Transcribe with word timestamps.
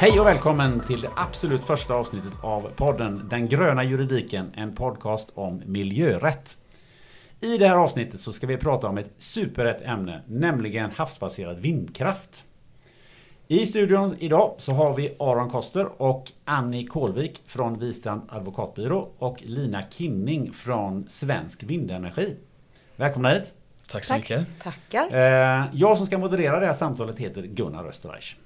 Hej 0.00 0.20
och 0.20 0.26
välkommen 0.26 0.80
till 0.80 1.00
det 1.00 1.10
absolut 1.16 1.64
första 1.64 1.94
avsnittet 1.94 2.32
av 2.42 2.70
podden 2.76 3.26
Den 3.30 3.48
gröna 3.48 3.84
juridiken, 3.84 4.52
en 4.56 4.74
podcast 4.74 5.28
om 5.34 5.62
miljörätt. 5.66 6.56
I 7.40 7.58
det 7.58 7.68
här 7.68 7.76
avsnittet 7.76 8.20
så 8.20 8.32
ska 8.32 8.46
vi 8.46 8.56
prata 8.56 8.88
om 8.88 8.98
ett 8.98 9.10
superrätt 9.18 9.82
ämne, 9.82 10.22
nämligen 10.26 10.90
havsbaserad 10.90 11.58
vindkraft. 11.60 12.44
I 13.48 13.66
studion 13.66 14.16
idag 14.18 14.54
så 14.58 14.72
har 14.72 14.94
vi 14.94 15.16
Aron 15.18 15.50
Koster 15.50 16.02
och 16.02 16.32
Annie 16.44 16.86
Kolvik 16.86 17.40
från 17.48 17.78
Wistrand 17.78 18.22
advokatbyrå 18.28 19.08
och 19.18 19.42
Lina 19.42 19.82
Kinning 19.90 20.52
från 20.52 21.08
Svensk 21.08 21.62
Vindenergi. 21.62 22.36
Välkomna 22.96 23.30
hit! 23.30 23.52
Tack 23.88 24.04
så 24.04 24.14
mycket. 24.14 24.46
Tackar. 24.62 25.08
Eh, 25.12 25.64
Jag 25.72 25.96
som 25.96 26.06
ska 26.06 26.18
moderera 26.18 26.60
det 26.60 26.66
här 26.66 26.74
samtalet 26.74 27.18
heter 27.18 27.42
Gunnar 27.42 27.84
Österreich. 27.88 28.36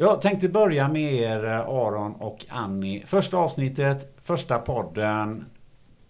Jag 0.00 0.20
tänkte 0.20 0.48
börja 0.48 0.88
med 0.88 1.14
er 1.14 1.44
Aron 1.44 2.14
och 2.14 2.46
Annie. 2.48 3.06
Första 3.06 3.36
avsnittet, 3.36 4.16
första 4.22 4.58
podden. 4.58 5.46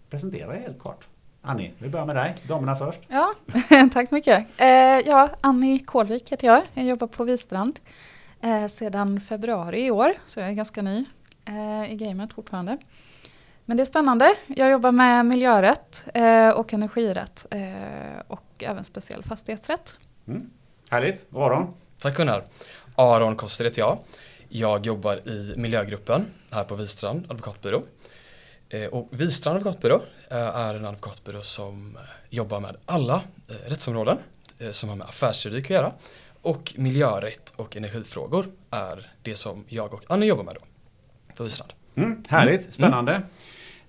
Presentera 0.09 0.55
er 0.55 0.61
helt 0.61 0.79
kort. 0.79 1.07
Annie, 1.41 1.71
vi 1.77 1.89
börjar 1.89 2.05
med 2.05 2.15
dig. 2.15 2.35
Damerna 2.47 2.75
först. 2.75 2.99
Ja, 3.07 3.33
tack 3.93 4.11
mycket. 4.11 4.45
Eh, 4.57 4.67
ja, 5.09 5.29
Annie 5.41 5.79
Kålvik 5.79 6.31
heter 6.31 6.47
jag. 6.47 6.61
Jag 6.73 6.85
jobbar 6.85 7.07
på 7.07 7.23
Wistrand 7.23 7.79
eh, 8.41 8.67
sedan 8.67 9.21
februari 9.21 9.85
i 9.85 9.91
år, 9.91 10.13
så 10.25 10.39
jag 10.39 10.49
är 10.49 10.53
ganska 10.53 10.81
ny 10.81 11.05
eh, 11.45 11.91
i 11.91 11.95
gamet 11.95 12.33
fortfarande. 12.33 12.77
Men 13.65 13.77
det 13.77 13.83
är 13.83 13.85
spännande. 13.85 14.35
Jag 14.47 14.71
jobbar 14.71 14.91
med 14.91 15.25
miljörätt 15.25 16.03
eh, 16.13 16.49
och 16.49 16.73
energirätt 16.73 17.45
eh, 17.51 18.19
och 18.27 18.63
även 18.63 18.83
speciell 18.83 19.23
fastighetsrätt. 19.23 19.97
Mm. 20.27 20.49
Härligt. 20.89 21.35
Aron? 21.35 21.73
Tack 22.01 22.17
Gunnar. 22.17 22.43
Aron 22.99 23.35
Koster 23.35 23.65
heter 23.65 23.81
jag. 23.81 23.97
Jag 24.49 24.85
jobbar 24.85 25.29
i 25.29 25.53
miljögruppen 25.57 26.25
här 26.51 26.63
på 26.63 26.75
Wistrand 26.75 27.25
advokatbyrå. 27.31 27.83
Eh, 28.69 28.85
Och 28.85 29.07
Wistrand 29.11 29.57
advokatbyrå 29.57 30.01
eh, 30.31 30.37
är 30.37 30.75
en 30.75 30.85
advokatbyrå 30.85 31.41
som 31.41 31.97
eh, 31.97 32.01
jobbar 32.29 32.59
med 32.59 32.77
alla 32.85 33.21
eh, 33.47 33.69
rättsområden 33.69 34.17
eh, 34.59 34.71
som 34.71 34.89
har 34.89 34.95
med 34.95 35.07
affärsjuridik 35.07 35.65
att 35.65 35.69
göra. 35.69 35.91
Och 36.41 36.73
miljörätt 36.77 37.53
och 37.55 37.77
energifrågor 37.77 38.45
är 38.69 39.11
det 39.21 39.35
som 39.35 39.65
jag 39.67 39.93
och 39.93 40.03
Annie 40.07 40.25
jobbar 40.27 40.43
med 40.43 40.55
då 40.55 40.61
på 41.35 41.43
Wistrand. 41.43 41.73
Mm. 41.95 42.23
Härligt, 42.27 42.73
spännande. 42.73 43.21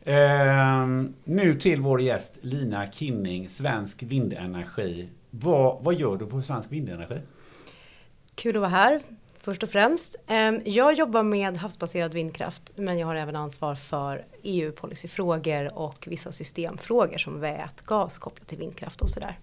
Ehm, 0.05 1.15
nu 1.25 1.59
till 1.59 1.81
vår 1.81 2.01
gäst 2.01 2.33
Lina 2.41 2.91
Kinning, 2.93 3.49
Svensk 3.49 4.03
Vindenergi. 4.03 5.09
Vad, 5.31 5.85
vad 5.85 5.95
gör 5.95 6.17
du 6.17 6.27
på 6.27 6.43
Svensk 6.43 6.73
Vindenergi? 6.73 7.19
Kul 8.41 8.57
att 8.57 8.61
vara 8.61 8.71
här 8.71 9.01
först 9.37 9.63
och 9.63 9.71
främst. 9.71 10.17
Ehm, 10.27 10.61
jag 10.65 10.95
jobbar 10.95 11.23
med 11.23 11.57
havsbaserad 11.57 12.15
vindkraft 12.15 12.71
men 12.77 12.99
jag 12.99 13.07
har 13.07 13.15
även 13.15 13.37
ansvar 13.37 13.75
för 13.75 14.25
EU-policyfrågor 14.43 15.79
och 15.79 16.09
vissa 16.11 16.33
systemfrågor 16.33 17.19
som 17.19 17.41
vätgas 17.41 18.19
kopplat 18.19 18.49
till 18.49 18.59
vindkraft 18.59 19.03
och 19.03 19.11
sådär. 19.11 19.39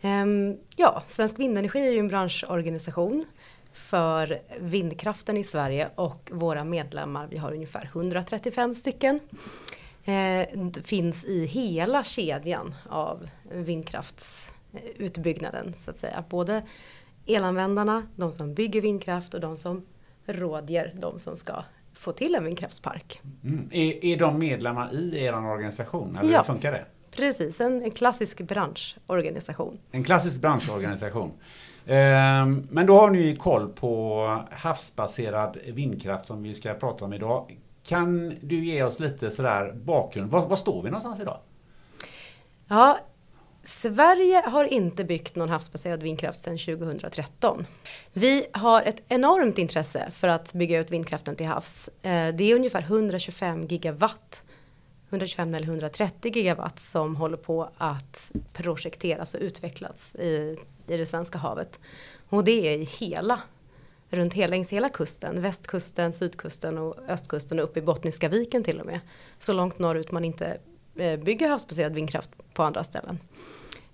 Ehm, 0.00 0.56
ja, 0.76 1.02
Svensk 1.06 1.38
Vindenergi 1.38 1.86
är 1.86 1.92
ju 1.92 1.98
en 1.98 2.08
branschorganisation 2.08 3.24
för 3.72 4.40
vindkraften 4.60 5.36
i 5.36 5.44
Sverige 5.44 5.90
och 5.94 6.30
våra 6.32 6.64
medlemmar, 6.64 7.28
vi 7.30 7.36
har 7.36 7.52
ungefär 7.52 7.90
135 7.92 8.74
stycken. 8.74 9.20
Eh, 10.04 10.46
finns 10.84 11.24
i 11.24 11.46
hela 11.46 12.04
kedjan 12.04 12.74
av 12.88 13.28
vindkraftsutbyggnaden 13.52 15.74
så 15.78 15.90
att 15.90 15.98
säga. 15.98 16.24
Både 16.28 16.62
elanvändarna, 17.26 18.06
de 18.16 18.32
som 18.32 18.54
bygger 18.54 18.80
vindkraft 18.80 19.34
och 19.34 19.40
de 19.40 19.56
som 19.56 19.82
rådger 20.26 20.92
de 21.00 21.18
som 21.18 21.36
ska 21.36 21.64
få 21.94 22.12
till 22.12 22.34
en 22.34 22.44
vindkraftspark. 22.44 23.20
Mm. 23.44 23.68
Är, 23.72 24.04
är 24.04 24.16
de 24.16 24.38
medlemmar 24.38 24.94
i 24.94 25.18
er 25.24 25.34
organisation? 25.34 26.16
Eller 26.16 26.32
Ja. 26.32 26.38
hur 26.38 26.44
funkar 26.44 26.72
det? 26.72 26.84
Precis, 27.10 27.60
en, 27.60 27.82
en 27.82 27.90
klassisk 27.90 28.40
branschorganisation. 28.40 29.78
En 29.90 30.04
klassisk 30.04 30.40
branschorganisation. 30.40 31.32
Ehm, 31.86 32.66
Men 32.70 32.86
då 32.86 32.94
har 32.98 33.10
ni 33.10 33.18
ju 33.20 33.36
koll 33.36 33.68
på 33.68 34.26
havsbaserad 34.50 35.58
vindkraft 35.66 36.26
som 36.26 36.42
vi 36.42 36.54
ska 36.54 36.74
prata 36.74 37.04
om 37.04 37.12
idag. 37.12 37.58
Kan 37.82 38.34
du 38.42 38.64
ge 38.64 38.82
oss 38.82 39.00
lite 39.00 39.30
sådär 39.30 39.72
bakgrund? 39.84 40.30
Var, 40.30 40.46
var 40.48 40.56
står 40.56 40.82
vi 40.82 40.90
någonstans 40.90 41.20
idag? 41.20 41.38
Ja, 42.68 42.98
Sverige 43.66 44.42
har 44.46 44.64
inte 44.64 45.04
byggt 45.04 45.36
någon 45.36 45.48
havsbaserad 45.48 46.02
vindkraft 46.02 46.38
sedan 46.38 46.58
2013. 46.58 47.66
Vi 48.12 48.46
har 48.52 48.82
ett 48.82 49.02
enormt 49.08 49.58
intresse 49.58 50.10
för 50.10 50.28
att 50.28 50.52
bygga 50.52 50.80
ut 50.80 50.90
vindkraften 50.90 51.36
till 51.36 51.46
havs. 51.46 51.88
Eh, 52.02 52.34
det 52.34 52.44
är 52.44 52.54
ungefär 52.54 52.82
125 52.82 53.66
gigawatt, 53.66 54.42
125 55.08 55.54
eller 55.54 55.66
130 55.66 56.36
gigawatt 56.36 56.80
som 56.80 57.16
håller 57.16 57.36
på 57.36 57.70
att 57.76 58.30
projekteras 58.52 59.34
och 59.34 59.40
utvecklas 59.40 60.14
i, 60.14 60.56
i 60.86 60.96
det 60.96 61.06
svenska 61.06 61.38
havet. 61.38 61.80
Och 62.28 62.44
det 62.44 62.74
är 62.74 62.78
i 62.78 62.84
hela, 62.84 63.40
runt 64.10 64.34
hela, 64.34 64.50
längs 64.50 64.70
hela 64.70 64.88
kusten, 64.88 65.42
västkusten, 65.42 66.12
sydkusten 66.12 66.78
och 66.78 66.96
östkusten 67.08 67.58
och 67.58 67.64
upp 67.64 67.76
i 67.76 67.82
Bottniska 67.82 68.28
viken 68.28 68.64
till 68.64 68.80
och 68.80 68.86
med. 68.86 69.00
Så 69.38 69.52
långt 69.52 69.78
norrut 69.78 70.12
man 70.12 70.24
inte 70.24 70.58
eh, 70.96 71.20
bygger 71.20 71.48
havsbaserad 71.48 71.94
vindkraft 71.94 72.30
på 72.54 72.62
andra 72.62 72.84
ställen. 72.84 73.18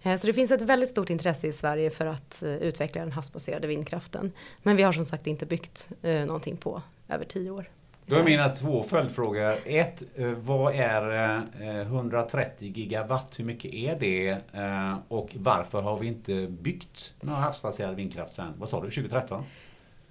Eh, 0.02 0.16
Så 0.16 0.26
det 0.26 0.32
finns 0.32 0.50
ett 0.50 0.60
väldigt 0.62 0.88
stort 0.88 1.10
intresse 1.10 1.46
i 1.46 1.52
Sverige 1.52 1.90
för 1.90 2.06
att 2.06 2.42
eh, 2.42 2.54
utveckla 2.54 3.00
den 3.00 3.12
havsbaserade 3.12 3.66
vindkraften. 3.66 4.32
Men 4.62 4.76
vi 4.76 4.82
har 4.82 4.92
som 4.92 5.04
sagt 5.04 5.26
inte 5.26 5.46
byggt 5.46 5.88
eh, 6.02 6.26
någonting 6.26 6.56
på 6.56 6.82
över 7.08 7.24
tio 7.24 7.50
år. 7.50 7.70
Då 8.06 8.16
är 8.18 8.22
mina 8.24 8.48
två 8.48 8.82
följdfrågor. 8.82 9.54
Ett, 9.64 10.02
vad 10.36 10.74
är 10.74 11.34
eh, 11.60 11.80
130 11.80 12.72
gigawatt? 12.76 13.38
Hur 13.38 13.44
mycket 13.44 13.74
är 13.74 13.96
det? 14.00 14.36
Och 15.08 15.30
varför 15.34 15.82
har 15.82 15.98
vi 15.98 16.06
inte 16.06 16.46
byggt 16.46 17.12
någon 17.20 17.34
havsbaserad 17.42 17.94
vindkraft 17.96 18.34
sen, 18.34 18.52
vad 18.58 18.68
sa 18.68 18.80
du, 18.82 18.90
2013? 18.90 19.44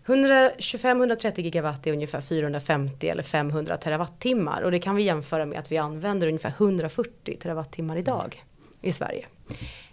125-130 0.06 1.42
gigawatt 1.42 1.88
är 1.88 1.94
ungefär 1.94 2.22
450 2.22 3.10
eller 3.10 3.24
500 3.24 3.78
terawattimmar. 3.78 4.62
Och 4.62 4.72
det 4.72 4.80
kan 4.80 4.96
vi 4.96 5.04
jämföra 5.04 5.46
med 5.46 5.60
att 5.60 5.72
vi 5.72 5.78
använder 5.78 6.28
ungefär 6.28 6.54
140 6.58 7.38
terawattimmar 7.42 7.98
idag 7.98 8.44
i 8.82 8.92
Sverige. 8.92 9.26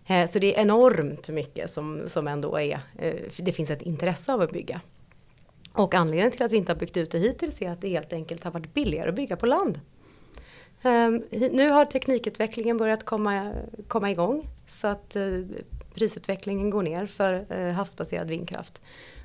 Eh, 0.07 0.31
så 0.31 0.39
det 0.39 0.57
är 0.57 0.61
enormt 0.61 1.29
mycket 1.29 1.71
som, 1.71 2.03
som 2.07 2.29
ändå 2.29 2.61
är, 2.61 2.81
eh, 2.99 3.15
det 3.39 3.53
finns 3.53 3.71
ett 3.71 3.83
intresse 3.83 4.33
av 4.33 4.41
att 4.41 4.53
bygga. 4.53 4.81
Och 5.73 5.95
anledningen 5.95 6.31
till 6.31 6.43
att 6.43 6.53
vi 6.53 6.57
inte 6.57 6.73
har 6.73 6.79
byggt 6.79 6.97
ut 6.97 7.11
det 7.11 7.19
hittills 7.19 7.63
är 7.63 7.71
att 7.71 7.81
det 7.81 7.89
helt 7.89 8.13
enkelt 8.13 8.45
har 8.45 8.51
varit 8.51 8.75
billigare 8.75 9.09
att 9.09 9.15
bygga 9.15 9.37
på 9.37 9.47
land. 9.47 9.81
Ehm, 10.83 11.23
nu 11.31 11.71
har 11.71 11.85
teknikutvecklingen 11.85 12.79
börjat 12.79 13.05
komma, 13.05 13.53
komma 13.89 14.11
igång 14.11 14.49
så 14.67 14.87
att 14.87 15.17
eh, 15.17 15.23
prisutvecklingen 15.95 16.71
går 16.71 16.83
ner 16.83 17.07
för 17.07 17.53
havsbaserad 17.73 18.29
vindkraft. 18.29 18.81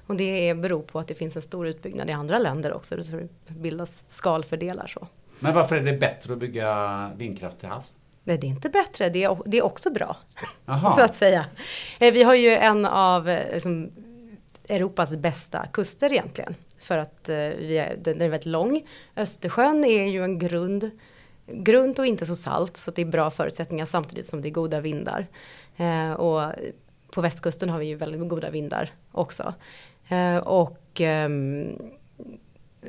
Och 0.07 0.15
det 0.15 0.49
är, 0.49 0.55
beror 0.55 0.81
på 0.81 0.99
att 0.99 1.07
det 1.07 1.13
finns 1.13 1.35
en 1.35 1.41
stor 1.41 1.67
utbyggnad 1.67 2.09
i 2.09 2.13
andra 2.13 2.37
länder 2.37 2.73
också, 2.73 3.03
så 3.03 3.11
det 3.11 3.27
bildas 3.47 4.03
skalfördelar 4.07 4.87
så. 4.87 5.07
Men 5.39 5.53
varför 5.53 5.75
är 5.75 5.81
det 5.81 5.93
bättre 5.93 6.33
att 6.33 6.39
bygga 6.39 7.11
vindkraft 7.17 7.59
till 7.59 7.69
havs? 7.69 7.93
Men 8.23 8.39
det 8.39 8.47
är 8.47 8.49
inte 8.49 8.69
bättre, 8.69 9.09
det 9.09 9.23
är, 9.23 9.37
det 9.45 9.57
är 9.57 9.61
också 9.61 9.91
bra. 9.91 10.17
Jaha. 10.65 10.95
så 10.97 11.03
att 11.03 11.15
säga. 11.15 11.45
Eh, 11.99 12.13
Vi 12.13 12.23
har 12.23 12.35
ju 12.35 12.49
en 12.49 12.85
av 12.85 13.29
eh, 13.29 13.53
liksom, 13.53 13.91
Europas 14.69 15.15
bästa 15.15 15.67
kuster 15.73 16.11
egentligen. 16.11 16.55
För 16.79 16.97
att 16.97 17.29
eh, 17.29 17.35
vi 17.35 17.77
är, 17.77 17.95
den 18.01 18.21
är 18.21 18.29
väldigt 18.29 18.45
lång. 18.45 18.87
Östersjön 19.15 19.85
är 19.85 20.03
ju 20.07 20.23
en 20.23 20.39
grund, 20.39 20.91
grund 21.47 21.99
och 21.99 22.05
inte 22.05 22.25
så 22.25 22.35
salt. 22.35 22.77
Så 22.77 22.91
det 22.91 23.01
är 23.01 23.05
bra 23.05 23.31
förutsättningar 23.31 23.85
samtidigt 23.85 24.25
som 24.25 24.41
det 24.41 24.47
är 24.47 24.51
goda 24.51 24.81
vindar. 24.81 25.27
Och 26.17 26.41
på 27.11 27.21
västkusten 27.21 27.69
har 27.69 27.79
vi 27.79 27.85
ju 27.85 27.95
väldigt 27.95 28.29
goda 28.29 28.49
vindar 28.49 28.89
också. 29.11 29.53
Och 30.43 31.01
ehm, 31.01 31.79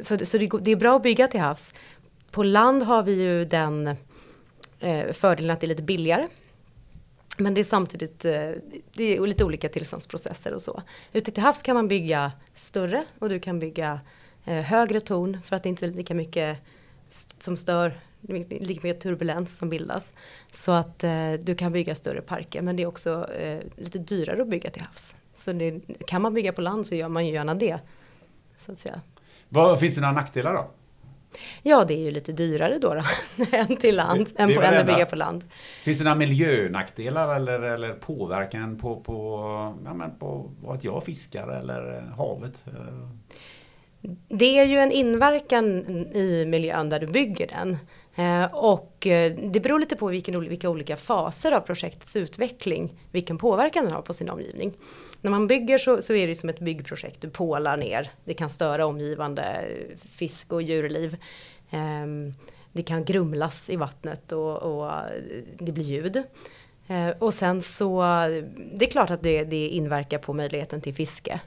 så, 0.00 0.18
så 0.18 0.38
det, 0.38 0.50
det 0.60 0.70
är 0.70 0.76
bra 0.76 0.96
att 0.96 1.02
bygga 1.02 1.28
till 1.28 1.40
havs. 1.40 1.74
På 2.30 2.42
land 2.42 2.82
har 2.82 3.02
vi 3.02 3.12
ju 3.12 3.44
den 3.44 3.96
eh, 4.84 5.12
fördelen 5.12 5.50
att 5.50 5.60
det 5.60 5.66
är 5.66 5.68
lite 5.68 5.82
billigare. 5.82 6.28
Men 7.38 7.54
det 7.54 7.60
är 7.60 7.64
samtidigt 7.64 8.24
eh, 8.24 8.50
det 8.92 9.16
är 9.16 9.26
lite 9.26 9.44
olika 9.44 9.68
tillståndsprocesser 9.68 10.54
och 10.54 10.62
så. 10.62 10.82
Ute 11.12 11.30
till 11.30 11.42
havs 11.42 11.62
kan 11.62 11.76
man 11.76 11.88
bygga 11.88 12.32
större 12.54 13.04
och 13.18 13.28
du 13.28 13.40
kan 13.40 13.58
bygga 13.58 14.00
eh, 14.44 14.60
högre 14.60 15.00
torn 15.00 15.38
för 15.44 15.56
att 15.56 15.62
det 15.62 15.68
inte 15.68 15.86
är 15.86 15.90
lika 15.90 16.14
mycket 16.14 16.58
som 17.38 17.56
stör, 17.56 18.00
lika 18.20 18.80
mycket 18.80 19.00
turbulens 19.00 19.58
som 19.58 19.70
bildas. 19.70 20.12
Så 20.52 20.72
att 20.72 21.04
eh, 21.04 21.32
du 21.32 21.54
kan 21.54 21.72
bygga 21.72 21.94
större 21.94 22.20
parker 22.20 22.62
men 22.62 22.76
det 22.76 22.82
är 22.82 22.86
också 22.86 23.28
lite 23.76 23.98
dyrare 23.98 24.42
att 24.42 24.48
bygga 24.48 24.70
till 24.70 24.82
havs. 24.82 25.14
Så 25.34 25.52
det, 25.52 25.80
kan 26.06 26.22
man 26.22 26.34
bygga 26.34 26.52
på 26.52 26.60
land 26.60 26.86
så 26.86 26.94
gör 26.94 27.08
man 27.08 27.26
ju 27.26 27.32
gärna 27.32 27.54
det. 27.54 27.78
Så 28.66 28.72
att 28.72 28.78
säga. 28.78 29.00
Vad, 29.48 29.80
finns 29.80 29.94
det 29.94 30.00
några 30.00 30.14
nackdelar 30.14 30.54
då? 30.54 30.70
Ja, 31.62 31.84
det 31.84 31.94
är 31.94 32.00
ju 32.04 32.10
lite 32.10 32.32
dyrare 32.32 32.78
då, 32.78 32.94
då 32.94 33.02
än 33.52 33.76
till 33.76 33.96
land, 33.96 34.26
Det- 34.36 34.42
än, 34.42 34.54
på, 34.54 34.62
än 34.62 34.78
att 34.80 34.86
bygga 34.86 35.06
på 35.06 35.16
land. 35.16 35.44
Finns 35.84 35.98
det 35.98 36.04
några 36.04 36.14
miljönackdelar 36.16 37.36
eller, 37.36 37.60
eller 37.60 37.92
påverkan 37.92 38.78
på, 38.78 39.00
på, 39.00 39.38
ja, 39.84 39.94
men 39.94 40.18
på 40.18 40.50
vad 40.62 40.84
jag 40.84 41.04
fiskar 41.04 41.48
eller 41.48 41.96
eh, 41.96 42.16
havet? 42.16 42.64
Eh, 42.66 43.08
det 44.28 44.58
är 44.58 44.64
ju 44.64 44.78
en 44.78 44.92
inverkan 44.92 45.66
i 46.14 46.44
miljön 46.46 46.88
där 46.88 47.00
du 47.00 47.06
bygger 47.06 47.46
den. 47.46 47.76
Eh, 48.16 48.44
och 48.54 49.06
eh, 49.06 49.32
det 49.36 49.60
beror 49.60 49.78
lite 49.78 49.96
på 49.96 50.06
vilken, 50.06 50.40
vilka 50.40 50.70
olika 50.70 50.96
faser 50.96 51.52
av 51.52 51.60
projektets 51.60 52.16
utveckling, 52.16 53.00
vilken 53.10 53.38
påverkan 53.38 53.84
den 53.84 53.94
har 53.94 54.02
på 54.02 54.12
sin 54.12 54.30
omgivning. 54.30 54.72
När 55.20 55.30
man 55.30 55.46
bygger 55.46 55.78
så, 55.78 56.02
så 56.02 56.14
är 56.14 56.26
det 56.26 56.34
som 56.34 56.48
ett 56.48 56.60
byggprojekt, 56.60 57.20
du 57.20 57.30
pålar 57.30 57.76
ner, 57.76 58.10
det 58.24 58.34
kan 58.34 58.50
störa 58.50 58.86
omgivande 58.86 59.42
eh, 59.42 59.96
fisk 60.10 60.52
och 60.52 60.62
djurliv. 60.62 61.16
Ehm, 61.70 62.32
det 62.72 62.82
kan 62.82 63.04
grumlas 63.04 63.70
i 63.70 63.76
vattnet 63.76 64.32
och, 64.32 64.56
och 64.56 64.92
det 65.58 65.72
blir 65.72 65.84
ljud. 65.84 66.22
Och 67.18 67.34
sen 67.34 67.62
så, 67.62 68.02
det 68.74 68.86
är 68.86 68.90
klart 68.90 69.10
att 69.10 69.22
det, 69.22 69.44
det 69.44 69.68
inverkar 69.68 70.18
på 70.18 70.32
möjligheten 70.32 70.80
till 70.80 70.94
fiske 70.94 71.40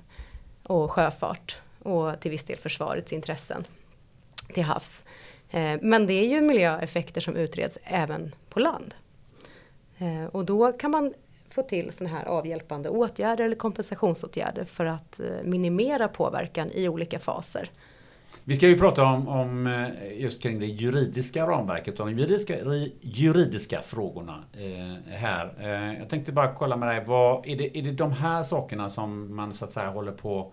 och 0.63 0.91
sjöfart 0.91 1.57
och 1.83 2.19
till 2.19 2.31
viss 2.31 2.43
del 2.43 2.57
försvarets 2.57 3.13
intressen 3.13 3.63
till 4.53 4.63
havs. 4.63 5.03
Eh, 5.51 5.79
men 5.81 6.07
det 6.07 6.13
är 6.13 6.27
ju 6.27 6.41
miljöeffekter 6.41 7.21
som 7.21 7.35
utreds 7.35 7.77
även 7.83 8.35
på 8.49 8.59
land. 8.59 8.95
Eh, 9.97 10.25
och 10.25 10.45
då 10.45 10.71
kan 10.71 10.91
man 10.91 11.13
få 11.49 11.61
till 11.61 11.91
sådana 11.91 12.17
här 12.17 12.25
avhjälpande 12.25 12.89
åtgärder 12.89 13.43
eller 13.43 13.55
kompensationsåtgärder 13.55 14.65
för 14.65 14.85
att 14.85 15.19
eh, 15.19 15.25
minimera 15.43 16.07
påverkan 16.07 16.71
i 16.71 16.89
olika 16.89 17.19
faser. 17.19 17.69
Vi 18.43 18.55
ska 18.55 18.67
ju 18.67 18.77
prata 18.77 19.03
om, 19.03 19.27
om 19.27 19.87
just 20.17 20.41
kring 20.41 20.59
det 20.59 20.65
juridiska 20.65 21.47
ramverket 21.47 21.99
och 21.99 22.05
de 22.05 22.17
juridiska, 22.17 22.55
juridiska 23.01 23.81
frågorna 23.81 24.43
eh, 24.53 25.13
här. 25.13 25.53
Eh, 25.59 25.99
jag 25.99 26.09
tänkte 26.09 26.31
bara 26.31 26.53
kolla 26.53 26.77
med 26.77 26.87
dig, 26.89 27.03
vad, 27.05 27.47
är, 27.47 27.55
det, 27.55 27.77
är 27.77 27.81
det 27.81 27.91
de 27.91 28.11
här 28.11 28.43
sakerna 28.43 28.89
som 28.89 29.35
man 29.35 29.53
så 29.53 29.65
att 29.65 29.71
säga 29.71 29.89
håller 29.89 30.11
på 30.11 30.51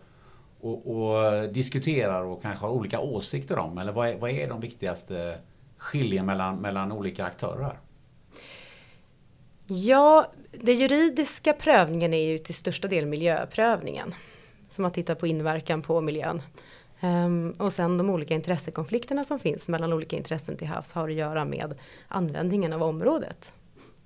och, 0.64 0.86
och 0.86 1.48
diskuterar 1.48 2.22
och 2.22 2.42
kanske 2.42 2.66
har 2.66 2.72
olika 2.72 3.00
åsikter 3.00 3.58
om? 3.58 3.78
Eller 3.78 3.92
vad 3.92 4.08
är, 4.08 4.16
vad 4.16 4.30
är 4.30 4.48
de 4.48 4.60
viktigaste 4.60 5.38
skiljen 5.76 6.26
mellan, 6.26 6.56
mellan 6.56 6.92
olika 6.92 7.24
aktörer? 7.24 7.78
Ja, 9.66 10.32
den 10.50 10.78
juridiska 10.78 11.52
prövningen 11.52 12.14
är 12.14 12.30
ju 12.30 12.38
till 12.38 12.54
största 12.54 12.88
del 12.88 13.06
miljöprövningen. 13.06 14.14
Som 14.68 14.82
man 14.82 14.92
tittar 14.92 15.14
på 15.14 15.26
inverkan 15.26 15.82
på 15.82 16.00
miljön. 16.00 16.42
Um, 17.00 17.50
och 17.50 17.72
sen 17.72 17.98
de 17.98 18.10
olika 18.10 18.34
intressekonflikterna 18.34 19.24
som 19.24 19.38
finns 19.38 19.68
mellan 19.68 19.92
olika 19.92 20.16
intressen 20.16 20.56
till 20.56 20.66
havs 20.68 20.92
har 20.92 21.08
att 21.08 21.14
göra 21.14 21.44
med 21.44 21.74
användningen 22.08 22.72
av 22.72 22.82
området. 22.82 23.52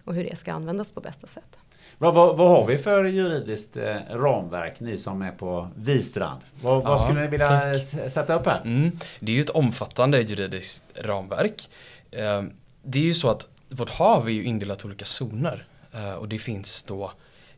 Och 0.04 0.14
hur 0.14 0.24
det 0.24 0.36
ska 0.36 0.52
användas 0.52 0.92
på 0.92 1.00
bästa 1.00 1.26
sätt. 1.26 1.58
Vad, 1.98 2.14
vad, 2.14 2.36
vad 2.36 2.48
har 2.48 2.66
vi 2.66 2.78
för 2.78 3.04
juridiskt 3.04 3.76
eh, 3.76 3.96
ramverk, 4.10 4.80
ni 4.80 4.98
som 4.98 5.22
är 5.22 5.30
på 5.30 5.68
Vistrand? 5.76 6.40
Vad, 6.62 6.82
vad 6.82 7.00
skulle 7.00 7.20
ni 7.20 7.28
vilja 7.28 7.48
tack. 7.48 8.12
sätta 8.12 8.34
upp 8.34 8.46
här? 8.46 8.60
Mm, 8.60 8.98
det 9.20 9.32
är 9.32 9.36
ju 9.36 9.40
ett 9.40 9.50
omfattande 9.50 10.20
juridiskt 10.20 10.82
ramverk. 10.94 11.68
Eh, 12.10 12.42
det 12.82 12.98
är 12.98 13.02
ju 13.02 13.14
så 13.14 13.30
att 13.30 13.46
vårt 13.68 13.90
hav 13.90 14.26
är 14.26 14.32
ju 14.32 14.44
indelat 14.44 14.84
i 14.84 14.86
olika 14.86 15.04
zoner. 15.04 15.66
Eh, 15.92 16.12
och 16.12 16.28
det 16.28 16.38
finns 16.38 16.82
då 16.82 17.12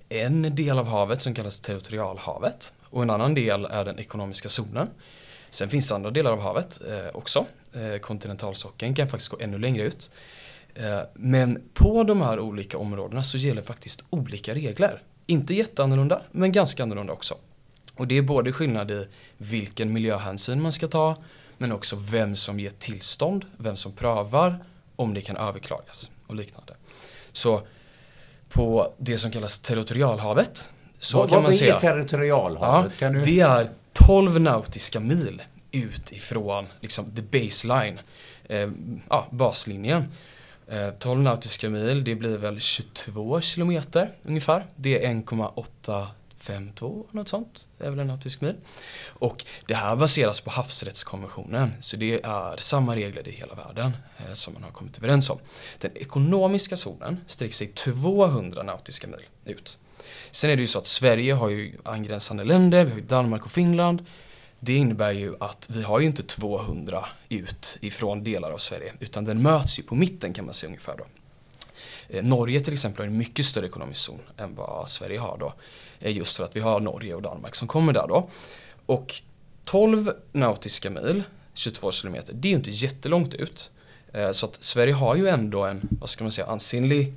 en 0.08 0.54
del 0.54 0.78
av 0.78 0.86
havet 0.86 1.20
som 1.20 1.34
kallas 1.34 1.60
territorialhavet 1.60 2.74
och 2.82 3.02
en 3.02 3.10
annan 3.10 3.34
del 3.34 3.64
är 3.64 3.84
den 3.84 3.98
ekonomiska 3.98 4.48
zonen. 4.48 4.88
Sen 5.50 5.68
finns 5.68 5.88
det 5.88 5.94
andra 5.94 6.10
delar 6.10 6.32
av 6.32 6.40
havet 6.40 6.80
också. 7.12 7.46
Kontinentalsockeln 8.00 8.94
kan 8.94 9.08
faktiskt 9.08 9.30
gå 9.30 9.36
ännu 9.40 9.58
längre 9.58 9.82
ut. 9.82 10.10
Eh, 10.74 11.00
men 11.14 11.62
på 11.74 12.04
de 12.04 12.20
här 12.20 12.40
olika 12.40 12.78
områdena 12.78 13.22
så 13.22 13.38
gäller 13.38 13.62
faktiskt 13.62 14.04
olika 14.10 14.54
regler. 14.54 15.02
Inte 15.26 15.54
jätteannorlunda, 15.54 16.22
men 16.30 16.52
ganska 16.52 16.82
annorlunda 16.82 17.12
också. 17.12 17.34
Och 17.94 18.06
det 18.06 18.18
är 18.18 18.22
både 18.22 18.52
skillnad 18.52 18.90
i 18.90 19.06
vilken 19.36 19.92
miljöhänsyn 19.92 20.62
man 20.62 20.72
ska 20.72 20.86
ta, 20.86 21.16
men 21.58 21.72
också 21.72 21.96
vem 21.96 22.36
som 22.36 22.60
ger 22.60 22.70
tillstånd, 22.70 23.44
vem 23.56 23.76
som 23.76 23.92
prövar, 23.92 24.64
om 24.96 25.14
det 25.14 25.20
kan 25.20 25.36
överklagas 25.36 26.10
och 26.26 26.34
liknande. 26.34 26.74
Så 27.32 27.62
på 28.48 28.92
det 28.98 29.18
som 29.18 29.30
kallas 29.30 29.60
territorialhavet 29.60 30.70
så 30.98 31.18
vad, 31.18 31.28
kan 31.28 31.36
vad 31.36 31.42
man 31.42 31.54
säga. 31.54 31.74
Vad 31.74 31.84
är 31.84 31.88
territorialhavet? 31.90 32.92
Ja, 32.98 33.10
du... 33.10 33.22
Det 33.22 33.40
är 33.40 33.68
12 33.92 34.40
nautiska 34.40 35.00
mil 35.00 35.42
ut 35.72 36.12
ifrån 36.12 36.66
liksom 36.80 37.14
the 37.14 37.22
baseline, 37.22 38.00
eh, 38.48 38.70
ja, 39.08 39.26
baslinjen. 39.30 40.12
Eh, 40.70 40.90
12 40.98 41.22
nautiska 41.22 41.70
mil, 41.70 42.04
det 42.04 42.14
blir 42.14 42.36
väl 42.36 42.60
22 42.60 43.40
kilometer 43.40 44.10
ungefär. 44.22 44.66
Det 44.76 45.04
är 45.04 45.10
1,852 45.10 47.06
något 47.10 47.28
sånt, 47.28 47.66
det 47.78 47.84
är 47.86 47.90
väl 47.90 47.98
en 47.98 48.06
nautisk 48.06 48.40
mil. 48.40 48.54
Och 49.06 49.44
det 49.66 49.74
här 49.74 49.96
baseras 49.96 50.40
på 50.40 50.50
havsrättskonventionen, 50.50 51.72
så 51.80 51.96
det 51.96 52.20
är 52.24 52.56
samma 52.56 52.96
regler 52.96 53.28
i 53.28 53.32
hela 53.32 53.54
världen 53.54 53.96
eh, 54.18 54.32
som 54.32 54.54
man 54.54 54.62
har 54.62 54.70
kommit 54.70 54.98
överens 54.98 55.30
om. 55.30 55.38
Den 55.78 55.90
ekonomiska 55.94 56.76
zonen 56.76 57.20
sträcker 57.26 57.54
sig 57.54 57.66
200 57.66 58.62
nautiska 58.62 59.06
mil 59.06 59.24
ut. 59.44 59.78
Sen 60.30 60.50
är 60.50 60.56
det 60.56 60.62
ju 60.62 60.66
så 60.66 60.78
att 60.78 60.86
Sverige 60.86 61.34
har 61.34 61.48
ju 61.48 61.72
angränsande 61.82 62.44
länder, 62.44 62.84
vi 62.84 62.90
har 62.90 62.98
ju 62.98 63.04
Danmark 63.04 63.44
och 63.44 63.52
Finland. 63.52 64.06
Det 64.60 64.74
innebär 64.74 65.12
ju 65.12 65.34
att 65.40 65.70
vi 65.70 65.82
har 65.82 66.00
ju 66.00 66.06
inte 66.06 66.22
200 66.22 67.04
ut 67.28 67.78
ifrån 67.80 68.24
delar 68.24 68.50
av 68.50 68.58
Sverige 68.58 68.92
utan 69.00 69.24
den 69.24 69.42
möts 69.42 69.78
ju 69.78 69.82
på 69.82 69.94
mitten 69.94 70.32
kan 70.32 70.44
man 70.44 70.54
säga 70.54 70.68
ungefär 70.68 70.96
då. 70.96 71.04
Eh, 72.08 72.24
Norge 72.24 72.60
till 72.60 72.72
exempel 72.72 73.00
har 73.00 73.06
en 73.06 73.18
mycket 73.18 73.44
större 73.44 73.66
ekonomisk 73.66 74.00
zon 74.00 74.20
än 74.36 74.54
vad 74.54 74.88
Sverige 74.88 75.18
har 75.18 75.38
då. 75.38 75.54
Eh, 76.00 76.16
just 76.16 76.36
för 76.36 76.44
att 76.44 76.56
vi 76.56 76.60
har 76.60 76.80
Norge 76.80 77.14
och 77.14 77.22
Danmark 77.22 77.54
som 77.54 77.68
kommer 77.68 77.92
där 77.92 78.06
då. 78.08 78.28
Och 78.86 79.14
12 79.64 80.12
nautiska 80.32 80.90
mil, 80.90 81.22
22 81.54 81.92
kilometer, 81.92 82.32
det 82.34 82.48
är 82.48 82.50
ju 82.50 82.56
inte 82.56 82.70
jättelångt 82.70 83.34
ut. 83.34 83.70
Eh, 84.12 84.30
så 84.30 84.46
att 84.46 84.62
Sverige 84.62 84.92
har 84.92 85.16
ju 85.16 85.28
ändå 85.28 85.64
en, 85.64 85.88
vad 86.00 86.10
ska 86.10 86.24
man 86.24 86.32
säga, 86.32 86.46
ansenlig, 86.46 87.14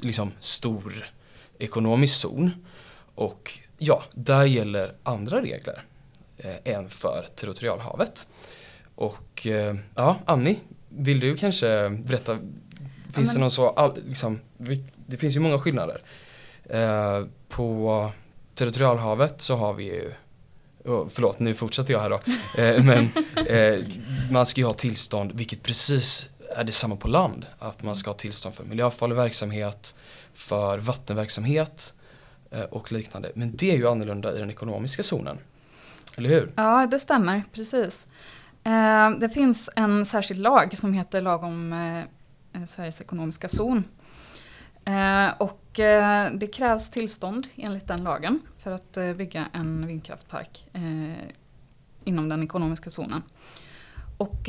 liksom 0.00 0.32
stor 0.40 1.10
ekonomisk 1.58 2.14
zon. 2.14 2.50
Och 3.14 3.58
ja, 3.78 4.02
där 4.12 4.44
gäller 4.44 4.94
andra 5.02 5.42
regler 5.42 5.84
än 6.64 6.90
för 6.90 7.26
territorialhavet. 7.36 8.28
Och 8.94 9.46
eh, 9.46 9.76
ja, 9.94 10.16
Annie, 10.24 10.58
vill 10.88 11.20
du 11.20 11.36
kanske 11.36 11.90
berätta, 11.90 12.38
finns 13.12 13.28
ja, 13.28 13.34
det 13.34 13.40
någon 13.40 13.50
så, 13.50 13.94
liksom, 14.06 14.40
det 15.06 15.16
finns 15.16 15.36
ju 15.36 15.40
många 15.40 15.58
skillnader. 15.58 16.02
Eh, 16.64 17.24
på 17.48 18.10
territorialhavet 18.54 19.42
så 19.42 19.56
har 19.56 19.74
vi 19.74 19.84
ju 19.84 20.12
Oh, 20.84 21.08
förlåt, 21.08 21.38
nu 21.38 21.54
fortsätter 21.54 21.92
jag 21.92 22.00
här 22.00 22.10
då. 22.10 22.20
Eh, 22.62 22.84
men 22.84 23.10
eh, 23.46 23.84
man 24.30 24.46
ska 24.46 24.60
ju 24.60 24.66
ha 24.66 24.72
tillstånd, 24.72 25.32
vilket 25.32 25.62
precis 25.62 26.28
är 26.56 26.64
detsamma 26.64 26.96
på 26.96 27.08
land. 27.08 27.46
Att 27.58 27.82
man 27.82 27.96
ska 27.96 28.10
ha 28.10 28.16
tillstånd 28.16 28.54
för 28.54 28.64
miljöfarlig 28.64 29.16
verksamhet, 29.16 29.94
för 30.34 30.78
vattenverksamhet 30.78 31.94
eh, 32.50 32.60
och 32.60 32.92
liknande. 32.92 33.32
Men 33.34 33.56
det 33.56 33.70
är 33.70 33.76
ju 33.76 33.88
annorlunda 33.88 34.36
i 34.36 34.38
den 34.38 34.50
ekonomiska 34.50 35.02
zonen. 35.02 35.38
Eller 36.16 36.28
hur? 36.28 36.52
Ja, 36.56 36.86
det 36.86 36.98
stämmer. 36.98 37.44
Precis. 37.52 38.06
Eh, 38.64 39.10
det 39.10 39.28
finns 39.28 39.70
en 39.76 40.04
särskild 40.06 40.40
lag 40.40 40.76
som 40.76 40.92
heter 40.92 41.22
lag 41.22 41.44
om 41.44 41.72
eh, 41.72 42.60
eh, 42.60 42.66
Sveriges 42.66 43.00
ekonomiska 43.00 43.48
zon. 43.48 43.84
Eh, 44.84 45.28
och 45.38 45.80
eh, 45.80 46.32
det 46.32 46.46
krävs 46.46 46.90
tillstånd 46.90 47.46
enligt 47.56 47.88
den 47.88 48.04
lagen 48.04 48.40
för 48.58 48.70
att 48.70 48.98
bygga 49.16 49.46
en 49.52 49.86
vindkraftpark 49.86 50.66
inom 52.04 52.28
den 52.28 52.42
ekonomiska 52.42 52.90
zonen. 52.90 53.22
Och 54.16 54.48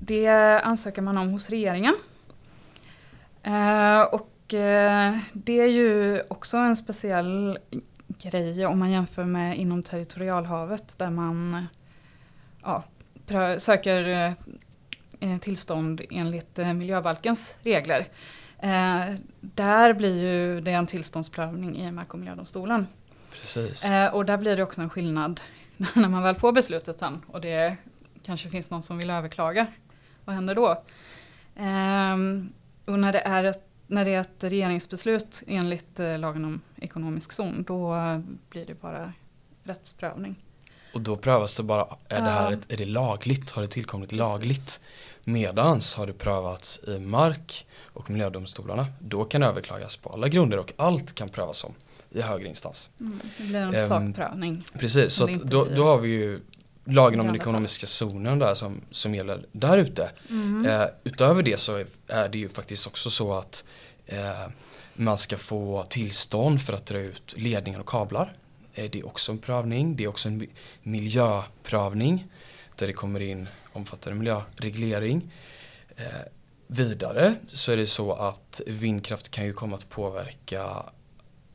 det 0.00 0.28
ansöker 0.62 1.02
man 1.02 1.18
om 1.18 1.28
hos 1.28 1.50
regeringen. 1.50 1.94
Och 4.10 4.32
det 5.32 5.60
är 5.60 5.66
ju 5.66 6.22
också 6.28 6.56
en 6.56 6.76
speciell 6.76 7.58
grej 8.22 8.66
om 8.66 8.78
man 8.78 8.90
jämför 8.90 9.24
med 9.24 9.58
inom 9.58 9.82
territorialhavet 9.82 10.98
där 10.98 11.10
man 11.10 11.66
ja, 12.62 12.82
söker 13.58 14.36
eh, 15.20 15.38
tillstånd 15.38 16.00
enligt 16.10 16.58
eh, 16.58 16.72
miljöbalkens 16.72 17.56
regler. 17.62 18.08
där 19.40 19.92
blir 19.92 20.22
ju 20.22 20.60
det 20.60 20.72
en 20.72 20.86
tillståndsprövning 20.86 21.76
i 21.76 21.92
Mark 21.92 22.14
och 22.14 22.18
miljödomstolen. 22.18 22.86
Precis. 23.32 23.84
och 24.12 24.24
där 24.24 24.36
blir 24.36 24.56
det 24.56 24.62
också 24.62 24.80
en 24.80 24.90
skillnad 24.90 25.40
när 25.94 26.08
man 26.08 26.22
väl 26.22 26.34
får 26.34 26.52
beslutet 26.52 26.98
sen 26.98 27.22
och 27.26 27.40
det 27.40 27.76
kanske 28.22 28.50
finns 28.50 28.70
någon 28.70 28.82
som 28.82 28.98
vill 28.98 29.10
överklaga. 29.10 29.66
Vad 30.24 30.34
händer 30.34 30.54
då? 30.54 30.82
och 32.86 32.98
när 32.98 33.12
det 33.12 33.20
är 33.20 33.44
ett 33.44 33.65
när 33.86 34.04
det 34.04 34.14
är 34.14 34.20
ett 34.20 34.44
regeringsbeslut 34.44 35.42
enligt 35.46 36.00
eh, 36.00 36.18
lagen 36.18 36.44
om 36.44 36.60
ekonomisk 36.76 37.32
zon, 37.32 37.62
då 37.62 37.96
blir 38.50 38.66
det 38.66 38.80
bara 38.80 39.12
rättsprövning. 39.62 40.36
Och 40.94 41.00
då 41.00 41.16
prövas 41.16 41.54
det 41.54 41.62
bara, 41.62 41.86
är 42.08 42.20
det 42.20 42.30
här 42.30 42.58
är 42.68 42.76
det 42.76 42.84
lagligt? 42.84 43.50
Har 43.50 43.62
det 43.62 43.68
tillkommit 43.68 44.12
lagligt? 44.12 44.80
Medans 45.24 45.94
har 45.94 46.06
det 46.06 46.12
prövats 46.12 46.80
i 46.88 46.98
mark 46.98 47.66
och 47.82 48.10
miljödomstolarna. 48.10 48.86
Då 49.00 49.24
kan 49.24 49.40
det 49.40 49.46
överklagas 49.46 49.96
på 49.96 50.10
alla 50.10 50.28
grunder 50.28 50.58
och 50.58 50.72
allt 50.76 51.14
kan 51.14 51.28
prövas 51.28 51.64
om 51.64 51.74
i 52.10 52.20
högre 52.20 52.48
instans. 52.48 52.90
Mm, 53.00 53.20
det 53.38 53.44
blir 53.44 53.60
en 53.60 53.74
um, 53.74 53.88
sakprövning. 53.88 54.64
Precis, 54.78 55.12
så 55.12 55.26
då, 55.26 55.64
då 55.64 55.84
har 55.84 55.98
vi 55.98 56.08
ju 56.08 56.40
lagen 56.86 57.20
om 57.20 57.26
den 57.26 57.36
ekonomiska 57.36 57.86
zonen 57.86 58.38
där 58.38 58.54
som, 58.54 58.80
som 58.90 59.14
gäller 59.14 59.46
där 59.52 59.78
ute. 59.78 60.10
Mm. 60.30 60.66
Eh, 60.66 60.86
utöver 61.04 61.42
det 61.42 61.56
så 61.60 61.76
är- 62.08 62.28
det 62.28 62.38
ju 62.38 62.48
faktiskt 62.48 62.86
också 62.86 63.10
så 63.10 63.34
att 63.34 63.64
eh, 64.06 64.46
man 64.94 65.16
ska 65.16 65.36
få 65.36 65.84
tillstånd 65.84 66.62
för 66.62 66.72
att 66.72 66.86
dra 66.86 66.98
ut 66.98 67.34
ledningar 67.38 67.80
och 67.80 67.88
kablar. 67.88 68.36
Eh, 68.74 68.90
det 68.90 68.98
är 68.98 69.06
också 69.06 69.32
en 69.32 69.38
prövning. 69.38 69.96
Det 69.96 70.04
är 70.04 70.08
också 70.08 70.28
en 70.28 70.42
mi- 70.42 70.48
miljöprövning 70.82 72.26
där 72.76 72.86
det 72.86 72.92
kommer 72.92 73.20
in 73.20 73.48
omfattande 73.72 74.18
miljöreglering. 74.18 75.32
Eh, 75.96 76.04
vidare 76.66 77.34
så 77.46 77.72
är 77.72 77.76
det 77.76 77.86
så 77.86 78.12
att 78.12 78.60
vindkraft 78.66 79.28
kan 79.28 79.44
ju 79.44 79.52
komma 79.52 79.74
att 79.76 79.88
påverka 79.88 80.82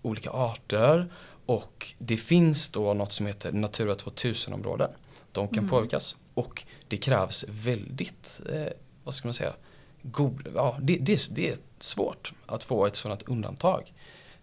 olika 0.01 0.29
arter 0.29 1.11
och 1.45 1.93
det 1.97 2.17
finns 2.17 2.69
då 2.69 2.93
något 2.93 3.11
som 3.11 3.25
heter 3.25 3.51
Natura 3.51 3.93
2000-områden. 3.95 4.91
De 5.31 5.47
kan 5.47 5.57
Mm. 5.57 5.69
påverkas 5.69 6.15
och 6.33 6.63
det 6.87 6.97
krävs 6.97 7.45
väldigt, 7.49 8.41
eh, 8.53 8.65
vad 9.03 9.13
ska 9.13 9.27
man 9.27 9.33
säga, 9.33 9.53
god, 10.01 10.47
ja, 10.55 10.77
det, 10.81 10.97
det, 10.97 11.13
är- 11.13 11.33
det 11.35 11.49
är 11.49 11.57
svårt 11.79 12.33
att 12.45 12.63
få 12.63 12.85
ett 12.85 12.95
sådant 12.95 13.23
undantag 13.23 13.93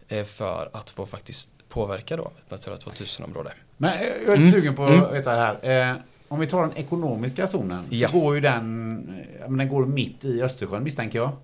eh, 0.08 0.24
för 0.24 0.70
att 0.72 0.90
få 0.90 1.06
faktiskt 1.06 1.50
påverka 1.68 2.16
då 2.16 2.30
ett 2.44 2.50
Natura 2.50 2.76
2000-område. 2.76 3.52
Men 3.76 3.90
jag 3.94 4.02
är 4.08 4.18
lite 4.20 4.32
Mm. 4.36 4.50
sugen 4.52 4.74
på 4.74 4.82
Mm. 4.82 5.04
att 5.04 5.12
veta 5.14 5.32
det 5.32 5.38
här. 5.70 5.90
Eh, 5.90 5.96
om 6.28 6.40
vi 6.40 6.46
tar 6.46 6.62
den 6.62 6.76
ekonomiska 6.76 7.46
zonen 7.46 7.84
Ja. 7.90 8.08
så 8.10 8.18
går 8.20 8.34
ju 8.34 8.40
den, 8.40 9.24
den 9.48 9.68
går 9.68 9.86
mitt 9.86 10.24
i 10.24 10.42
Östersjön 10.42 10.82
misstänker 10.82 11.18
jag. 11.18 11.36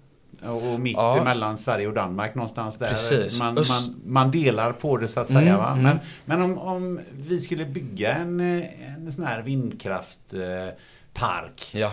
Och 0.42 0.80
mitt 0.80 0.96
Ja. 0.96 1.24
mellan 1.24 1.58
Sverige 1.58 1.86
och 1.88 1.94
Danmark 1.94 2.34
någonstans 2.34 2.78
där. 2.78 2.88
Precis. 2.90 3.40
Man, 3.40 3.54
man, 3.54 3.64
man 4.04 4.30
delar 4.30 4.72
på 4.72 4.96
det 4.96 5.08
så 5.08 5.20
att 5.20 5.30
Mm, 5.30 5.42
säga. 5.42 5.58
Va? 5.58 5.70
mm. 5.70 5.82
Men, 5.82 5.98
men 6.24 6.42
om, 6.42 6.58
om 6.58 7.00
vi 7.12 7.40
skulle 7.40 7.64
bygga 7.66 8.14
en, 8.14 8.40
eh, 8.40 8.94
en 8.96 9.12
sån 9.12 9.24
här 9.24 9.42
vindkraftpark 9.42 11.70
Ja, 11.72 11.92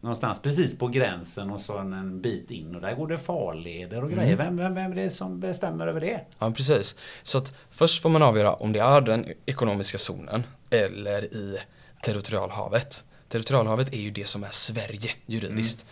någonstans 0.00 0.40
precis 0.42 0.78
på 0.78 0.88
gränsen 0.88 1.50
och 1.50 1.60
så 1.60 1.78
en, 1.78 2.20
bit 2.20 2.50
in 2.50 2.74
och 2.74 2.80
där 2.80 2.94
går 2.94 3.06
det 3.08 3.18
farleder 3.18 4.04
och 4.04 4.10
Mm. 4.12 4.18
grejer. 4.24 4.36
Vem, 4.36 4.56
vem, 4.56 4.74
vem 4.74 4.92
är 4.92 4.96
det 4.96 5.10
som 5.10 5.40
bestämmer 5.40 5.86
över 5.86 6.00
det? 6.00 6.20
ja 6.38 6.50
precis. 6.50 6.94
Så 7.22 7.38
att 7.38 7.54
först 7.70 8.02
får 8.02 8.08
man 8.10 8.22
avgöra 8.22 8.54
om 8.54 8.72
det 8.72 8.80
är 8.80 9.00
den 9.00 9.26
ekonomiska 9.46 9.98
zonen 9.98 10.46
eller 10.70 11.24
i 11.24 11.58
territorialhavet. 12.02 13.04
Territorialhavet 13.28 13.92
är 13.92 13.98
ju 14.00 14.10
det 14.10 14.26
som 14.26 14.44
är 14.44 14.48
Sverige 14.50 15.10
juridiskt. 15.26 15.86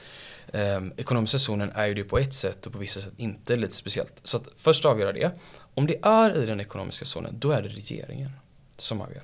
Um, 0.53 0.93
ekonomiska 0.97 1.39
zonen 1.39 1.73
är 1.75 1.87
ju 1.87 1.95
det 1.95 2.05
på 2.05 2.19
ett 2.19 2.35
sätt 2.35 2.67
och 2.67 2.73
på 2.73 2.79
vissa 2.79 3.01
sätt 3.01 3.13
inte 3.17 3.57
lite 3.57 3.75
speciellt. 3.75 4.21
Så 4.23 4.37
att 4.37 4.45
först 4.57 4.85
avgöra 4.85 5.13
det. 5.13 5.31
Om 5.75 5.87
det 5.87 5.99
är 6.03 6.43
i 6.43 6.47
den 6.47 6.61
ekonomiska 6.61 7.05
zonen, 7.05 7.35
då 7.39 7.51
är 7.51 7.63
det 7.63 7.69
regeringen 7.69 8.31
som 8.77 9.01
avgör. 9.01 9.23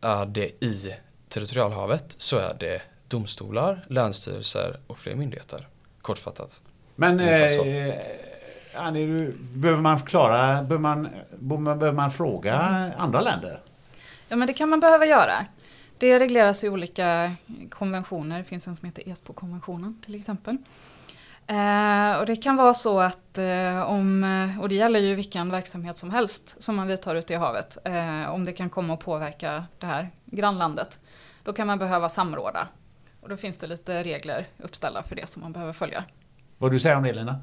Är 0.00 0.26
det 0.26 0.64
i 0.64 0.94
territorialhavet 1.28 2.14
så 2.18 2.38
är 2.38 2.56
det 2.60 2.82
domstolar, 3.08 3.86
länsstyrelser 3.88 4.80
och 4.86 4.98
fler 4.98 5.14
myndigheter. 5.14 5.68
Kortfattat. 6.02 6.62
Men 6.96 7.20
eh, 7.20 7.48
Annie, 8.74 9.06
du, 9.06 9.34
behöver 9.38 9.82
man 9.82 9.98
förklara, 9.98 10.62
behöver 10.62 10.78
man, 10.78 11.08
behöver 11.38 11.92
man 11.92 12.10
fråga 12.10 12.54
andra 12.96 13.20
länder? 13.20 13.60
Ja 14.28 14.36
men 14.36 14.46
det 14.46 14.54
kan 14.54 14.68
man 14.68 14.80
behöva 14.80 15.06
göra. 15.06 15.46
Det 15.98 16.18
regleras 16.18 16.64
i 16.64 16.68
olika 16.68 17.32
konventioner. 17.70 18.38
Det 18.38 18.44
finns 18.44 18.68
en 18.68 18.76
som 18.76 18.86
heter 18.86 19.08
ESPO-konventionen 19.08 20.00
till 20.04 20.14
exempel. 20.14 20.56
Eh, 21.46 22.18
och 22.18 22.26
det 22.26 22.36
kan 22.42 22.56
vara 22.56 22.74
så 22.74 23.00
att 23.00 23.38
eh, 23.38 23.82
om, 23.82 24.24
eh, 24.24 24.60
och 24.60 24.68
det 24.68 24.74
gäller 24.74 25.00
ju 25.00 25.14
vilken 25.14 25.50
verksamhet 25.50 25.96
som 25.96 26.10
helst 26.10 26.62
som 26.62 26.76
man 26.76 26.86
vidtar 26.86 27.14
ute 27.14 27.32
i 27.32 27.36
havet, 27.36 27.78
eh, 27.84 28.30
om 28.30 28.44
det 28.44 28.52
kan 28.52 28.70
komma 28.70 28.94
att 28.94 29.00
påverka 29.00 29.64
det 29.78 29.86
här 29.86 30.10
grannlandet, 30.24 30.98
då 31.42 31.52
kan 31.52 31.66
man 31.66 31.78
behöva 31.78 32.08
samråda. 32.08 32.68
Och 33.20 33.28
då 33.28 33.36
finns 33.36 33.56
det 33.56 33.66
lite 33.66 34.04
regler 34.04 34.46
uppställda 34.58 35.02
för 35.02 35.16
det 35.16 35.28
som 35.28 35.42
man 35.42 35.52
behöver 35.52 35.72
följa. 35.72 36.04
Vad 36.58 36.72
du 36.72 36.80
säger 36.80 36.96
om 36.96 37.02
det 37.02 37.12
Lina? 37.12 37.40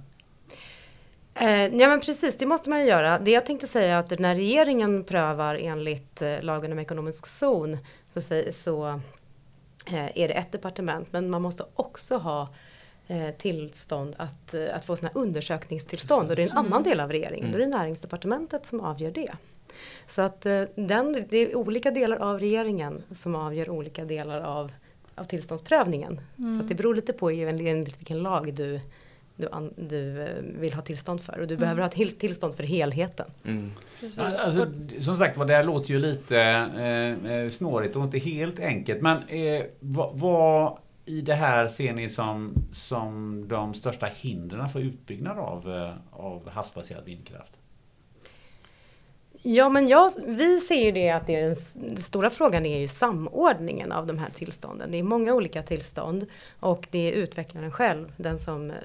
Eh, 1.35 1.65
ja 1.75 1.89
men 1.89 1.99
precis, 1.99 2.37
det 2.37 2.45
måste 2.45 2.69
man 2.69 2.79
ju 2.79 2.85
göra. 2.85 3.19
Det 3.19 3.31
jag 3.31 3.45
tänkte 3.45 3.67
säga 3.67 3.95
är 3.95 3.99
att 3.99 4.19
när 4.19 4.35
regeringen 4.35 5.03
prövar 5.03 5.55
enligt 5.55 6.21
eh, 6.21 6.41
lagen 6.41 6.71
om 6.71 6.79
ekonomisk 6.79 7.25
zon 7.25 7.77
så, 8.21 8.43
så 8.51 8.87
eh, 9.85 10.17
är 10.17 10.27
det 10.27 10.33
ett 10.33 10.51
departement 10.51 11.07
men 11.11 11.29
man 11.29 11.41
måste 11.41 11.65
också 11.73 12.17
ha 12.17 12.49
eh, 13.07 13.29
tillstånd 13.37 14.15
att, 14.17 14.53
eh, 14.53 14.75
att 14.75 14.85
få 14.85 14.95
sådana 14.95 15.13
undersökningstillstånd 15.15 16.29
och 16.29 16.35
det 16.35 16.41
är 16.41 16.51
en 16.51 16.57
annan 16.57 16.83
del 16.83 16.99
av 16.99 17.11
regeringen. 17.11 17.51
Då 17.51 17.57
är 17.57 17.61
det 17.61 17.67
näringsdepartementet 17.67 18.65
som 18.65 18.79
avgör 18.79 19.11
det. 19.11 19.31
Så 20.07 20.21
att 20.21 20.41
den, 20.75 21.25
det 21.29 21.37
är 21.37 21.55
olika 21.55 21.91
delar 21.91 22.17
av 22.17 22.39
regeringen 22.39 23.03
som 23.11 23.35
avgör 23.35 23.69
olika 23.69 24.05
delar 24.05 24.41
av, 24.41 24.71
av 25.15 25.23
tillståndsprövningen. 25.23 26.21
Så 26.37 26.59
att 26.61 26.69
det 26.69 26.75
beror 26.75 26.95
lite 26.95 27.13
på 27.13 27.29
enligt 27.29 27.99
vilken 27.99 28.23
lag 28.23 28.53
du, 28.53 28.79
du, 29.35 29.49
an, 29.51 29.73
du 29.77 30.21
eh, 30.21 30.41
vill 30.41 30.73
ha 30.73 30.81
tillstånd 30.81 31.21
för. 31.21 31.39
Och 31.39 31.47
du 31.47 31.57
behöver 31.57 31.81
ha 31.81 31.89
till, 31.89 32.17
tillstånd 32.17 32.55
för 32.55 32.63
helheten. 32.63 33.31
Mm. 33.43 33.71
Alltså, 34.17 34.67
som 34.99 35.17
sagt 35.17 35.37
var, 35.37 35.45
det 35.45 35.53
här 35.53 35.63
låter 35.63 35.89
ju 35.89 35.99
lite 35.99 36.39
eh, 36.77 37.31
eh, 37.31 37.49
snårigt 37.49 37.95
och 37.95 38.03
inte 38.03 38.17
helt 38.19 38.59
enkelt. 38.59 39.01
Men 39.01 39.17
eh, 39.27 39.63
vad, 39.79 40.19
vad 40.19 40.77
i 41.05 41.21
det 41.21 41.33
här 41.33 41.67
ser 41.67 41.93
ni 41.93 42.09
som, 42.09 42.53
som 42.71 43.43
de 43.47 43.73
största 43.73 44.05
hindren 44.05 44.69
för 44.69 44.79
utbyggnad 44.79 45.37
av, 45.37 45.75
eh, 45.75 45.93
av 46.11 46.49
havsbaserad 46.49 47.05
vindkraft? 47.05 47.51
Ja 49.47 49.69
men 49.69 49.87
jag, 49.87 50.11
vi 50.25 50.61
ser 50.61 50.85
ju 50.85 50.91
det 50.91 51.09
att 51.09 51.27
det 51.27 51.35
är 51.35 51.41
den, 51.41 51.55
den 51.89 51.97
stora 51.97 52.29
frågan 52.29 52.65
är 52.65 52.79
ju 52.79 52.87
samordningen 52.87 53.91
av 53.91 54.07
de 54.07 54.17
här 54.17 54.29
tillstånden. 54.29 54.91
Det 54.91 54.97
är 54.97 55.03
många 55.03 55.33
olika 55.33 55.63
tillstånd 55.63 56.25
och 56.59 56.87
det 56.91 56.99
är 56.99 57.11
utvecklaren 57.11 57.71
själv, 57.71 58.13
den 58.17 58.39
som, 58.39 58.71
eh, 58.71 58.77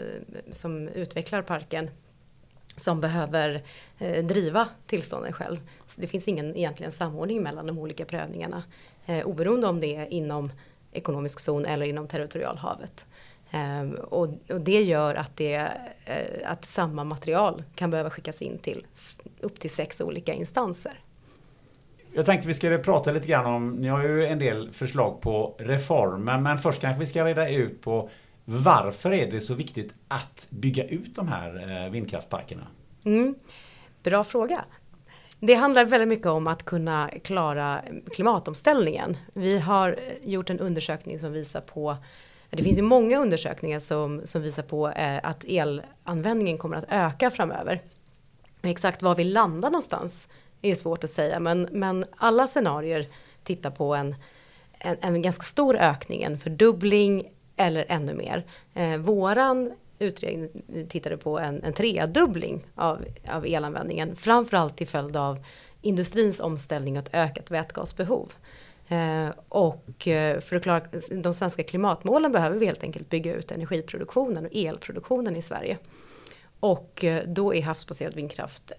som 0.52 0.88
utvecklar 0.88 1.42
parken, 1.42 1.90
som 2.76 3.00
behöver 3.00 3.62
eh, 3.98 4.24
driva 4.24 4.68
tillstånden 4.86 5.32
själv. 5.32 5.56
Så 5.88 6.00
det 6.00 6.06
finns 6.06 6.28
ingen 6.28 6.56
egentligen 6.56 6.92
samordning 6.92 7.42
mellan 7.42 7.66
de 7.66 7.78
olika 7.78 8.04
prövningarna. 8.04 8.62
Eh, 9.06 9.26
oberoende 9.26 9.66
om 9.66 9.80
det 9.80 9.96
är 9.96 10.12
inom 10.12 10.52
ekonomisk 10.92 11.40
zon 11.40 11.66
eller 11.66 11.86
inom 11.86 12.08
territorialhavet. 12.08 13.06
Ehm, 13.50 13.94
och, 13.94 14.28
och 14.48 14.60
det 14.60 14.82
gör 14.82 15.14
att, 15.14 15.36
det, 15.36 15.54
eh, 16.04 16.50
att 16.50 16.64
samma 16.64 17.04
material 17.04 17.62
kan 17.74 17.90
behöva 17.90 18.10
skickas 18.10 18.42
in 18.42 18.58
till 18.58 18.86
upp 19.40 19.60
till 19.60 19.70
sex 19.70 20.00
olika 20.00 20.34
instanser. 20.34 21.00
Jag 22.12 22.26
tänkte 22.26 22.48
vi 22.48 22.54
ska 22.54 22.78
prata 22.78 23.12
lite 23.12 23.26
grann 23.26 23.46
om, 23.46 23.70
ni 23.70 23.88
har 23.88 24.02
ju 24.02 24.26
en 24.26 24.38
del 24.38 24.72
förslag 24.72 25.20
på 25.20 25.54
reformer, 25.58 26.38
men 26.38 26.58
först 26.58 26.80
kanske 26.80 27.00
vi 27.00 27.06
ska 27.06 27.24
reda 27.24 27.48
ut 27.48 27.82
på 27.82 28.10
varför 28.44 29.12
är 29.12 29.30
det 29.30 29.40
så 29.40 29.54
viktigt 29.54 29.94
att 30.08 30.46
bygga 30.50 30.84
ut 30.84 31.16
de 31.16 31.28
här 31.28 31.84
eh, 31.84 31.90
vindkraftsparkerna? 31.90 32.66
Mm. 33.04 33.34
Bra 34.02 34.24
fråga. 34.24 34.64
Det 35.40 35.54
handlar 35.54 35.84
väldigt 35.84 36.08
mycket 36.08 36.26
om 36.26 36.46
att 36.46 36.64
kunna 36.64 37.10
klara 37.24 37.80
klimatomställningen. 38.12 39.16
Vi 39.32 39.58
har 39.58 39.98
gjort 40.22 40.50
en 40.50 40.60
undersökning 40.60 41.18
som 41.18 41.32
visar 41.32 41.60
på 41.60 41.96
det 42.50 42.62
finns 42.62 42.78
ju 42.78 42.82
många 42.82 43.18
undersökningar 43.18 43.78
som, 43.78 44.20
som 44.24 44.42
visar 44.42 44.62
på 44.62 44.88
eh, 44.88 45.20
att 45.22 45.44
elanvändningen 45.44 46.58
kommer 46.58 46.76
att 46.76 46.84
öka 46.88 47.30
framöver. 47.30 47.82
Exakt 48.62 49.02
var 49.02 49.14
vi 49.14 49.24
landar 49.24 49.70
någonstans 49.70 50.28
är 50.62 50.74
svårt 50.74 51.04
att 51.04 51.10
säga, 51.10 51.40
men, 51.40 51.68
men 51.72 52.04
alla 52.16 52.46
scenarier 52.46 53.06
tittar 53.42 53.70
på 53.70 53.94
en, 53.94 54.14
en, 54.78 54.96
en 55.00 55.22
ganska 55.22 55.42
stor 55.42 55.76
ökning, 55.76 56.22
en 56.22 56.38
fördubbling 56.38 57.28
eller 57.56 57.84
ännu 57.88 58.14
mer. 58.14 58.44
Eh, 58.74 58.96
våran 58.96 59.72
utredning 59.98 60.48
tittade 60.88 61.16
på 61.16 61.38
en, 61.38 61.64
en 61.64 61.72
tredubbling 61.72 62.66
av, 62.74 63.04
av 63.28 63.46
elanvändningen, 63.46 64.16
framförallt 64.16 64.76
till 64.76 64.88
följd 64.88 65.16
av 65.16 65.44
industrins 65.82 66.40
omställning 66.40 66.98
och 66.98 67.06
ett 67.06 67.14
ökat 67.14 67.50
vätgasbehov. 67.50 68.32
Eh, 68.90 69.28
och 69.48 70.08
eh, 70.08 70.40
för 70.40 70.56
att 70.56 70.62
klara 70.62 70.82
de 71.10 71.34
svenska 71.34 71.62
klimatmålen 71.62 72.32
behöver 72.32 72.58
vi 72.58 72.66
helt 72.66 72.82
enkelt 72.82 73.08
bygga 73.08 73.34
ut 73.34 73.52
energiproduktionen 73.52 74.46
och 74.46 74.52
elproduktionen 74.54 75.36
i 75.36 75.42
Sverige. 75.42 75.78
Och 76.60 77.04
eh, 77.04 77.24
då 77.26 77.54
är 77.54 77.62
havsbaserad 77.62 78.14
vindkraft 78.14 78.72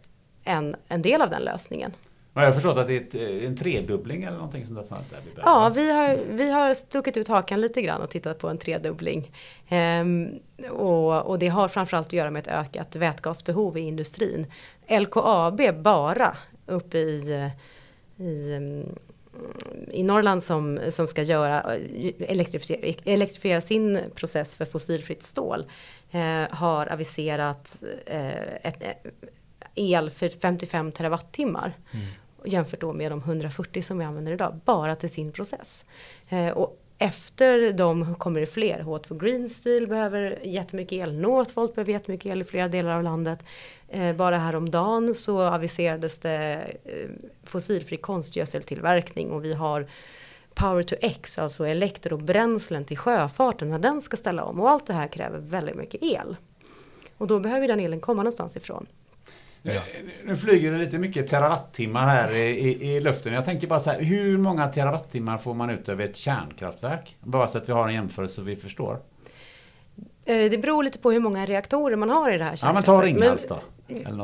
en, 0.43 0.75
en 0.87 1.01
del 1.01 1.21
av 1.21 1.29
den 1.29 1.41
lösningen. 1.41 1.91
Jag 2.33 2.41
har 2.41 2.51
förstått 2.51 2.77
att 2.77 2.87
det 2.87 2.97
är 2.97 3.01
ett, 3.01 3.43
en 3.43 3.55
tredubbling 3.55 4.23
eller 4.23 4.37
någonting 4.37 4.65
sånt 4.65 4.89
där. 4.89 4.97
Där 5.09 5.21
vi 5.25 5.35
behöver. 5.35 5.63
Ja, 5.63 5.69
vi 5.69 5.91
har, 5.91 6.19
vi 6.31 6.51
har 6.51 6.73
stuckit 6.73 7.17
ut 7.17 7.27
hakan 7.27 7.61
lite 7.61 7.81
grann 7.81 8.01
och 8.01 8.09
tittat 8.09 8.39
på 8.39 8.49
en 8.49 8.57
tredubbling. 8.57 9.31
Ehm, 9.69 10.39
och, 10.69 11.25
och 11.25 11.39
det 11.39 11.47
har 11.47 11.67
framförallt 11.67 12.07
att 12.07 12.13
göra 12.13 12.31
med 12.31 12.39
ett 12.39 12.47
ökat 12.47 12.95
vätgasbehov 12.95 13.77
i 13.77 13.81
industrin. 13.81 14.45
LKAB 14.87 15.61
bara 15.81 16.37
uppe 16.65 16.97
i, 16.97 17.49
i, 18.17 18.53
mm, 18.53 18.95
i 19.91 20.03
Norrland 20.03 20.43
som, 20.43 20.79
som 20.89 21.07
ska 21.07 21.23
göra, 21.23 21.75
elektrifiera, 22.19 22.93
elektrifiera 23.05 23.61
sin 23.61 23.99
process 24.15 24.55
för 24.55 24.65
fossilfritt 24.65 25.23
stål 25.23 25.65
eh, 26.11 26.43
har 26.49 26.93
aviserat 26.93 27.77
eh, 28.05 28.55
ett, 28.63 28.83
eh, 28.83 29.11
el 29.75 30.09
för 30.09 30.29
55 30.29 30.91
terawattimmar. 30.91 31.77
jämfört 32.45 32.81
då 32.81 32.93
med 32.93 33.11
de 33.11 33.19
140 33.19 33.81
som 33.81 33.97
vi 33.97 34.05
använder 34.05 34.31
idag, 34.31 34.59
bara 34.65 34.95
till 34.95 35.09
sin 35.09 35.31
process. 35.31 35.85
Eh, 36.29 36.49
och 36.49 36.80
efter 37.01 37.73
dem 37.73 38.15
kommer 38.15 38.39
det 38.39 38.45
fler. 38.45 38.79
H2 38.79 39.19
Green 39.19 39.49
Steel 39.49 39.87
behöver 39.87 40.39
jättemycket 40.43 40.93
el. 40.93 41.19
Northvolt 41.19 41.75
behöver 41.75 41.91
jättemycket 41.91 42.31
el 42.31 42.41
i 42.41 42.43
flera 42.43 42.67
delar 42.67 42.95
av 42.95 43.03
landet. 43.03 43.39
Eh, 43.87 44.15
bara 44.15 44.37
häromdagen 44.37 45.15
så 45.15 45.41
aviserades 45.41 46.19
det 46.19 46.77
eh, 46.83 47.09
fossilfri 47.43 47.97
konstgödseltillverkning 47.97 49.31
och 49.31 49.45
vi 49.45 49.53
har 49.53 49.87
Power 50.53 50.83
to 50.83 50.95
X, 51.01 51.39
alltså 51.39 51.67
elektrobränslen 51.67 52.85
till 52.85 52.97
sjöfarten 52.97 53.69
när 53.69 53.79
den 53.79 54.01
ska 54.01 54.17
ställa 54.17 54.43
om. 54.43 54.59
Och 54.59 54.69
allt 54.69 54.85
det 54.85 54.93
här 54.93 55.07
kräver 55.07 55.39
väldigt 55.39 55.75
mycket 55.75 56.03
el. 56.03 56.35
Och 57.17 57.27
då 57.27 57.39
behöver 57.39 57.67
den 57.67 57.79
elen 57.79 57.99
komma 57.99 58.23
någonstans 58.23 58.57
ifrån. 58.57 58.87
Ja. 59.63 59.81
Nu 60.25 60.35
flyger 60.35 60.71
det 60.71 60.77
lite 60.77 60.97
mycket 60.97 61.27
terawattimmar 61.27 62.07
här 62.07 62.35
i, 62.35 62.49
i, 62.49 62.95
i, 62.95 62.99
luften. 62.99 63.33
Jag 63.33 63.45
tänker 63.45 63.67
bara 63.67 63.79
så 63.79 63.89
här, 63.89 64.01
hur 64.01 64.37
många 64.37 64.67
terawattimmar 64.67 65.37
får 65.37 65.53
man 65.53 65.69
ut 65.69 65.89
över 65.89 66.05
ett 66.05 66.15
kärnkraftverk? 66.15 67.17
Bara 67.19 67.47
så 67.47 67.57
att 67.57 67.69
vi 67.69 67.73
har 67.73 67.87
en 67.87 67.93
jämförelse 67.93 68.35
så 68.35 68.41
vi 68.41 68.55
förstår. 68.55 68.99
Eh, 70.25 70.51
det 70.51 70.61
beror 70.61 70.83
lite 70.83 70.99
på 70.99 71.11
hur 71.11 71.19
många 71.19 71.45
reaktorer 71.45 71.95
man 71.95 72.09
har 72.09 72.31
i 72.31 72.37
det 72.37 72.43
här 72.43 72.55
kärnkraftverket. 72.55 72.87
Ja 72.87 72.93
men 72.93 73.01
ta 73.01 73.05
Ringhals 73.05 73.47
då. 73.47 73.59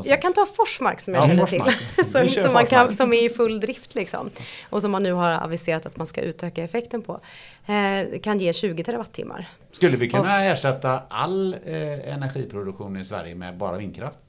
Jag 0.05 0.21
kan 0.21 0.33
ta 0.33 0.45
Forsmark 0.45 0.99
som 0.99 1.13
jag 1.13 1.23
ja, 1.23 1.27
känner 1.27 1.45
Forsmark. 1.45 1.75
till. 1.95 2.11
som, 2.11 2.43
som, 2.43 2.53
man 2.53 2.65
kan, 2.65 2.93
som 2.93 3.13
är 3.13 3.25
i 3.25 3.29
full 3.29 3.59
drift 3.59 3.95
liksom. 3.95 4.29
Och 4.69 4.81
som 4.81 4.91
man 4.91 5.03
nu 5.03 5.11
har 5.11 5.29
aviserat 5.29 5.85
att 5.85 5.97
man 5.97 6.07
ska 6.07 6.21
utöka 6.21 6.63
effekten 6.63 7.01
på. 7.01 7.19
Eh, 7.65 8.19
kan 8.19 8.39
ge 8.39 8.53
20 8.53 8.83
terawattimmar. 8.83 9.49
Skulle 9.71 9.97
vi 9.97 10.09
kunna 10.09 10.37
och, 10.37 10.41
ersätta 10.41 11.01
all 11.09 11.53
eh, 11.65 12.13
energiproduktion 12.13 12.97
i 12.97 13.05
Sverige 13.05 13.35
med 13.35 13.57
bara 13.57 13.77
vindkraft? 13.77 14.19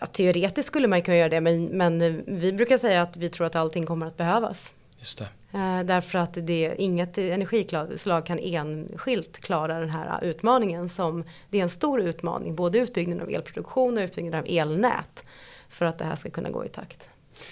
Ja, 0.00 0.06
teoretiskt 0.06 0.66
skulle 0.66 0.88
man 0.88 1.02
kunna 1.02 1.16
göra 1.16 1.28
det 1.28 1.40
men, 1.40 1.64
men 1.64 2.22
vi 2.26 2.52
brukar 2.52 2.78
säga 2.78 3.02
att 3.02 3.16
vi 3.16 3.28
tror 3.28 3.46
att 3.46 3.56
allting 3.56 3.86
kommer 3.86 4.06
att 4.06 4.16
behövas. 4.16 4.74
Just 4.98 5.18
det. 5.18 5.28
Eh, 5.52 5.82
därför 5.82 6.18
att 6.18 6.34
det, 6.34 6.74
inget 6.78 7.18
energislag 7.18 8.26
kan 8.26 8.38
enskilt 8.38 9.38
klara 9.38 9.80
den 9.80 9.90
här 9.90 10.24
utmaningen 10.24 10.88
som 10.88 11.24
det 11.50 11.58
är 11.58 11.62
en 11.62 11.70
stor 11.70 12.00
utmaning. 12.00 12.54
Både 12.54 12.78
utbyggnaden 12.78 13.22
av 13.22 13.30
elproduktion 13.30 13.98
och 13.98 14.02
utbyggnaden 14.02 14.40
av 14.40 14.46
elnät. 14.48 15.24
För 15.68 15.86
att 15.86 15.98
det 15.98 16.04
här 16.04 16.16
ska 16.16 16.30
kunna 16.30 16.50
gå 16.50 16.64
i 16.64 16.68
takt. 16.68 17.08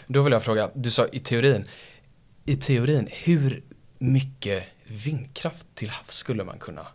Då 0.06 0.22
vill 0.22 0.32
jag 0.32 0.42
fråga, 0.42 0.70
du 0.74 0.90
sa 0.90 1.06
i 1.12 1.18
teorin. 1.18 1.68
I 2.44 2.56
teorin, 2.56 3.08
hur 3.12 3.62
mycket 3.98 4.64
vindkraft 4.84 5.66
till 5.74 5.90
havs 5.90 6.14
skulle 6.14 6.44
man 6.44 6.58
kunna 6.58 6.86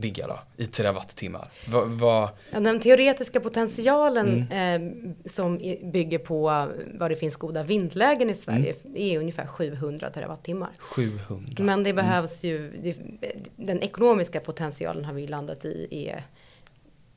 bygga 0.00 0.26
då, 0.26 0.40
i 0.56 0.66
terawattimmar? 0.66 1.50
Va, 1.68 1.84
va... 1.84 2.30
Ja, 2.50 2.60
den 2.60 2.80
teoretiska 2.80 3.40
potentialen 3.40 4.46
mm. 4.50 4.96
eh, 5.06 5.12
som 5.24 5.58
bygger 5.82 6.18
på 6.18 6.68
vad 6.94 7.10
det 7.10 7.16
finns 7.16 7.36
goda 7.36 7.62
vindlägen 7.62 8.30
i 8.30 8.34
Sverige 8.34 8.74
mm. 8.84 8.96
är 8.96 9.18
ungefär 9.18 9.46
700 9.46 10.10
terawattimmar. 10.10 10.70
700. 10.78 11.64
Men 11.64 11.84
det 11.84 11.90
mm. 11.90 12.04
behövs 12.06 12.44
mm. 12.44 12.56
ju, 12.56 12.80
det, 12.82 12.96
den 13.56 13.82
ekonomiska 13.82 14.40
potentialen 14.40 15.04
har 15.04 15.12
vi 15.12 15.26
landat 15.26 15.64
i 15.64 16.08
är 16.08 16.24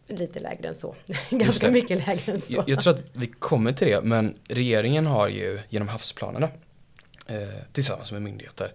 lite 0.08 0.40
lägre 0.40 0.68
än 0.68 0.76
så. 0.76 0.96
Ganska 1.30 1.72
mycket 1.72 2.08
lägre 2.08 2.32
än 2.32 2.42
så. 2.42 2.54
Jag, 2.54 2.70
jag, 2.70 2.80
tror 2.80 2.94
att 2.94 3.04
vi 3.14 3.28
kommer 3.28 3.74
till 3.74 3.88
det, 3.88 4.02
men 4.02 4.36
regeringen 4.48 5.06
har 5.06 5.28
ju 5.28 5.60
genom 5.70 5.88
havsplanerna 5.88 6.50
eh, 7.28 7.38
tillsammans 7.72 8.12
med 8.12 8.22
myndigheter 8.22 8.72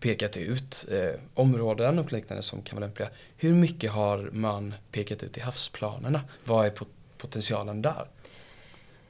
pekat 0.00 0.36
ut 0.36 0.86
eh, 0.90 1.20
områden 1.34 1.98
och 1.98 2.12
liknande 2.12 2.42
som 2.42 2.62
kan 2.62 2.76
vara 2.76 2.86
lämpliga. 2.86 3.08
Hur 3.36 3.52
mycket 3.52 3.90
har 3.90 4.30
man 4.32 4.74
pekat 4.90 5.22
ut 5.22 5.36
i 5.36 5.40
havsplanerna? 5.40 6.20
Vad 6.44 6.66
är 6.66 6.70
pot 6.70 6.88
potentialen 7.18 7.82
där? 7.82 8.06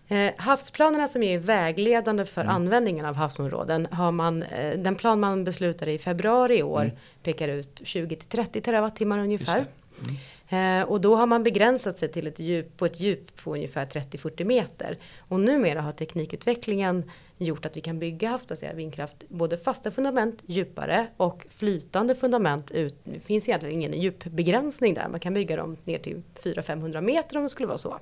Eh, 0.08 0.32
havsplanerna 0.36 1.08
som 1.08 1.22
är 1.22 1.38
vägledande 1.38 2.24
för 2.24 2.40
mm. 2.40 2.54
användningen 2.54 3.06
av 3.06 3.14
havsområden 3.14 3.88
har 3.90 4.12
man, 4.12 4.42
eh, 4.42 4.78
den 4.78 4.94
plan 4.94 5.20
man 5.20 5.44
beslutade 5.44 5.92
i 5.92 5.98
februari 5.98 6.58
i 6.58 6.62
år 6.62 6.82
mm. 6.82 6.96
pekar 7.22 7.48
ut 7.48 7.80
20 7.84 8.16
till 8.16 8.28
30 8.28 8.60
terawattimmar 8.60 9.18
ungefär. 9.18 9.56
Mm. 9.56 10.16
Eh, 10.52 10.82
och 10.82 11.00
då 11.00 11.16
har 11.16 11.26
man 11.26 11.42
begränsat 11.42 11.98
sig 11.98 12.12
till 12.12 12.26
ett 12.26 12.40
djup, 12.40 12.76
på 12.76 12.86
ett 12.86 13.00
djup 13.00 13.36
på 13.36 13.54
ungefär 13.54 13.86
30-40 13.86 14.44
meter. 14.44 14.98
Och 15.18 15.40
numera 15.40 15.80
har 15.80 15.92
teknikutvecklingen 15.92 17.10
gjort 17.38 17.66
att 17.66 17.76
vi 17.76 17.80
kan 17.80 17.98
bygga 17.98 18.28
havsbaserad 18.28 18.76
vindkraft 18.76 19.28
både 19.28 19.56
fasta 19.56 19.90
fundament 19.90 20.42
djupare 20.46 21.06
och 21.16 21.46
flytande 21.50 22.14
fundament 22.14 22.70
ut. 22.70 22.96
Det 23.04 23.20
finns 23.20 23.48
egentligen 23.48 23.76
ingen 23.76 24.00
djupbegränsning 24.00 24.94
där. 24.94 25.08
Man 25.08 25.20
kan 25.20 25.34
bygga 25.34 25.56
dem 25.56 25.76
ner 25.84 25.98
till 25.98 26.22
400-500 26.42 27.00
meter 27.00 27.36
om 27.36 27.42
det 27.42 27.48
skulle 27.48 27.68
vara 27.68 27.78
så. 27.78 27.98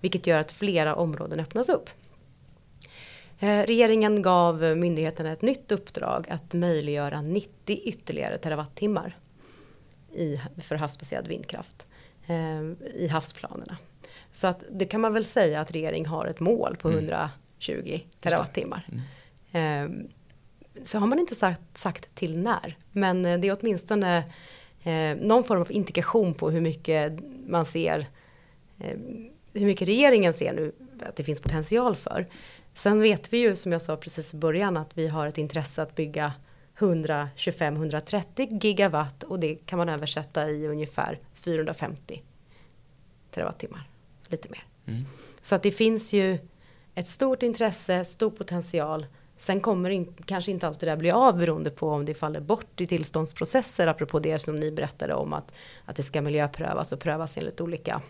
Vilket 0.00 0.26
gör 0.26 0.38
att 0.38 0.52
flera 0.52 0.94
områden 0.94 1.40
öppnas 1.40 1.68
upp. 1.68 1.90
Eh, 3.38 3.62
regeringen 3.62 4.22
gav 4.22 4.62
myndigheterna 4.76 5.32
ett 5.32 5.42
nytt 5.42 5.72
uppdrag 5.72 6.26
att 6.30 6.52
möjliggöra 6.52 7.22
90 7.22 7.80
ytterligare 7.84 8.38
terawattimmar 8.38 9.16
i, 10.12 10.40
för 10.62 10.76
havsbaserad 10.76 11.28
vindkraft 11.28 11.86
eh, 12.26 12.62
i 12.94 13.08
havsplanerna. 13.10 13.76
Så 14.30 14.46
att 14.46 14.64
det 14.70 14.84
kan 14.84 15.00
man 15.00 15.12
väl 15.12 15.24
säga 15.24 15.60
att 15.60 15.72
regeringen 15.72 16.06
har 16.06 16.26
ett 16.26 16.40
mål 16.40 16.76
på 16.76 16.90
120 16.90 17.28
mm. 17.68 18.00
terawattimmar. 18.20 18.86
Mm. 18.88 19.02
Eh, 19.52 20.06
så 20.84 20.98
har 20.98 21.06
man 21.06 21.18
inte 21.18 21.34
sagt, 21.34 21.78
sagt 21.78 22.14
till 22.14 22.38
när. 22.38 22.76
Men 22.92 23.24
eh, 23.24 23.40
det 23.40 23.48
är 23.48 23.56
åtminstone 23.60 24.24
eh, 24.82 25.16
någon 25.16 25.44
form 25.44 25.60
av 25.60 25.72
indikation 25.72 26.34
på 26.34 26.50
hur 26.50 26.60
mycket 26.60 27.18
man 27.46 27.66
ser 27.66 28.06
eh, 28.78 28.98
hur 29.52 29.66
mycket 29.66 29.88
regeringen 29.88 30.32
ser 30.32 30.52
nu 30.52 30.72
att 31.02 31.16
det 31.16 31.22
finns 31.22 31.40
potential 31.40 31.96
för. 31.96 32.26
Sen 32.74 33.00
vet 33.00 33.32
vi 33.32 33.38
ju 33.38 33.56
som 33.56 33.72
jag 33.72 33.82
sa 33.82 33.96
precis 33.96 34.34
i 34.34 34.36
början 34.36 34.76
att 34.76 34.98
vi 34.98 35.08
har 35.08 35.26
ett 35.26 35.38
intresse 35.38 35.82
att 35.82 35.94
bygga 35.94 36.32
125-130 36.80 38.58
gigawatt 38.62 39.22
och 39.22 39.40
det 39.40 39.54
kan 39.54 39.76
man 39.76 39.88
översätta 39.88 40.50
i 40.50 40.66
ungefär 40.66 41.18
450 41.34 42.22
terawattimmar. 43.30 43.88
Lite 44.26 44.48
mer. 44.48 44.64
Mm. 44.86 45.04
Så 45.40 45.54
att 45.54 45.62
det 45.62 45.70
finns 45.70 46.12
ju 46.12 46.38
ett 46.94 47.06
stort 47.06 47.42
intresse, 47.42 48.04
stor 48.04 48.30
potential. 48.30 49.06
Sen 49.36 49.60
kommer 49.60 49.90
in, 49.90 50.14
kanske 50.24 50.50
inte 50.50 50.66
alltid 50.66 50.88
det 50.88 50.96
bli 50.96 51.10
av 51.10 51.38
beroende 51.38 51.70
på 51.70 51.88
om 51.88 52.04
det 52.04 52.14
faller 52.14 52.40
bort 52.40 52.80
i 52.80 52.86
tillståndsprocesser. 52.86 53.86
Apropå 53.86 54.18
det 54.18 54.38
som 54.38 54.60
ni 54.60 54.70
berättade 54.70 55.14
om 55.14 55.32
att, 55.32 55.54
att 55.84 55.96
det 55.96 56.02
ska 56.02 56.22
miljöprövas 56.22 56.92
och 56.92 57.00
prövas 57.00 57.36
enligt 57.36 57.60
olika 57.60 58.02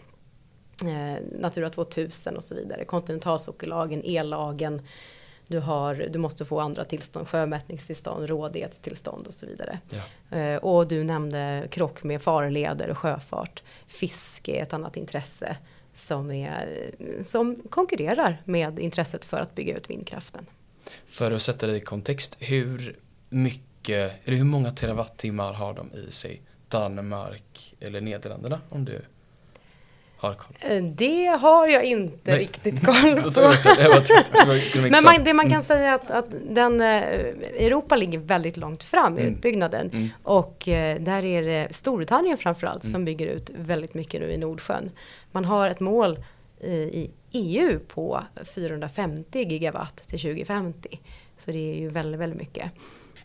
eh, 0.83 1.23
Natura 1.39 1.71
2000 1.71 2.37
och 2.37 2.45
så 2.45 2.55
vidare. 2.55 2.85
Kontinentalsockellagen, 2.85 4.03
ellagen 4.05 4.83
du, 5.51 5.59
har, 5.59 5.95
du 5.95 6.19
måste 6.19 6.45
få 6.45 6.61
andra 6.61 6.85
tillstånd, 6.85 7.29
sjömätningstillstånd, 7.29 8.29
rådighetstillstånd 8.29 9.27
och 9.27 9.35
så 9.35 9.47
vidare. 9.47 9.79
Ja. 9.91 10.39
Eh, 10.39 10.57
och 10.57 10.89
du 10.89 11.05
nämnde 11.05 11.69
krock 11.71 12.03
med 12.03 12.23
farleder 12.23 12.91
och 12.91 12.99
sjöfart. 12.99 13.63
Fiske 13.87 14.53
är 14.53 14.63
ett 14.63 14.73
annat 14.73 14.97
intresse 14.97 15.57
som, 15.95 16.31
är, 16.31 16.91
som 17.23 17.57
konkurrerar 17.71 18.43
med 18.45 18.79
intresset 18.79 19.25
för 19.25 19.37
att 19.37 19.55
bygga 19.55 19.77
ut 19.77 19.91
vindkraften. 19.91 20.47
För 21.07 21.31
att 21.31 21.43
sätta 21.43 21.67
det 21.67 21.77
i 21.77 21.81
kontext, 21.81 22.37
hur 22.39 22.97
mycket, 23.29 24.13
eller 24.25 24.37
hur 24.37 24.45
många 24.45 24.71
terawattimmar 24.71 25.53
har 25.53 25.75
de 25.75 25.95
i 25.95 26.11
sig? 26.11 26.43
Danmark 26.69 27.75
eller 27.81 28.01
Nederländerna 28.01 28.61
om 28.69 28.85
du 28.85 29.03
har 30.21 30.35
koll? 30.35 30.57
Eh, 30.61 30.83
det 30.83 31.27
har 31.27 31.69
jag 31.69 31.85
inte 31.85 32.31
Nej. 32.31 32.39
riktigt 32.39 32.87
koll 32.87 33.33
på. 33.33 33.41
Men 34.81 35.05
man, 35.05 35.25
det 35.25 35.35
man 35.35 35.51
kan 35.51 35.65
säga 35.65 35.95
att, 35.95 36.11
att 36.11 36.27
den, 36.51 36.81
eh, 36.81 37.03
Europa 37.67 37.97
ligger 37.97 38.19
väldigt 38.19 38.57
långt 38.57 38.83
fram 38.83 39.19
i 39.19 39.21
mm. 39.21 39.33
utbyggnaden. 39.33 39.91
Mm. 39.93 40.09
Och 40.23 40.69
eh, 40.69 41.01
där 41.01 41.25
är 41.25 41.43
det 41.43 41.69
Storbritannien 41.71 42.39
framförallt 42.39 42.85
mm. 42.85 42.93
som 42.93 43.05
bygger 43.05 43.27
ut 43.27 43.51
väldigt 43.55 43.95
mycket 43.95 44.21
nu 44.21 44.33
i 44.33 44.39
Nordsjön. 44.39 44.91
Man 45.33 45.45
har 45.45 45.71
ett 45.71 45.81
mål 45.81 46.19
i 46.63 47.11
EU 47.33 47.79
på 47.79 48.23
450 48.55 49.45
gigawatt 49.49 49.97
till 49.97 50.21
2050. 50.21 51.01
Så 51.37 51.51
det 51.51 51.73
är 51.73 51.79
ju 51.81 51.89
väldigt, 51.89 52.21
väldigt 52.21 52.39
mycket. 52.39 52.71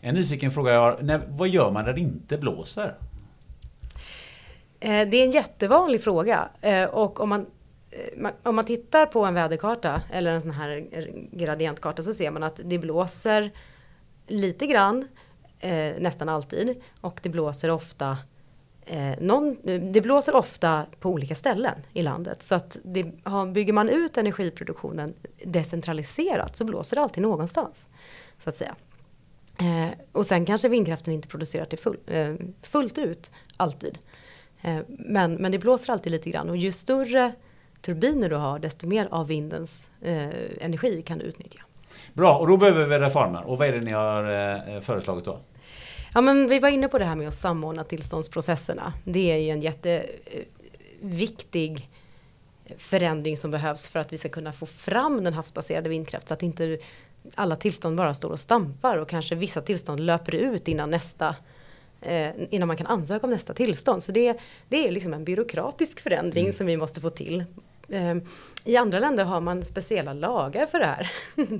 En 0.00 0.14
nyfiken 0.14 0.50
fråga 0.50 0.72
jag 0.72 0.80
har, 0.80 0.98
när, 1.02 1.20
vad 1.28 1.48
gör 1.48 1.70
man 1.70 1.84
när 1.84 1.92
det 1.92 2.00
inte 2.00 2.38
blåser? 2.38 2.94
Eh, 4.80 5.08
det 5.08 5.16
är 5.16 5.24
en 5.24 5.30
jättevanlig 5.30 6.02
fråga 6.02 6.48
eh, 6.60 6.84
och 6.84 7.20
om 7.20 7.32
eh, 7.32 7.40
man, 8.16 8.32
om 8.42 8.56
man 8.56 8.64
tittar 8.64 9.06
på 9.06 9.24
en 9.24 9.34
väderkarta 9.34 10.02
eller 10.12 10.32
en 10.32 10.42
sån 10.42 10.50
här 10.50 10.86
gradientkarta 11.32 12.02
så 12.02 12.12
ser 12.12 12.30
man 12.30 12.42
att 12.42 12.60
det 12.64 12.78
blåser 12.78 13.50
lite 14.26 14.66
grann 14.66 15.08
nästan 15.98 16.28
alltid 16.28 16.82
och 17.00 17.20
det 17.22 17.28
blåser 17.28 17.70
ofta 17.70 18.18
någon, 19.18 19.56
det 19.92 20.00
blåser 20.00 20.36
ofta 20.36 20.86
på 21.00 21.10
olika 21.10 21.34
ställen 21.34 21.74
i 21.92 22.02
landet. 22.02 22.42
Så 22.42 22.54
att 22.54 22.78
det, 22.84 23.04
bygger 23.52 23.72
man 23.72 23.88
ut 23.88 24.16
energiproduktionen 24.16 25.14
decentraliserat 25.44 26.56
så 26.56 26.64
blåser 26.64 26.96
det 26.96 27.02
alltid 27.02 27.22
någonstans. 27.22 27.86
Så 28.44 28.48
att 28.48 28.56
säga. 28.56 28.74
och 30.12 30.26
sen 30.26 30.46
kanske 30.46 30.68
vindkraften 30.68 31.14
inte 31.14 31.28
producerar 31.28 31.64
till 31.64 31.78
full, 31.78 31.98
fullt 32.62 32.98
ut 32.98 33.30
alltid. 33.56 33.98
Eh, 34.66 34.78
men, 34.88 35.34
men 35.34 35.52
det 35.52 35.58
blåser 35.58 35.92
alltid 35.92 36.12
lite 36.12 36.30
grann 36.30 36.50
och 36.50 36.56
ju 36.56 36.72
större 36.72 37.32
turbiner 37.82 38.28
du 38.28 38.36
har 38.36 38.58
desto 38.58 38.86
mer 38.86 39.08
av 39.10 39.26
vindens 39.26 39.88
eh, 40.02 40.28
energi 40.60 41.02
kan 41.02 41.18
du 41.18 41.24
utnyttja. 41.24 41.60
Bra, 42.12 42.38
och 42.38 42.46
då 42.46 42.56
behöver 42.56 42.86
vi 42.86 42.98
reformer. 42.98 43.44
Och 43.44 43.58
vad 43.58 43.68
är 43.68 43.72
det 43.72 43.80
ni 43.80 43.92
har 43.92 44.24
eh, 44.24 44.80
föreslagit 44.80 45.24
då? 45.24 45.38
Ja 46.14 46.20
men 46.20 46.48
vi 46.48 46.58
var 46.58 46.68
inne 46.68 46.88
på 46.88 46.98
det 46.98 47.04
här 47.04 47.14
med 47.14 47.28
att 47.28 47.34
samordna 47.34 47.84
tillståndsprocesserna. 47.84 48.92
Det 49.04 49.32
är 49.32 49.36
ju 49.36 49.50
en 49.50 49.60
jätteviktig 51.00 51.90
förändring 52.78 53.36
som 53.36 53.50
behövs 53.50 53.88
för 53.88 54.00
att 54.00 54.12
vi 54.12 54.18
ska 54.18 54.28
kunna 54.28 54.52
få 54.52 54.66
fram 54.66 55.24
den 55.24 55.32
havsbaserade 55.32 55.88
vindkraft 55.88 56.28
så 56.28 56.34
att 56.34 56.42
inte 56.42 56.78
alla 57.34 57.56
tillstånd 57.56 57.96
bara 57.96 58.14
står 58.14 58.30
och 58.30 58.40
stampar 58.40 58.96
och 58.96 59.08
kanske 59.08 59.34
vissa 59.34 59.60
tillstånd 59.60 60.00
löper 60.00 60.34
ut 60.34 60.68
innan 60.68 60.90
nästa 60.90 61.34
eh, 62.06 62.30
innan 62.50 62.68
man 62.68 62.76
kan 62.76 62.86
ansöka 62.86 63.26
om 63.26 63.30
nästa 63.30 63.54
tillstånd. 63.54 64.02
Så 64.02 64.12
det, 64.12 64.36
det 64.68 64.88
är 64.88 64.92
liksom 64.92 65.14
en 65.14 65.24
byråkratisk 65.24 66.00
förändring 66.00 66.44
mm. 66.44 66.52
som 66.52 66.66
vi 66.66 66.76
måste 66.76 67.00
få 67.00 67.10
till. 67.10 67.44
Eh, 67.88 68.16
I 68.64 68.76
andra 68.76 68.98
länder 68.98 69.24
har 69.24 69.40
man 69.40 69.62
speciella 69.62 70.12
lagar 70.12 70.66
för 70.66 70.78
det 70.78 70.86
här. 70.86 71.12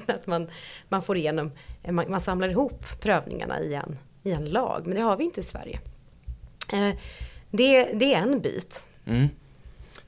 att 0.15 0.27
man, 0.27 0.51
man 0.89 1.03
får 1.03 1.17
igenom, 1.17 1.53
man, 1.89 2.11
man 2.11 2.21
samlar 2.21 2.49
ihop 2.49 2.85
prövningarna 3.01 3.61
i 3.61 3.75
en, 3.75 3.99
i 4.23 4.33
en 4.33 4.45
lag. 4.45 4.87
Men 4.87 4.95
det 4.97 5.03
har 5.03 5.17
vi 5.17 5.25
inte 5.25 5.41
i 5.41 5.45
Sverige. 5.45 5.81
Eh, 6.73 6.95
det, 7.51 7.85
det 7.85 8.15
är 8.15 8.23
en 8.23 8.41
bit. 8.41 8.85
Mm. 9.07 9.29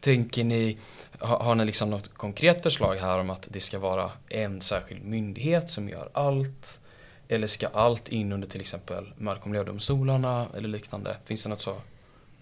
Tänker 0.01 0.45
ni, 0.45 0.79
har, 1.19 1.39
har 1.39 1.55
ni 1.55 1.65
liksom 1.65 1.91
något 1.91 2.15
konkret 2.15 2.63
förslag 2.63 2.97
här 2.97 3.19
om 3.19 3.31
att 3.31 3.49
det 3.51 3.61
ska 3.61 3.79
vara 3.79 4.11
en 4.29 4.61
särskild 4.61 5.05
myndighet 5.05 5.71
som 5.71 5.89
gör 5.89 6.09
allt? 6.13 6.81
Eller 7.29 7.47
ska 7.47 7.67
allt 7.69 8.09
in 8.09 8.33
under 8.33 8.49
till 8.49 8.61
exempel 8.61 9.13
mark 9.19 9.43
och 9.43 9.49
miljödomstolarna 9.49 10.47
eller 10.57 10.69
liknande? 10.69 11.17
Finns 11.25 11.43
det 11.43 11.49
något 11.49 11.63
så? 11.63 11.77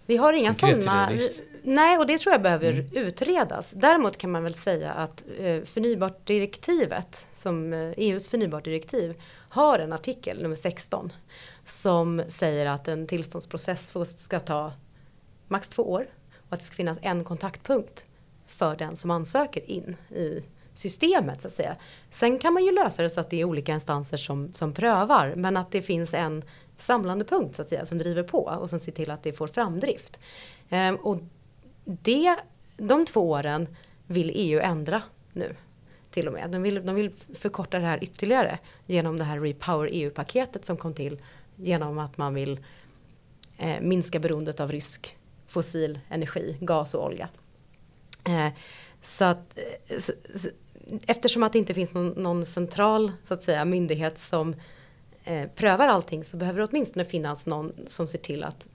Vi 0.07 0.16
har 0.16 0.33
inga 0.33 0.55
sådana. 0.55 1.12
Nej, 1.62 1.99
och 1.99 2.07
det 2.07 2.18
tror 2.18 2.33
jag 2.33 2.42
behöver 2.42 2.72
mm. 2.72 2.87
utredas. 2.92 3.70
Däremot 3.70 4.16
kan 4.16 4.31
man 4.31 4.42
väl 4.42 4.55
säga 4.55 4.92
att 4.92 5.25
eh, 5.38 5.62
förnybart 5.62 6.27
direktivet, 6.27 7.27
som 7.35 7.72
eh, 7.72 7.92
EUs 7.96 8.29
förnybart 8.29 8.64
direktiv, 8.64 9.14
har 9.49 9.79
en 9.79 9.92
artikel, 9.92 10.42
nummer 10.42 10.57
16, 10.57 11.12
som 11.64 12.22
säger 12.29 12.66
att 12.66 12.88
en 12.88 13.07
tillståndsprocess 13.07 13.94
ska 14.16 14.40
ta 14.40 14.72
max 15.49 15.68
två 15.68 15.83
år 15.83 16.07
och 16.37 16.53
att 16.53 16.61
det 16.61 16.66
ska 16.66 16.75
finnas 16.75 16.99
en 17.03 17.25
kontaktpunkt 17.25 18.07
för 18.46 18.77
den 18.77 18.96
som 18.96 19.11
ansöker 19.11 19.70
in 19.70 19.96
i 20.11 20.42
systemet 20.78 21.42
så 21.42 21.48
att 21.48 21.54
säga. 21.54 21.76
Sen 22.10 22.38
kan 22.38 22.54
man 22.54 22.64
ju 22.64 22.72
lösa 22.72 23.02
det 23.02 23.10
så 23.10 23.20
att 23.20 23.30
det 23.30 23.40
är 23.40 23.44
olika 23.44 23.74
instanser 23.74 24.16
som, 24.16 24.52
som 24.52 24.72
prövar 24.72 25.34
men 25.36 25.56
att 25.56 25.70
det 25.70 25.82
finns 25.82 26.14
en 26.14 26.44
samlande 26.78 27.24
punkt 27.24 27.56
så 27.56 27.62
att 27.62 27.68
säga 27.68 27.86
som 27.86 27.98
driver 27.98 28.22
på 28.22 28.38
och 28.38 28.70
som 28.70 28.78
ser 28.78 28.92
till 28.92 29.10
att 29.10 29.22
det 29.22 29.32
får 29.32 29.46
framdrift. 29.46 30.20
Ehm, 30.68 30.96
och 30.96 31.18
det, 31.84 32.36
de 32.76 33.06
två 33.06 33.30
åren 33.30 33.76
vill 34.06 34.30
EU 34.34 34.60
ändra 34.60 35.02
nu 35.32 35.54
till 36.10 36.26
och 36.26 36.32
med. 36.32 36.50
De 36.50 36.62
vill, 36.62 36.86
de 36.86 36.94
vill 36.94 37.12
förkorta 37.34 37.78
det 37.78 37.86
här 37.86 38.04
ytterligare 38.04 38.58
genom 38.86 39.18
det 39.18 39.24
här 39.24 39.40
Repower 39.40 39.88
EU-paketet 39.92 40.64
som 40.64 40.76
kom 40.76 40.94
till 40.94 41.20
genom 41.56 41.98
att 41.98 42.16
man 42.16 42.34
vill 42.34 42.60
eh, 43.58 43.80
minska 43.80 44.18
beroendet 44.18 44.60
av 44.60 44.72
rysk 44.72 45.16
fossil 45.46 46.00
energi, 46.08 46.56
gas 46.60 46.94
och 46.94 47.04
olja. 47.04 47.28
Ehm, 48.24 48.46
eh, 48.46 48.52
så 49.02 49.24
att, 49.24 49.58
så, 49.98 50.12
så, 50.34 50.48
eftersom 51.07 51.42
att 51.42 51.53
det 51.53 51.59
inte 51.59 51.75
finns 51.75 51.94
någon, 51.94 52.09
någon, 52.09 52.46
central 52.46 53.12
så 53.29 53.35
att 53.35 53.42
säga, 53.42 53.64
myndighet 53.64 54.20
som 54.20 54.55
eh, 55.25 55.49
prövar 55.49 55.88
allting 55.88 56.25
så 56.25 56.37
behöver 56.37 56.61
det 56.61 56.66
åtminstone 56.66 57.05
finnas 57.05 57.46
någon 57.46 57.72
som 57.87 58.07
ser 58.07 58.18
till 58.18 58.44
att, 58.44 58.66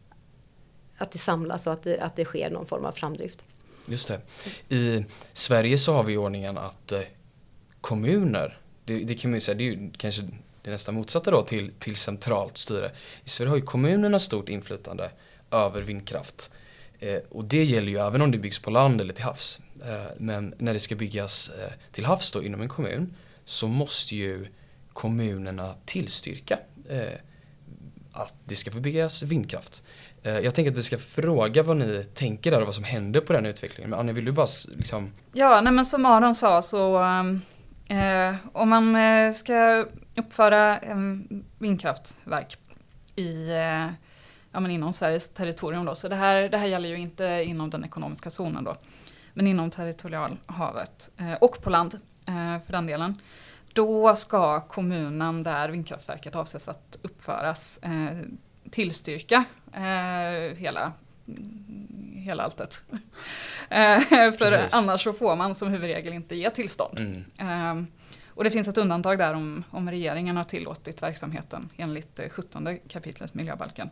att 0.97 1.12
det 1.12 1.19
samlas 1.19 1.67
och 1.67 1.74
att 1.74 1.84
det, 1.84 2.00
att 2.00 2.15
det 2.15 2.26
sker 2.26 2.50
någon 2.50 2.65
form 2.65 2.86
av 2.86 2.91
framdrift. 2.91 3.43
Just 3.86 4.08
det. 4.08 4.21
I 4.76 5.06
Sverige 5.34 5.78
så 5.78 5.93
har 5.93 6.04
vi 6.04 6.17
ordningen 6.17 6.58
att 6.58 6.91
eh, 6.91 7.02
kommuner, 7.82 8.58
det, 8.86 9.04
det, 9.04 9.15
kan 9.15 9.32
man 9.32 9.36
ju 9.36 9.41
säga, 9.41 9.56
det 9.56 9.63
är 9.63 9.71
ju 9.71 9.91
kanske 9.97 10.28
det 10.62 10.71
nästa 10.71 10.91
motsatta 10.91 11.32
då 11.32 11.41
till, 11.41 11.71
till 11.80 11.95
centralt 11.95 12.58
styre. 12.58 12.91
I 13.24 13.30
Sverige 13.30 13.50
har 13.50 13.58
ju 13.58 13.62
kommunerna 13.62 14.19
stort 14.19 14.50
inflytande 14.50 15.12
över 15.52 15.82
vindkraft. 15.82 16.52
Eh, 17.01 17.19
och 17.29 17.45
det 17.45 17.63
gäller 17.63 17.91
ju 17.91 17.97
även 17.97 18.21
om 18.21 18.31
det 18.31 18.37
byggs 18.37 18.59
på 18.59 18.69
land 18.69 19.01
eller 19.01 19.13
till 19.13 19.23
havs. 19.23 19.59
Eh, 19.83 20.11
men 20.17 20.53
när 20.57 20.73
det 20.73 20.79
ska 20.79 20.95
byggas 20.95 21.49
eh, 21.49 21.71
till 21.91 22.05
havs 22.05 22.31
då 22.31 22.43
inom 22.43 22.61
en 22.61 22.69
kommun 22.69 23.15
så 23.45 23.67
måste 23.67 24.15
ju 24.15 24.47
kommunerna 24.93 25.75
tillstyrka 25.85 26.59
eh, 26.89 27.19
att 28.11 28.33
det 28.45 28.55
ska 28.55 28.71
få 28.71 28.79
byggas 28.79 29.23
vindkraft. 29.23 29.83
Eh, 30.23 30.39
jag 30.39 30.55
tänker 30.55 30.71
att 30.71 30.77
vi 30.77 30.83
ska 30.83 30.97
fråga 30.97 31.63
vad 31.63 31.77
ni 31.77 32.05
tänker 32.13 32.51
där 32.51 32.59
och 32.59 32.65
vad 32.65 32.75
som 32.75 32.83
händer 32.83 33.21
på 33.21 33.33
den 33.33 33.45
utvecklingen. 33.45 33.89
Men 33.89 33.99
Annie, 33.99 34.13
vill 34.13 34.25
du 34.25 34.31
bara 34.31 34.47
liksom... 34.77 35.11
Ja, 35.33 35.61
nej 35.61 35.73
men 35.73 35.85
som 35.85 36.05
Aron 36.05 36.35
sa 36.35 36.61
så 36.61 36.99
eh, 37.89 38.29
eh 38.29 38.35
om 38.53 38.69
man 38.69 38.95
eh, 38.95 39.33
ska 39.33 39.85
uppföra 40.15 40.77
en 40.77 41.27
vindkraftverk 41.59 42.57
i 43.15 43.51
eh, 43.51 43.87
ja, 44.51 44.59
men 44.59 44.71
inom 44.71 44.93
Sveriges 44.93 45.29
territorium. 45.29 45.85
Då. 45.85 45.95
Så 45.95 46.07
det 46.07 46.15
här, 46.15 46.49
det 46.49 46.57
här 46.57 46.67
gäller 46.67 46.89
ju 46.89 46.97
inte 46.97 47.43
inom 47.45 47.69
den 47.69 47.85
ekonomiska 47.85 48.29
zonen 48.29 48.63
då. 48.63 48.75
Men 49.33 49.47
inom 49.47 49.69
territorialhavet 49.69 51.09
eh, 51.17 51.33
och 51.33 51.61
på 51.61 51.69
land 51.69 51.99
eh, 52.27 52.65
för 52.65 52.71
den 52.71 52.87
delen. 52.87 53.17
Då 53.73 54.15
ska 54.15 54.61
kommunen 54.61 55.43
där 55.43 55.69
vindkraftverket 55.69 56.35
avses 56.35 56.67
att 56.67 56.99
uppföras 57.01 57.79
eh, 57.81 58.17
tillstyrka 58.71 59.43
eh, 59.73 60.55
hela, 60.57 60.91
hela 62.15 62.43
alltet. 62.43 62.83
Eh, 63.69 64.31
för 64.31 64.67
annars 64.71 65.03
så 65.03 65.13
får 65.13 65.35
man 65.35 65.55
som 65.55 65.69
huvudregel 65.69 66.13
inte 66.13 66.35
ge 66.35 66.49
tillstånd. 66.49 66.99
Mm. 66.99 67.23
Eh, 67.37 67.83
och 68.27 68.43
det 68.43 68.51
finns 68.51 68.67
ett 68.67 68.77
undantag 68.77 69.17
där 69.17 69.33
om, 69.33 69.63
om 69.69 69.89
regeringen 69.89 70.37
har 70.37 70.43
tillåtit 70.43 71.01
verksamheten 71.01 71.69
enligt 71.77 72.19
17 72.31 72.79
kapitlet 72.87 73.33
miljöbalken. 73.33 73.89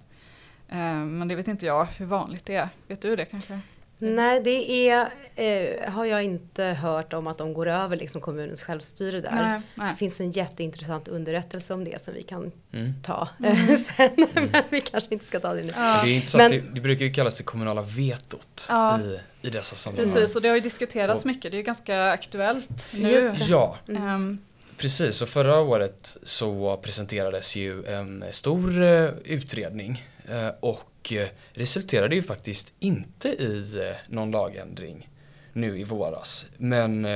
Eh, 0.72 0.78
men 0.96 1.28
det 1.28 1.36
vet 1.36 1.48
inte 1.48 1.66
jag 1.66 1.86
hur 1.86 2.06
vanligt 2.06 2.46
det 2.46 2.56
är. 2.56 2.70
Vet 2.88 3.02
du 3.02 3.16
det 3.16 3.26
kanske? 3.26 3.60
Nej, 4.02 4.42
det 4.44 4.90
är, 4.90 5.10
eh, 5.36 5.92
har 5.92 6.06
jag 6.06 6.24
inte 6.24 6.64
hört 6.64 7.14
om 7.14 7.28
att 7.28 7.38
de 7.38 7.54
går 7.54 7.68
över 7.68 7.98
liksom 7.98 8.22
kommunens 8.22 8.62
självstyre 8.62 9.22
där. 9.22 9.32
Nej, 9.32 9.62
nej. 9.76 9.92
Det 9.92 9.98
finns 9.98 10.20
en 10.20 10.32
jätteintressant 10.32 11.08
underrättelse 11.08 11.74
om 11.74 11.84
det 11.84 12.04
som 12.04 12.14
vi 12.14 12.24
kan 12.24 12.52
mm. 12.74 12.94
ta 13.04 13.30
mm. 13.44 13.84
sen. 13.98 14.10
Mm. 14.36 14.50
Men 14.52 14.64
vi 14.70 14.82
kanske 14.82 15.14
inte 15.14 15.26
ska 15.26 15.40
ta 15.40 15.54
det 15.54 15.64
nu. 15.64 15.72
Ja. 15.76 16.02
Det, 16.04 16.10
är 16.10 16.16
inte 16.16 16.28
så 16.28 16.38
Men, 16.38 16.52
det, 16.52 16.60
det, 16.74 16.82
brukar 16.82 17.06
ju 17.06 17.14
kallas 17.14 17.38
det 17.38 17.44
kommunala 17.44 17.82
vetot 17.82 18.68
ja. 18.70 19.00
i, 19.00 19.20
i 19.42 19.50
dessa 19.50 19.76
sammanhang. 19.76 20.14
Precis, 20.14 20.36
och 20.36 20.42
det 20.42 20.50
har 20.50 20.56
ju 20.56 20.62
diskuterats 20.62 21.22
och, 21.22 21.28
mycket. 21.28 21.52
Det 21.52 21.56
är 21.56 21.60
ju 21.60 21.64
ganska 21.64 22.12
aktuellt 22.12 22.90
nu. 22.92 23.22
Ja. 23.50 23.78
Um, 23.86 24.40
Precis, 24.78 25.22
och 25.22 25.30
förra 25.30 25.60
året 25.60 26.18
så 26.24 26.78
presenterades 26.78 27.56
ju 27.56 27.86
en 27.86 28.24
stor 28.32 28.82
uh, 28.82 29.12
utredning 29.24 30.06
Eh, 30.19 30.19
och 30.60 31.14
eh, 31.14 31.28
resulterade 31.54 32.16
ju 32.16 32.24
faktiskt 32.24 32.74
inte 32.80 33.30
i 33.30 33.78
eh, 33.78 33.96
någon 34.08 34.32
lagändring 34.32 35.10
nu 35.54 35.80
i 35.80 35.84
våras. 35.84 36.46
Men 36.58 37.08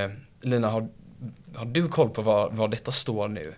Lina, 0.41 0.69
har, 0.69 0.87
har 1.55 1.65
du 1.65 1.87
koll 1.87 2.09
på 2.09 2.21
var, 2.21 2.49
var 2.49 2.67
detta 2.67 2.91
står 2.91 3.27
nu? 3.27 3.53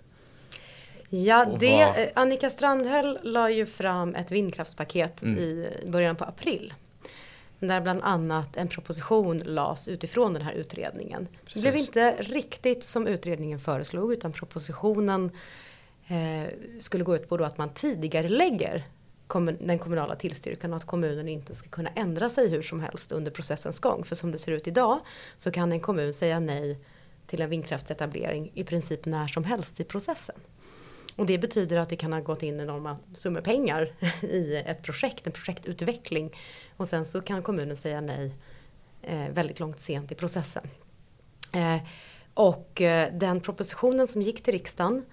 Ja, 1.09 1.45
det, 1.59 1.85
vad... 1.85 2.09
Annika 2.13 2.49
Strandhäll 2.49 3.19
la 3.23 3.49
ju 3.49 3.65
fram 3.65 4.15
ett 4.15 4.31
vindkraftspaket 4.31 5.21
mm. 5.21 5.39
i 5.39 5.69
början 5.87 6.15
på 6.15 6.23
april. 6.23 6.73
Där 7.59 7.81
bland 7.81 8.03
annat 8.03 8.57
en 8.57 8.67
proposition 8.67 9.37
lades 9.37 9.87
utifrån 9.87 10.33
den 10.33 10.41
här 10.41 10.53
utredningen. 10.53 11.27
Precis. 11.45 11.63
Det 11.63 11.71
blev 11.71 11.81
inte 11.81 12.15
riktigt 12.19 12.83
som 12.83 13.07
utredningen 13.07 13.59
föreslog 13.59 14.13
utan 14.13 14.31
propositionen 14.31 15.31
eh, 16.07 16.49
skulle 16.79 17.03
gå 17.03 17.15
ut 17.15 17.29
på 17.29 17.37
då 17.37 17.43
att 17.43 17.57
man 17.57 17.69
tidigare 17.69 18.29
lägger 18.29 18.83
den 19.59 19.79
kommunala 19.79 20.15
tillstyrkan 20.15 20.73
och 20.73 20.77
att 20.77 20.85
kommunen 20.85 21.27
inte 21.27 21.55
ska 21.55 21.69
kunna 21.69 21.89
ändra 21.89 22.29
sig 22.29 22.49
hur 22.49 22.61
som 22.61 22.79
helst 22.79 23.11
under 23.11 23.31
processens 23.31 23.79
gång. 23.79 24.03
För 24.03 24.15
som 24.15 24.31
det 24.31 24.37
ser 24.37 24.51
ut 24.51 24.67
idag 24.67 24.99
så 25.37 25.51
kan 25.51 25.71
en 25.71 25.79
kommun 25.79 26.13
säga 26.13 26.39
nej 26.39 26.79
till 27.27 27.41
en 27.41 27.49
vindkraftsetablering 27.49 28.51
i 28.53 28.63
princip 28.63 29.05
när 29.05 29.27
som 29.27 29.43
helst 29.43 29.79
i 29.79 29.83
processen. 29.83 30.35
Och 31.15 31.25
det 31.25 31.37
betyder 31.37 31.77
att 31.77 31.89
det 31.89 31.95
kan 31.95 32.13
ha 32.13 32.19
gått 32.19 32.43
in 32.43 32.59
enorma 32.59 32.97
summor 33.13 33.41
pengar 33.41 33.91
i 34.21 34.55
ett 34.55 34.83
projekt, 34.83 35.27
en 35.27 35.33
projektutveckling. 35.33 36.31
Och 36.77 36.87
sen 36.87 37.05
så 37.05 37.21
kan 37.21 37.41
kommunen 37.41 37.75
säga 37.75 38.01
nej 38.01 38.35
eh, 39.01 39.29
väldigt 39.29 39.59
långt 39.59 39.81
sent 39.81 40.11
i 40.11 40.15
processen. 40.15 40.69
Eh, 41.51 41.77
och 42.33 42.81
eh, 42.81 43.13
den 43.13 43.41
propositionen 43.41 44.07
som 44.07 44.21
gick 44.21 44.43
till 44.43 44.53
riksdagen 44.53 45.05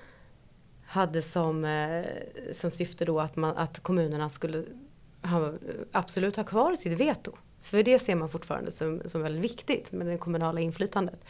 hade 0.92 1.22
som, 1.22 1.64
eh, 1.64 2.04
som 2.52 2.70
syfte 2.70 3.04
då 3.04 3.20
att, 3.20 3.36
man, 3.36 3.56
att 3.56 3.78
kommunerna 3.78 4.28
skulle 4.28 4.64
ha, 5.22 5.52
absolut 5.92 6.36
ha 6.36 6.44
kvar 6.44 6.74
sitt 6.74 6.92
veto. 6.92 7.32
För 7.62 7.82
det 7.82 7.98
ser 7.98 8.14
man 8.14 8.28
fortfarande 8.28 8.72
som, 8.72 9.02
som 9.04 9.22
väldigt 9.22 9.44
viktigt 9.44 9.92
med 9.92 10.06
det 10.06 10.18
kommunala 10.18 10.60
inflytandet. 10.60 11.20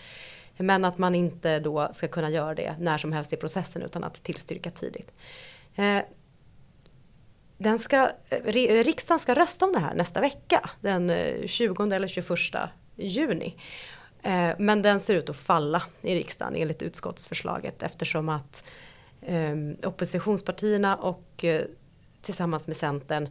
Men 0.56 0.84
att 0.84 0.98
man 0.98 1.14
inte 1.14 1.58
då 1.58 1.88
ska 1.92 2.08
kunna 2.08 2.30
göra 2.30 2.54
det 2.54 2.76
när 2.78 2.98
som 2.98 3.12
helst 3.12 3.32
i 3.32 3.36
processen 3.36 3.82
utan 3.82 4.04
att 4.04 4.22
tillstyrka 4.22 4.70
tidigt. 4.70 5.12
Eh, 5.74 6.02
den 7.58 7.78
ska, 7.78 8.10
eh, 8.28 8.84
riksdagen 8.84 9.18
ska 9.18 9.34
rösta 9.34 9.66
om 9.66 9.72
det 9.72 9.78
här 9.78 9.94
nästa 9.94 10.20
vecka, 10.20 10.70
den 10.80 11.12
20 11.46 11.92
eller 11.92 12.08
21 12.08 12.70
juni. 12.96 13.56
Men 14.58 14.82
den 14.82 15.00
ser 15.00 15.14
ut 15.14 15.30
att 15.30 15.36
falla 15.36 15.82
i 16.02 16.14
riksdagen 16.14 16.54
enligt 16.56 16.82
utskottsförslaget 16.82 17.82
eftersom 17.82 18.28
att 18.28 18.64
eh, 19.22 19.56
oppositionspartierna 19.88 20.96
och 20.96 21.44
eh, 21.44 21.64
tillsammans 22.22 22.66
med 22.66 22.76
Centern 22.76 23.28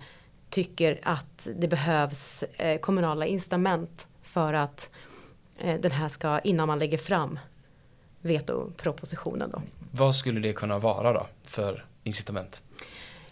tycker 0.50 1.00
att 1.04 1.48
det 1.56 1.68
behövs 1.68 2.44
eh, 2.44 2.80
kommunala 2.80 3.26
incitament 3.26 4.08
för 4.24 4.54
att 4.54 4.90
eh, 5.58 5.80
den 5.80 5.92
här 5.92 6.10
ska, 6.10 6.40
innan 6.40 6.68
man 6.68 6.80
lägger 6.80 6.98
fram 6.98 7.40
vetopropositionen 8.22 9.50
då. 9.52 9.62
Vad 9.92 10.16
skulle 10.16 10.40
det 10.40 10.54
kunna 10.54 10.80
vara 10.80 11.14
då 11.14 11.28
för 11.44 11.86
incitament? 12.04 12.64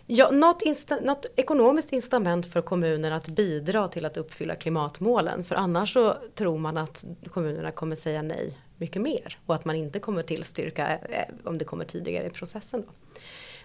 Ja, 0.05 0.31
något, 0.31 0.61
insta- 0.61 1.05
något 1.05 1.25
ekonomiskt 1.35 1.93
incitament 1.93 2.45
för 2.45 2.61
kommuner 2.61 3.11
att 3.11 3.27
bidra 3.27 3.87
till 3.87 4.05
att 4.05 4.17
uppfylla 4.17 4.55
klimatmålen. 4.55 5.43
För 5.43 5.55
annars 5.55 5.93
så 5.93 6.15
tror 6.35 6.57
man 6.57 6.77
att 6.77 7.05
kommunerna 7.33 7.71
kommer 7.71 7.95
säga 7.95 8.21
nej 8.21 8.57
mycket 8.79 9.01
mer. 9.01 9.37
Och 9.45 9.55
att 9.55 9.65
man 9.65 9.75
inte 9.75 9.99
kommer 9.99 10.21
tillstyrka 10.21 10.97
eh, 10.97 11.25
om 11.43 11.57
det 11.57 11.65
kommer 11.65 11.85
tidigare 11.85 12.27
i 12.27 12.29
processen. 12.29 12.81
Då. 12.81 13.19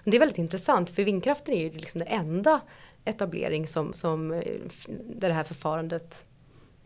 Men 0.05 0.11
det 0.11 0.17
är 0.17 0.19
väldigt 0.19 0.39
intressant 0.39 0.91
för 0.91 1.05
vindkraften 1.05 1.55
är 1.55 1.61
ju 1.61 1.71
liksom 1.71 1.99
den 1.99 2.09
enda 2.09 2.61
etablering 3.05 3.67
som, 3.67 3.93
som 3.93 4.33
eh, 4.33 4.43
där 4.89 5.29
det 5.29 5.35
här 5.35 5.45
förfarandet 5.45 6.27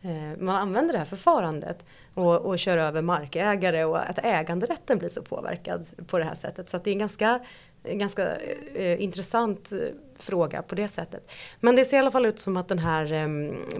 eh, 0.02 0.38
man 0.38 0.56
använder 0.56 0.92
det 0.92 0.98
här 0.98 1.06
förfarandet 1.06 1.84
och, 2.14 2.36
och 2.36 2.58
kör 2.58 2.78
över 2.78 3.02
markägare 3.02 3.84
och 3.84 4.10
att 4.10 4.18
äganderätten 4.18 4.98
blir 4.98 5.08
så 5.08 5.22
påverkad 5.22 5.86
på 6.06 6.18
det 6.18 6.24
här 6.24 6.34
sättet. 6.34 6.70
Så 6.70 6.76
att 6.76 6.84
det 6.84 6.90
är 6.90 6.92
en 6.92 6.98
ganska, 6.98 7.40
ganska 7.84 8.36
eh, 8.74 9.02
intressant 9.02 9.72
fråga 10.18 10.62
på 10.62 10.74
det 10.74 10.88
sättet. 10.88 11.30
Men 11.60 11.76
det 11.76 11.84
ser 11.84 11.96
i 11.96 12.00
alla 12.00 12.10
fall 12.10 12.26
ut 12.26 12.38
som 12.38 12.56
att 12.56 12.68
den 12.68 12.78
här 12.78 13.12
eh, 13.12 13.28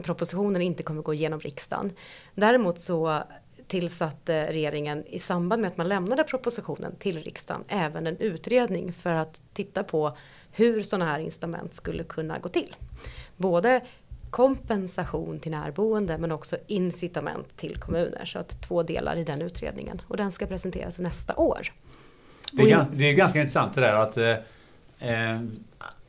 propositionen 0.02 0.62
inte 0.62 0.82
kommer 0.82 1.02
gå 1.02 1.14
igenom 1.14 1.40
riksdagen. 1.40 1.92
Däremot 2.34 2.80
så 2.80 3.22
tillsatte 3.68 4.52
regeringen 4.52 5.07
i 5.07 5.18
samband 5.18 5.62
med 5.62 5.68
att 5.70 5.76
man 5.76 5.88
lämnade 5.88 6.24
propositionen 6.24 6.96
till 6.96 7.22
riksdagen 7.22 7.64
även 7.68 8.07
en 8.07 8.16
utredning 8.16 8.92
för 8.92 9.11
att 9.11 9.42
titta 9.52 9.85
på 9.85 10.16
hur 10.52 10.83
sådana 10.83 11.11
här 11.11 11.18
incitament 11.18 11.74
skulle 11.74 12.04
kunna 12.04 12.38
gå 12.38 12.48
till. 12.48 12.76
Både 13.37 13.81
kompensation 14.31 15.40
till 15.40 15.50
närboende 15.50 16.18
men 16.18 16.33
också 16.33 16.57
incitament 16.66 17.57
till 17.57 17.76
kommuner. 17.76 18.24
Så 18.24 18.38
att 18.38 18.62
två 18.62 18.83
delar 18.83 19.16
i 19.16 19.24
den 19.24 19.42
utredningen. 19.42 20.02
Och 20.09 20.16
den 20.16 20.33
ska 20.33 20.46
presenteras 20.46 20.98
nästa 20.98 21.37
år. 21.37 21.72
Det 22.52 22.62
är, 22.62 22.66
ganska, 22.66 22.94
det 22.94 23.04
är 23.04 23.12
ganska 23.12 23.38
intressant 23.38 23.74
det 23.74 23.81
där 23.81 23.94
att 23.94 24.16
eh, 24.16 24.37
eh, 25.11 25.40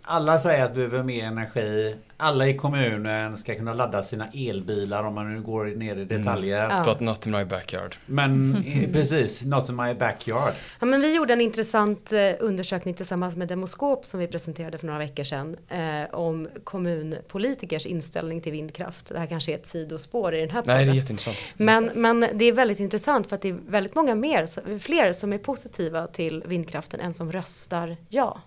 alla 0.01 0.39
säger 0.39 0.65
att 0.65 0.71
vi 0.71 0.75
behöver 0.75 1.03
mer 1.03 1.23
energi. 1.23 1.95
Alla 2.21 2.47
i 2.47 2.53
kommunen 2.57 3.37
ska 3.37 3.55
kunna 3.55 3.73
ladda 3.73 4.03
sina 4.03 4.27
elbilar 4.33 5.03
om 5.03 5.15
man 5.15 5.33
nu 5.33 5.41
går 5.41 5.65
ner 5.65 5.95
i 5.95 6.05
detaljer. 6.05 6.69
Ja. 6.69 6.83
But 6.85 6.99
not 6.99 7.25
in 7.25 7.31
my 7.31 7.45
backyard. 7.45 7.95
Men 8.05 8.55
eh, 8.67 8.91
precis, 8.91 9.43
not 9.43 9.69
in 9.69 9.75
my 9.75 9.93
backyard. 9.93 10.53
Ja, 10.79 10.85
men 10.85 11.01
vi 11.01 11.15
gjorde 11.15 11.33
en 11.33 11.41
intressant 11.41 12.11
eh, 12.11 12.19
undersökning 12.39 12.93
tillsammans 12.93 13.35
med 13.35 13.47
Demoskop 13.47 14.05
som 14.05 14.19
vi 14.19 14.27
presenterade 14.27 14.77
för 14.77 14.87
några 14.87 14.99
veckor 14.99 15.23
sedan. 15.23 15.57
Eh, 15.67 16.15
om 16.15 16.49
kommunpolitikers 16.63 17.85
inställning 17.85 18.41
till 18.41 18.51
vindkraft. 18.51 19.07
Det 19.07 19.19
här 19.19 19.27
kanske 19.27 19.51
är 19.51 19.55
ett 19.55 19.67
sidospår 19.67 20.35
i 20.35 20.39
den 20.39 20.49
här 20.49 20.63
Nej, 20.65 20.75
det 20.75 20.81
är 20.81 20.85
podden. 20.85 20.95
jätteintressant. 20.95 21.37
Men, 21.57 21.89
men 21.95 22.25
det 22.33 22.45
är 22.45 22.53
väldigt 22.53 22.79
intressant 22.79 23.27
för 23.27 23.35
att 23.35 23.41
det 23.41 23.49
är 23.49 23.59
väldigt 23.67 23.95
många 23.95 24.15
mer, 24.15 24.79
fler 24.79 25.13
som 25.13 25.33
är 25.33 25.37
positiva 25.37 26.07
till 26.07 26.43
vindkraften 26.45 26.99
än 26.99 27.13
som 27.13 27.31
röstar 27.31 27.97
ja. 28.09 28.41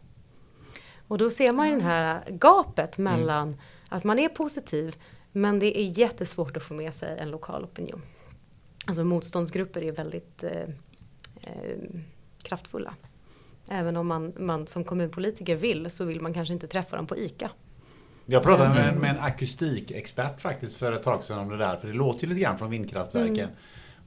Och 1.12 1.18
då 1.18 1.30
ser 1.30 1.52
man 1.52 1.68
ju 1.68 1.76
det 1.76 1.82
här 1.82 2.22
gapet 2.28 2.98
mellan 2.98 3.56
att 3.88 4.04
man 4.04 4.18
är 4.18 4.28
positiv 4.28 4.96
men 5.32 5.58
det 5.58 5.78
är 5.78 5.98
jättesvårt 5.98 6.56
att 6.56 6.62
få 6.62 6.74
med 6.74 6.94
sig 6.94 7.18
en 7.18 7.30
lokal 7.30 7.64
opinion. 7.64 8.02
Alltså 8.86 9.04
motståndsgrupper 9.04 9.82
är 9.82 9.92
väldigt 9.92 10.44
eh, 10.44 10.62
eh, 11.40 11.78
kraftfulla. 12.42 12.94
Även 13.68 13.96
om 13.96 14.06
man, 14.06 14.32
man 14.38 14.66
som 14.66 14.84
kommunpolitiker 14.84 15.56
vill 15.56 15.90
så 15.90 16.04
vill 16.04 16.20
man 16.20 16.34
kanske 16.34 16.54
inte 16.54 16.66
träffa 16.66 16.96
dem 16.96 17.06
på 17.06 17.16
ICA. 17.16 17.50
Jag 18.26 18.42
pratade 18.42 18.74
med, 18.74 18.96
med 18.96 19.10
en 19.10 19.20
akustikexpert 19.20 20.40
faktiskt 20.40 20.76
för 20.76 20.92
ett 20.92 21.02
tag 21.02 21.24
sedan 21.24 21.38
om 21.38 21.48
det 21.48 21.56
där. 21.56 21.76
För 21.76 21.88
det 21.88 21.94
låter 21.94 22.22
ju 22.22 22.28
lite 22.28 22.40
grann 22.40 22.58
från 22.58 22.70
vindkraftverken. 22.70 23.48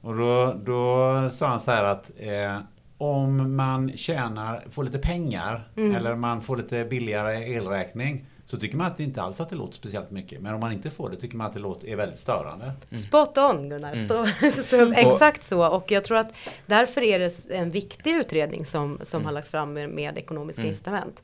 Och 0.00 0.16
då, 0.16 0.60
då 0.64 1.30
sa 1.30 1.46
han 1.46 1.60
så 1.60 1.70
här 1.70 1.84
att 1.84 2.10
eh, 2.16 2.58
om 2.98 3.56
man 3.56 3.96
tjänar, 3.96 4.64
får 4.70 4.84
lite 4.84 4.98
pengar 4.98 5.68
eller 5.76 6.14
man 6.14 6.42
får 6.42 6.56
lite 6.56 6.84
billigare 6.84 7.54
elräkning 7.54 8.26
så 8.46 8.56
tycker 8.56 8.76
man 8.76 8.86
att 8.86 8.96
det 8.96 9.02
inte 9.02 9.22
alls 9.22 9.40
att 9.40 9.50
det 9.50 9.56
låter 9.56 9.74
speciellt 9.74 10.10
mycket. 10.10 10.40
Men 10.40 10.54
om 10.54 10.60
man 10.60 10.72
inte 10.72 10.90
får 10.90 11.10
det 11.10 11.16
tycker 11.16 11.36
man 11.36 11.46
att 11.46 11.52
det 11.52 11.58
låter, 11.58 11.88
är 11.88 11.96
väldigt 11.96 12.18
störande. 12.18 12.72
Spot 12.90 13.38
on 13.38 13.68
Gunnar, 13.68 13.94
Stå, 13.94 14.26
så, 14.62 14.92
exakt 14.92 15.44
så. 15.44 15.68
Och 15.68 15.90
jag 15.90 16.04
tror 16.04 16.18
att 16.18 16.34
därför 16.66 17.02
är 17.02 17.18
det 17.18 17.50
en 17.50 17.70
viktig 17.70 18.14
utredning 18.14 18.66
som, 18.66 18.98
som 19.02 19.24
har 19.24 19.32
lagts 19.32 19.50
fram 19.50 19.72
med, 19.72 19.90
med 19.90 20.18
ekonomiska 20.18 20.66
incitament. 20.66 21.22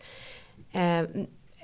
Eh, 0.73 1.03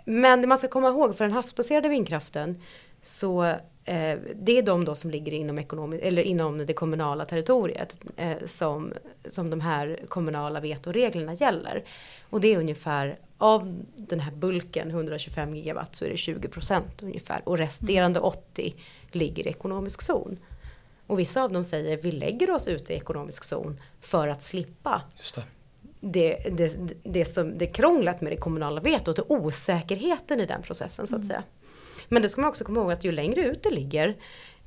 men 0.05 0.41
det 0.41 0.47
man 0.47 0.59
ska 0.59 0.69
komma 0.69 0.89
ihåg 0.89 1.17
för 1.17 1.25
den 1.25 1.33
havsbaserade 1.33 1.89
vindkraften 1.89 2.63
så 3.03 3.57
eh, 3.89 4.19
det 4.35 4.59
är 4.59 4.63
de 4.63 4.85
då 4.85 4.95
som 4.95 5.11
ligger 5.11 5.33
inom, 5.33 5.59
ekonomi- 5.59 6.01
eller 6.03 6.23
inom 6.23 6.67
det 6.67 6.73
kommunala 6.73 7.25
territoriet 7.25 8.01
eh, 8.17 8.37
som, 8.47 8.93
som 9.27 9.51
de 9.51 9.61
här 9.61 10.01
kommunala 10.09 10.61
vetoreglerna 10.61 11.35
gäller. 11.35 11.85
Och 12.31 12.41
det 12.41 12.55
är 12.55 12.59
ungefär 12.59 13.19
av 13.39 13.85
den 13.97 14.21
här 14.21 14.33
bulken 14.33 14.91
125 14.91 15.55
gigawatt 15.55 15.95
så 15.95 16.05
är 16.05 16.11
det 16.11 16.17
20 16.17 16.49
procent 16.49 17.03
ungefär 17.03 17.43
och 17.45 17.59
resterande 17.59 18.21
80 18.21 18.75
ligger 19.13 19.47
i 19.47 19.51
ekonomisk 19.51 20.03
zon. 20.03 20.39
Och 21.07 21.19
vissa 21.19 21.43
av 21.43 21.53
dem 21.53 21.65
säger 21.65 21.97
vi 21.97 22.13
lägger 22.13 22.51
oss 22.51 22.69
ute 22.69 22.93
i 22.93 22.97
ekonomisk 22.97 23.45
zon 23.45 23.81
för 24.01 24.29
att 24.29 24.43
slippa 24.43 25.03
Just 25.17 25.35
det. 25.35 25.43
det, 26.01 26.37
det, 26.57 26.95
det, 27.03 27.25
som, 27.25 27.59
det 27.59 27.67
krånglat 27.67 28.21
med 28.21 28.33
det 28.33 28.37
kommunala 28.37 28.81
vetot 28.81 29.19
och 29.19 29.31
osäkerheten 29.31 30.41
i 30.41 30.47
den 30.47 30.63
processen 30.63 31.07
så 31.07 31.17
att 31.17 31.27
säga. 31.27 31.43
Men 32.09 32.23
det 32.23 32.29
ska 32.29 32.41
man 32.41 32.51
också 32.51 32.65
komma 32.65 32.81
ihåg 32.81 32.93
att 32.93 33.05
ju 33.05 33.13
längre 33.13 33.41
ut 33.41 33.63
det 33.63 33.71
ligger 33.71 34.17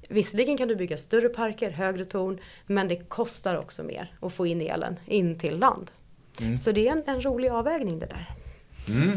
Visserligen 0.10 0.58
kan 0.58 0.68
du 0.68 0.76
bygga 0.76 0.98
större 0.98 1.30
parker, 1.30 1.72
högre 1.72 2.06
torn, 2.06 2.40
men 2.66 2.88
det 2.88 2.96
kostar 2.96 3.56
också 3.56 3.84
mer 3.84 4.14
att 4.22 4.34
få 4.34 4.48
in 4.48 4.62
elen 4.62 5.00
in 5.06 5.40
till 5.40 5.60
land. 5.60 5.92
Så 6.60 6.72
det 6.72 6.88
är 6.88 6.92
en, 6.92 7.04
en 7.06 7.22
rolig 7.22 7.50
avvägning 7.50 8.00
det 8.00 8.06
där. 8.06 8.26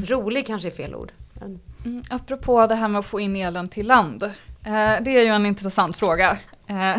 Rolig 0.06 0.46
kanske 0.46 0.68
är 0.68 0.72
fel 0.72 0.94
ord. 0.94 1.12
Men, 1.32 1.60
Mm, 1.84 2.02
apropå 2.10 2.66
det 2.66 2.74
här 2.74 2.88
med 2.88 2.98
att 2.98 3.06
få 3.06 3.20
in 3.20 3.36
elen 3.36 3.68
till 3.68 3.86
land. 3.86 4.22
Eh, 4.22 4.32
det 5.02 5.10
är 5.16 5.22
ju 5.22 5.28
en 5.28 5.46
intressant 5.46 5.96
fråga. 5.96 6.38
Eh, 6.66 6.96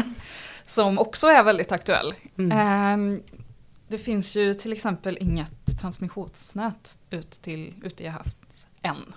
som 0.63 0.99
också 0.99 1.27
är 1.27 1.43
väldigt 1.43 1.71
aktuell. 1.71 2.13
Eh, 2.37 2.97
det 3.87 3.97
finns 3.97 4.35
ju 4.35 4.53
till 4.53 4.73
exempel 4.73 5.17
inget 5.21 5.79
transmissionsnät 5.81 6.97
ut 7.09 7.31
till, 7.31 7.73
ute 7.83 8.03
i 8.03 8.07
havet 8.07 8.67
än. 8.81 9.13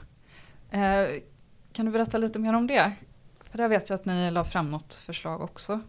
Kan 1.78 1.86
du 1.86 1.92
berätta 1.92 2.18
lite 2.18 2.38
mer 2.38 2.54
om 2.54 2.66
det? 2.66 2.92
För 3.50 3.58
där 3.58 3.68
vet 3.68 3.88
jag 3.90 3.94
att 3.94 4.04
ni 4.04 4.30
la 4.30 4.44
fram 4.44 4.66
något 4.66 4.94
förslag 4.94 5.40
också. 5.40 5.80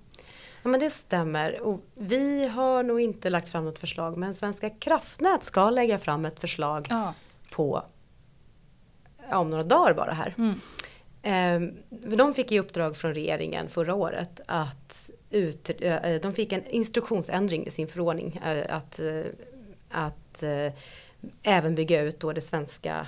Ja 0.64 0.70
men 0.70 0.80
det 0.80 0.90
stämmer. 0.90 1.60
Och 1.62 1.82
vi 1.96 2.48
har 2.48 2.84
nog 2.84 3.02
inte 3.02 3.30
lagt 3.30 3.50
fram 3.50 3.66
något 3.66 3.80
förslag 3.80 4.18
men 4.18 4.34
Svenska 4.34 4.70
kraftnät 4.70 5.44
ska 5.44 5.70
lägga 5.70 6.00
fram 6.00 6.26
ett 6.26 6.40
förslag 6.42 6.88
Ja. 6.90 7.14
på 7.52 7.84
om 9.32 9.50
några 9.50 9.64
dagar 9.64 9.94
bara 9.94 10.12
här. 10.14 10.36
Mm. 10.38 10.60
Eh, 11.22 11.74
de 12.18 12.34
fick 12.34 12.52
i 12.52 12.60
uppdrag 12.60 12.98
från 12.98 13.14
regeringen 13.14 13.70
förra 13.70 13.94
året 13.94 14.42
att 14.46 15.10
ut, 15.30 15.70
eh, 15.82 16.16
de 16.22 16.34
fick 16.34 16.54
en 16.54 16.66
instruktionsändring 16.66 17.68
i 17.68 17.72
sin 17.72 17.88
förordning 17.88 18.42
eh, 18.46 18.76
att, 18.76 19.00
eh, 19.00 19.24
att 19.90 20.44
även 21.44 21.76
bygga 21.76 22.02
ut 22.02 22.20
då 22.20 22.34
det 22.34 22.42
svenska 22.42 23.08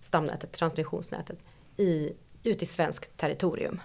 stamnätet, 0.00 0.52
transmissionsnätet, 0.52 1.38
i, 1.76 2.12
ut 2.42 2.62
i 2.62 2.66
svenskt 2.66 3.16
territorium. 3.16 3.80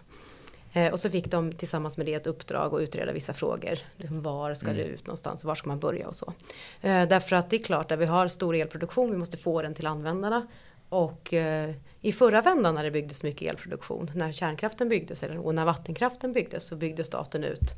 Eh, 0.74 0.92
och 0.92 1.00
så 1.00 1.10
fick 1.10 1.32
de 1.32 1.52
tillsammans 1.52 1.98
med 1.98 2.06
det 2.06 2.14
ett 2.14 2.28
uppdrag 2.28 2.76
att 2.76 2.82
utreda 2.82 3.12
vissa 3.12 3.34
frågor. 3.34 3.80
Liksom 3.98 4.22
var 4.22 4.54
ska 4.54 4.74
det 4.74 4.84
ut 4.84 5.08
någonstans? 5.08 5.44
Var 5.44 5.56
ska 5.56 5.68
man 5.68 5.80
börja 5.80 6.08
och 6.08 6.16
så. 6.16 6.34
Eh, 6.82 7.08
därför 7.08 7.36
att 7.36 7.50
det 7.50 7.56
är 7.56 7.64
klart 7.64 7.92
att 7.92 8.00
vi 8.00 8.06
har 8.06 8.28
stor 8.28 8.56
elproduktion, 8.56 9.12
vi 9.12 9.18
måste 9.18 9.38
få 9.38 9.62
den 9.62 9.74
till 9.74 9.88
användarna. 9.88 10.48
Och 10.90 11.34
eh, 11.34 11.76
i 12.02 12.12
förra 12.12 12.42
vändan 12.42 12.76
när 12.76 12.84
det 12.84 12.92
byggdes 12.92 13.24
mycket 13.24 13.52
elproduktion, 13.52 14.12
när 14.16 14.32
kärnkraften 14.32 14.90
byggdes 14.90 15.24
eller, 15.24 15.38
och 15.38 15.56
när 15.56 15.66
vattenkraften 15.66 16.32
byggdes 16.32 16.68
så 16.68 16.76
byggde 16.76 17.04
staten 17.04 17.44
ut 17.44 17.76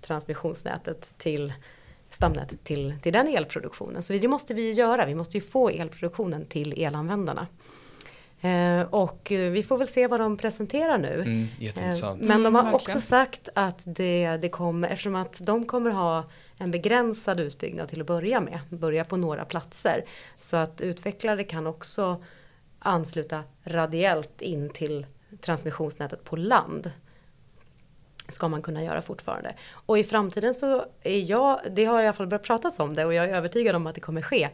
transmissionsnätet 0.00 1.14
till 1.18 1.52
stamnätet 2.10 2.64
till, 2.64 2.94
till 3.02 3.12
den 3.12 3.28
elproduktionen. 3.28 4.02
Så 4.02 4.12
det 4.12 4.28
måste 4.28 4.54
vi 4.54 4.72
göra, 4.72 5.06
vi 5.06 5.14
måste 5.14 5.36
ju 5.36 5.40
få 5.40 5.68
elproduktionen 5.68 6.46
till 6.46 6.82
elanvändarna. 6.82 7.46
Eh, 8.44 8.80
och 8.90 9.32
eh, 9.32 9.50
vi 9.50 9.62
får 9.62 9.78
väl 9.78 9.86
se 9.86 10.06
vad 10.06 10.20
de 10.20 10.36
presenterar 10.36 10.98
nu. 10.98 11.14
Mm, 11.22 11.46
jätteintressant. 11.58 12.22
Eh, 12.22 12.28
Men 12.28 12.42
de 12.42 12.54
har 12.54 12.62
Mm, 12.62 12.74
också 12.74 13.00
sagt 13.00 13.48
att 13.54 13.82
det, 13.84 14.36
det 14.42 14.48
kommer, 14.48 14.88
eftersom 14.88 15.14
att 15.14 15.36
de 15.40 15.64
kommer 15.66 15.90
ha 15.90 16.24
en 16.60 16.70
begränsad 16.70 17.40
utbyggnad 17.40 17.88
till 17.88 18.00
att 18.00 18.06
börja 18.06 18.40
med, 18.40 18.58
börja 18.70 19.04
på 19.04 19.16
några 19.16 19.44
platser. 19.44 20.04
Så 20.38 20.56
att 20.56 20.80
utvecklare 20.80 21.44
kan 21.44 21.66
också 21.66 22.22
ansluta 22.78 23.42
radiellt 23.64 24.42
in 24.42 24.70
till 24.70 25.06
transmissionsnätet 25.40 26.24
på 26.24 26.36
land. 26.36 26.90
ska 28.28 28.48
man 28.48 28.62
kunna 28.62 28.82
göra 28.84 29.02
fortfarande. 29.02 29.54
Och 29.72 29.98
i 29.98 30.04
framtiden 30.04 30.54
så 30.54 30.84
är 31.02 31.30
jag, 31.30 31.60
det 31.70 31.84
har 31.84 32.00
i 32.02 32.04
alla 32.04 32.12
fall 32.12 32.26
börjat 32.26 32.42
pratas 32.42 32.80
om 32.80 32.94
det 32.94 33.04
och 33.04 33.14
jag 33.14 33.24
är 33.24 33.34
övertygad 33.34 33.76
om 33.76 33.86
att 33.86 33.94
det 33.94 34.00
kommer 34.00 34.22
ske. 34.22 34.48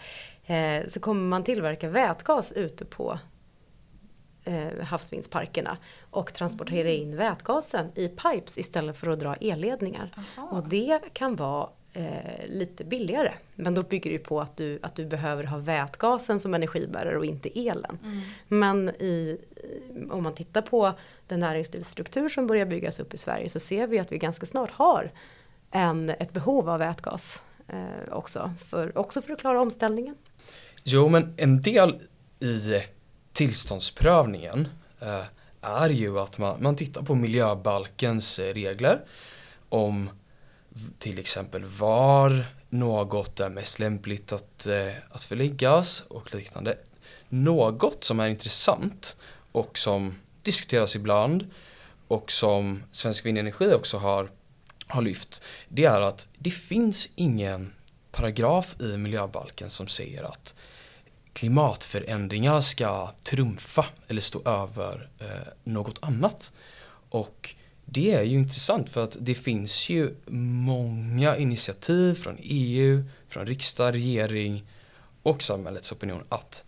Eh, 0.46 0.86
så 0.88 1.00
kommer 1.00 1.22
man 1.28 1.44
tillverka 1.44 1.88
vätgas 1.88 2.52
ute 2.52 2.84
på 2.84 3.18
eh, 4.44 4.84
havsvindsparkerna 4.84 5.76
och 6.10 6.34
transportera 6.34 6.90
in 6.90 7.16
vätgasen 7.16 7.86
i 7.94 8.08
pipes 8.08 8.58
istället 8.58 8.96
för 8.96 9.10
att 9.10 9.20
dra 9.20 9.34
elledningar. 9.34 10.10
Aha. 10.16 10.48
Och 10.48 10.68
det 10.68 11.00
kan 11.12 11.36
vara 11.36 11.68
eh, 11.92 12.46
lite 12.46 12.84
billigare. 12.84 13.32
Men 13.54 13.74
då 13.74 13.82
bygger 13.82 14.10
det 14.10 14.16
ju 14.16 14.22
på 14.22 14.40
att 14.40 14.56
du, 14.56 14.78
att 14.82 14.94
du 14.94 15.06
behöver 15.06 15.44
ha 15.44 15.58
vätgasen 15.58 16.40
som 16.40 16.54
energibärare 16.54 17.18
och 17.18 17.24
inte 17.24 17.60
elen. 17.68 17.98
Mm. 18.02 18.20
Men 18.48 18.88
i, 18.88 19.38
om 20.10 20.22
man 20.22 20.34
tittar 20.34 20.62
på 20.62 20.92
den 21.26 21.40
näringslivsstruktur 21.40 22.28
som 22.28 22.46
börjar 22.46 22.66
byggas 22.66 23.00
upp 23.00 23.14
i 23.14 23.18
Sverige 23.18 23.48
så 23.48 23.60
ser 23.60 23.86
vi 23.86 23.98
att 23.98 24.12
vi 24.12 24.18
ganska 24.18 24.46
snart 24.46 24.70
har 24.70 25.10
en, 25.70 26.10
ett 26.10 26.32
behov 26.32 26.68
av 26.68 26.78
vätgas 26.78 27.42
eh, 27.68 28.12
också, 28.12 28.52
för, 28.68 28.98
också 28.98 29.22
för 29.22 29.32
att 29.32 29.40
klara 29.40 29.60
omställningen. 29.60 30.14
Jo, 30.84 31.08
men 31.08 31.34
en 31.36 31.62
del 31.62 32.00
i 32.40 32.82
tillståndsprövningen 33.32 34.68
eh, 35.00 35.24
är 35.60 35.88
ju 35.88 36.18
att 36.18 36.38
man, 36.38 36.62
man 36.62 36.76
tittar 36.76 37.02
på 37.02 37.14
miljöbalkens 37.14 38.38
regler 38.38 39.04
om 39.68 40.10
till 40.98 41.18
exempel 41.18 41.64
var 41.64 42.44
något 42.68 43.40
är 43.40 43.50
mest 43.50 43.78
lämpligt 43.78 44.32
att, 44.32 44.66
eh, 44.66 44.92
att 45.10 45.22
förläggas 45.22 46.02
och 46.08 46.34
liknande. 46.34 46.78
Något 47.28 48.04
som 48.04 48.20
är 48.20 48.28
intressant 48.28 49.16
och 49.52 49.78
som 49.78 50.14
diskuteras 50.42 50.96
ibland 50.96 51.50
och 52.08 52.32
som 52.32 52.82
Svensk 52.90 53.26
Vindenergi 53.26 53.74
också 53.74 53.98
har, 53.98 54.28
har 54.86 55.02
lyft 55.02 55.42
det 55.68 55.84
är 55.84 56.00
att 56.00 56.26
det 56.38 56.50
finns 56.50 57.08
ingen 57.14 57.72
paragraf 58.10 58.80
i 58.80 58.96
miljöbalken 58.96 59.70
som 59.70 59.88
säger 59.88 60.22
att 60.22 60.54
klimatförändringar 61.32 62.60
ska 62.60 63.10
trumfa 63.22 63.86
eller 64.08 64.20
stå 64.20 64.42
över 64.44 65.08
eh, 65.18 65.26
något 65.64 65.98
annat. 66.02 66.52
Och 67.10 67.54
det 67.84 68.12
är 68.12 68.22
ju 68.22 68.38
intressant 68.38 68.90
för 68.90 69.04
att 69.04 69.16
det 69.20 69.34
finns 69.34 69.88
ju 69.88 70.14
många 70.26 71.36
initiativ 71.36 72.14
från 72.14 72.36
EU, 72.40 73.04
från 73.28 73.46
riksdag, 73.46 73.94
regering 73.94 74.64
och 75.22 75.42
samhällets 75.42 75.92
opinion 75.92 76.24
att 76.28 76.64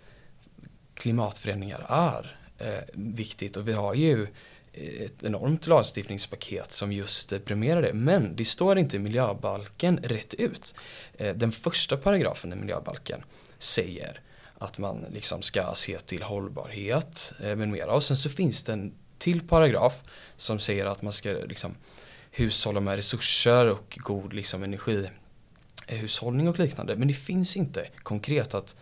klimatförändringar 0.94 1.86
är 1.88 2.36
eh, 2.58 2.84
viktigt 2.92 3.56
och 3.56 3.68
vi 3.68 3.72
har 3.72 3.94
ju 3.94 4.26
eh, 4.72 5.02
ett 5.02 5.22
enormt 5.22 5.66
lagstiftningspaket 5.66 6.72
som 6.72 6.92
just 6.92 7.32
eh, 7.32 7.38
premierar 7.38 7.82
det. 7.82 7.92
Men 7.92 8.36
det 8.36 8.44
står 8.44 8.78
inte 8.78 8.96
i 8.96 9.00
miljöbalken 9.00 9.98
rätt 10.02 10.34
ut. 10.34 10.74
Eh, 11.18 11.34
den 11.36 11.52
första 11.52 11.96
paragrafen 11.96 12.52
i 12.52 12.56
miljöbalken 12.56 13.24
säger 13.58 14.20
att 14.62 14.78
man 14.78 15.04
liksom 15.12 15.42
ska 15.42 15.74
se 15.74 15.98
till 16.00 16.22
hållbarhet 16.22 17.32
eh, 17.40 17.56
med 17.56 17.68
mera. 17.68 17.94
Och 17.94 18.02
sen 18.02 18.16
så 18.16 18.28
finns 18.28 18.62
det 18.62 18.72
en 18.72 18.94
till 19.18 19.48
paragraf 19.48 20.02
som 20.36 20.58
säger 20.58 20.86
att 20.86 21.02
man 21.02 21.12
ska 21.12 21.30
liksom 21.30 21.74
hushålla 22.30 22.80
med 22.80 22.96
resurser 22.96 23.70
och 23.70 23.98
god 24.04 24.32
liksom 24.32 24.62
energihushållning 24.62 26.48
och 26.48 26.58
liknande. 26.58 26.96
Men 26.96 27.08
det 27.08 27.14
finns 27.14 27.56
inte 27.56 27.88
konkret 28.02 28.54
att 28.54 28.76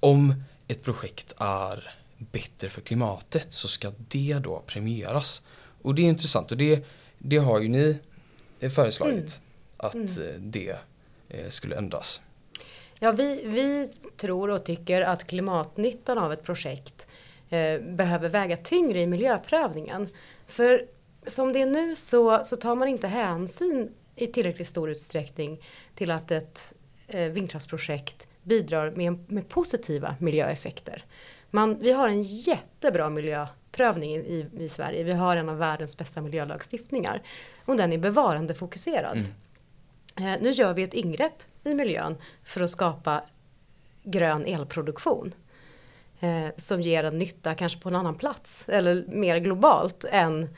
om 0.00 0.42
ett 0.68 0.82
projekt 0.82 1.34
är 1.38 1.94
bättre 2.18 2.70
för 2.70 2.80
klimatet 2.80 3.52
så 3.52 3.68
ska 3.68 3.92
det 4.08 4.38
då 4.42 4.62
premieras. 4.66 5.42
Och 5.82 5.94
det 5.94 6.02
är 6.02 6.06
intressant 6.06 6.52
och 6.52 6.58
det, 6.58 6.84
det 7.18 7.36
har 7.36 7.60
ju 7.60 7.68
ni 7.68 7.98
eh, 8.60 8.70
föreslagit 8.70 9.40
att 9.76 9.94
eh, 9.94 10.34
det 10.38 10.76
eh, 11.28 11.48
skulle 11.48 11.76
ändras. 11.76 12.20
Ja, 12.98 13.12
vi, 13.12 13.42
vi 13.44 13.90
tror 14.18 14.50
och 14.50 14.64
tycker 14.64 15.02
att 15.02 15.26
klimatnyttan 15.26 16.18
av 16.18 16.32
ett 16.32 16.42
projekt 16.42 17.08
eh, 17.48 17.80
behöver 17.80 18.28
väga 18.28 18.56
tyngre 18.56 19.00
i 19.00 19.06
miljöprövningen. 19.06 20.08
För 20.46 20.86
som 21.26 21.52
det 21.52 21.62
är 21.62 21.66
nu 21.66 21.96
så, 21.96 22.44
så 22.44 22.56
tar 22.56 22.74
man 22.74 22.88
inte 22.88 23.06
hänsyn 23.06 23.92
i 24.16 24.26
tillräckligt 24.26 24.68
stor 24.68 24.90
utsträckning 24.90 25.62
till 25.94 26.10
att 26.10 26.30
ett 26.30 26.74
eh, 27.06 27.30
vindkraftsprojekt 27.30 28.28
bidrar 28.42 28.90
med, 28.90 29.30
med 29.30 29.48
positiva 29.48 30.16
miljöeffekter. 30.20 31.04
Man, 31.50 31.78
vi 31.78 31.92
har 31.92 32.08
en 32.08 32.22
jättebra 32.22 33.10
miljöprövning 33.10 34.14
i, 34.14 34.46
i, 34.58 34.68
Sverige. 34.68 35.04
Vi 35.04 35.12
har 35.12 35.36
en 35.36 35.48
av 35.48 35.58
världens 35.58 35.96
bästa 35.96 36.20
miljölagstiftningar. 36.20 37.22
Och 37.64 37.76
den 37.76 37.92
är 37.92 37.98
bevarandefokuserad. 37.98 39.16
Mm. 40.16 40.34
Eh, 40.34 40.42
nu 40.42 40.50
gör 40.50 40.74
vi 40.74 40.82
ett 40.82 40.94
ingrepp 40.94 41.42
i 41.64 41.74
miljön 41.74 42.16
för 42.44 42.60
att 42.60 42.70
skapa 42.70 43.24
grön 44.02 44.46
elproduktion. 44.46 45.34
Eh, 46.20 46.48
som 46.56 46.80
ger 46.80 47.04
en 47.04 47.18
nytta 47.18 47.54
kanske 47.54 47.80
på 47.80 47.88
en 47.88 47.96
annan 47.96 48.14
plats 48.14 48.68
eller 48.68 49.04
mer 49.08 49.38
globalt 49.38 50.04
än, 50.10 50.48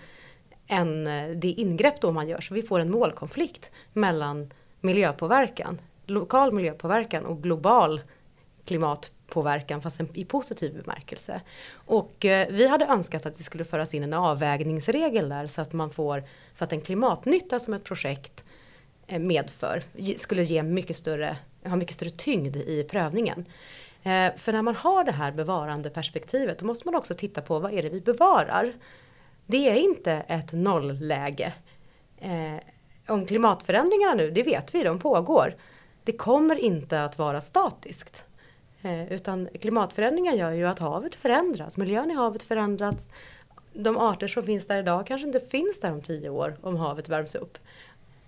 än 0.67 1.07
eh, 1.07 1.31
det 1.37 1.49
ingrepp 1.49 2.01
då 2.01 2.13
man 2.13 2.29
gör. 2.29 2.41
Så 2.41 2.55
vi 2.55 2.63
får 2.63 2.81
en 2.81 2.91
målkonflikt 2.91 3.71
mellan 3.93 4.53
miljöpåverkan, 4.81 5.81
lokal 6.07 6.53
miljöpåverkan 6.53 7.27
och 7.27 7.43
global 7.43 8.01
klimatpåverkan 8.65 9.83
fast 9.83 10.01
en, 10.01 10.09
i 10.15 10.25
positiv 10.25 10.83
bemärkelse. 10.83 11.41
Och 11.73 12.25
eh, 12.25 12.49
vi 12.51 12.69
hade 12.69 12.85
önskat 12.85 13.27
att 13.27 13.39
det 13.39 13.45
skulle 13.45 13.65
föras 13.65 13.95
in 13.95 14.03
en 14.03 14.15
avvägningsregel 14.15 15.29
där 15.29 15.47
så 15.47 15.61
att 15.61 15.73
man 15.73 15.91
får 15.91 16.25
så 16.55 16.65
att 16.65 16.73
en 16.73 16.81
klimatnytta 16.81 17.59
som 17.59 17.75
ett 17.75 17.85
projekt 17.85 18.45
eh, 18.45 18.50
Eh, 19.11 19.19
medför 19.19 19.83
skulle 20.17 20.43
ge 20.43 20.63
mycket 20.63 20.97
större, 20.97 21.37
ha 21.65 21.77
mycket 21.77 21.95
större 21.95 22.11
tyngd 22.11 22.57
i 22.57 22.87
prövningen. 22.91 23.45
Eh, 24.03 24.37
för 24.37 24.53
när 24.53 24.63
man 24.63 24.75
har 24.75 25.05
det 25.05 25.13
här 25.13 25.33
bevarande 25.33 25.91
perspektivet 25.91 26.59
då 26.59 26.67
måste 26.67 26.89
man 26.89 26.95
också 26.95 27.15
titta 27.15 27.41
på 27.41 27.59
vad 27.59 27.73
är 27.73 27.83
det 27.83 27.89
vi 27.89 28.01
bevarar. 28.01 28.73
Det 29.47 29.69
är 29.69 29.75
inte 29.75 30.13
ett 30.13 30.53
nollläge. 30.53 31.53
Eh, 32.19 32.61
om 33.07 33.27
klimatförändringarna 33.27 34.15
nu, 34.15 34.31
det 34.31 34.43
vet 34.43 34.75
vi, 34.75 34.83
de 34.83 34.99
pågår. 34.99 35.55
Det 36.05 36.13
kommer 36.13 36.57
inte 36.57 37.05
att 37.05 37.19
vara 37.19 37.41
statiskt. 37.41 38.25
Utan 39.11 39.49
klimatförändringar 39.61 40.33
gör 40.33 40.51
ju 40.51 40.67
att 40.67 40.79
havet 40.79 41.15
förändras, 41.15 41.77
miljön 41.77 42.11
i 42.11 42.15
havet 42.15 42.43
förändras. 42.43 43.09
De 43.73 43.99
arter 43.99 44.29
som 44.29 44.43
finns 44.43 44.67
där 44.67 44.79
idag 44.79 45.07
kanske 45.07 45.27
inte 45.27 45.41
finns 45.41 45.81
där 45.81 45.93
om 45.93 46.03
tio 46.03 46.29
år 46.29 46.57
om 46.63 46.77
havet 46.77 47.09
värms 47.09 47.35
upp. 47.35 47.59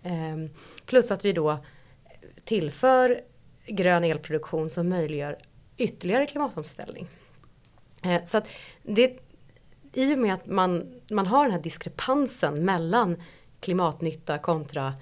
Ehm, 0.02 0.50
plus 0.86 1.10
att 1.10 1.24
vi 1.24 1.32
då 1.32 1.58
tillför 2.44 3.20
grön 3.66 4.04
elproduktion 4.04 4.70
som 4.70 4.88
möjliggör 4.88 5.38
ytterligare 5.76 6.26
klimatomställning. 6.26 7.08
Ehm, 8.02 8.26
så 8.26 8.38
att 8.38 8.48
det, 8.82 9.18
i 9.92 10.14
och 10.14 10.18
med 10.18 10.34
att 10.34 10.46
man, 10.46 11.00
man 11.10 11.26
har 11.26 11.42
den 11.42 11.52
här 11.52 11.62
diskrepansen 11.62 12.64
mellan 12.64 13.22
klimatnytta 13.60 14.38
kontra 14.38 14.94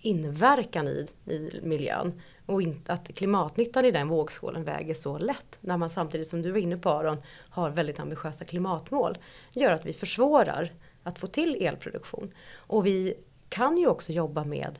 inverkan 0.00 0.88
i, 0.88 1.06
i 1.24 1.60
miljön 1.62 2.20
och 2.46 2.62
inte 2.62 2.92
att 2.92 3.14
klimatnyttan 3.14 3.84
i 3.84 3.90
den 3.90 4.08
vågskålen 4.08 4.64
väger 4.64 4.94
så 4.94 5.18
lätt 5.18 5.58
när 5.60 5.76
man 5.76 5.90
samtidigt 5.90 6.26
som 6.26 6.42
du 6.42 6.50
var 6.50 6.58
inne 6.58 6.76
på 6.76 6.90
Aron 6.90 7.22
har 7.48 7.70
väldigt 7.70 8.00
ambitiösa 8.00 8.44
klimatmål 8.44 9.18
gör 9.52 9.70
att 9.70 9.86
vi 9.86 9.92
försvårar 9.92 10.72
att 11.02 11.18
få 11.18 11.26
till 11.26 11.56
elproduktion. 11.60 12.34
Och 12.54 12.86
vi 12.86 13.14
kan 13.48 13.78
ju 13.78 13.86
också 13.86 14.12
jobba 14.12 14.44
med, 14.44 14.78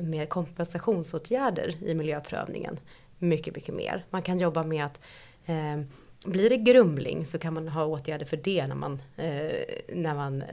med 0.00 0.28
kompensationsåtgärder 0.28 1.84
i 1.84 1.94
miljöprövningen 1.94 2.78
mycket, 3.18 3.54
mycket 3.54 3.74
mer. 3.74 4.04
Man 4.10 4.22
kan 4.22 4.38
jobba 4.38 4.64
med 4.64 4.84
att 4.84 5.00
eh, 5.46 5.80
blir 6.24 6.50
det 6.50 6.56
grumling 6.56 7.26
så 7.26 7.38
kan 7.38 7.54
man 7.54 7.68
ha 7.68 7.84
åtgärder 7.84 8.26
för 8.26 8.36
det 8.36 8.66
när 8.66 8.74
man, 8.74 9.02
eh, 9.16 9.64
när 9.94 10.14
man 10.14 10.42
eh, 10.42 10.48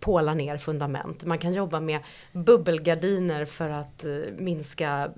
pålar 0.00 0.34
ner 0.34 0.56
fundament. 0.58 1.24
Man 1.24 1.38
kan 1.38 1.54
jobba 1.54 1.80
med 1.80 2.00
bubbelgardiner 2.32 3.44
för 3.44 3.70
att 3.70 4.04
eh, 4.04 4.12
minska 4.36 5.12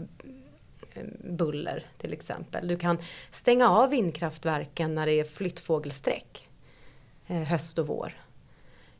eh, 0.95 1.03
buller 1.25 1.85
till 1.99 2.13
exempel. 2.13 2.69
Du 2.69 2.77
kan 2.77 2.99
stänga 3.31 3.69
av 3.69 3.91
vindkraftverken 3.91 4.95
när 4.95 5.07
det 5.07 5.21
är 5.21 5.25
flyttfågelsträck 5.25 6.49
eh, 7.27 7.43
höst 7.43 7.79
och 7.79 7.87
vår. 7.87 8.24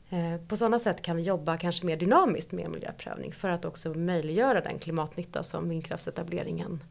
Eh, 0.09 0.37
på 0.47 0.57
sådana 0.57 0.79
sätt 0.79 1.01
kan 1.01 1.15
vi 1.15 1.23
jobba 1.23 1.57
kanske 1.57 1.85
mer 1.85 1.97
dynamiskt 1.97 2.51
med 2.51 2.69
miljöprövning 2.69 3.31
för 3.31 3.49
att 3.49 3.65
också 3.65 3.93
möjliggöra 3.93 4.61
den 4.61 4.79
klimatnytta 4.79 5.43
som 5.43 5.69
vindkraftsetableringen 5.69 6.83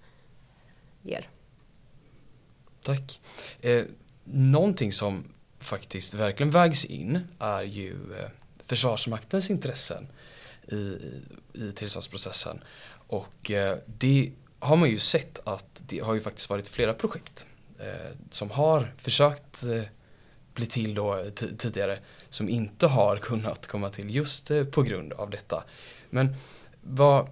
ger. 1.02 1.28
Tack. 2.82 3.20
Eh, 3.60 3.84
någonting 4.24 4.92
som 4.92 5.24
faktiskt 5.58 6.14
verkligen 6.14 6.50
vägs 6.50 6.84
in 6.84 7.20
är 7.38 7.62
ju 7.62 7.92
eh, 7.92 8.28
Försvarsmaktens 8.66 9.50
intressen 9.50 10.08
i, 10.68 10.98
i 11.52 11.72
tillståndsprocessen. 11.74 12.62
Och 13.06 13.50
eh, 13.50 13.78
det 13.86 14.32
har 14.58 14.76
man 14.76 14.90
ju 14.90 14.98
sett 14.98 15.48
att 15.48 15.82
det 15.86 15.98
har 15.98 16.14
ju 16.14 16.20
faktiskt 16.20 16.50
varit 16.50 16.68
flera 16.68 16.92
projekt 16.92 17.46
eh, 17.78 18.16
som 18.30 18.50
har 18.50 18.92
försökt 18.96 19.64
eh, 19.64 19.82
bli 20.54 20.66
till 20.66 20.94
då 20.94 21.30
tidigare 21.58 21.98
som 22.30 22.48
inte 22.48 22.86
har 22.86 23.16
kunnat 23.16 23.66
komma 23.66 23.90
till 23.90 24.14
just 24.14 24.50
eh, 24.50 24.64
på 24.64 24.82
grund 24.82 25.12
av 25.12 25.30
detta. 25.30 25.64
Men 26.10 26.36
vad, 26.80 27.28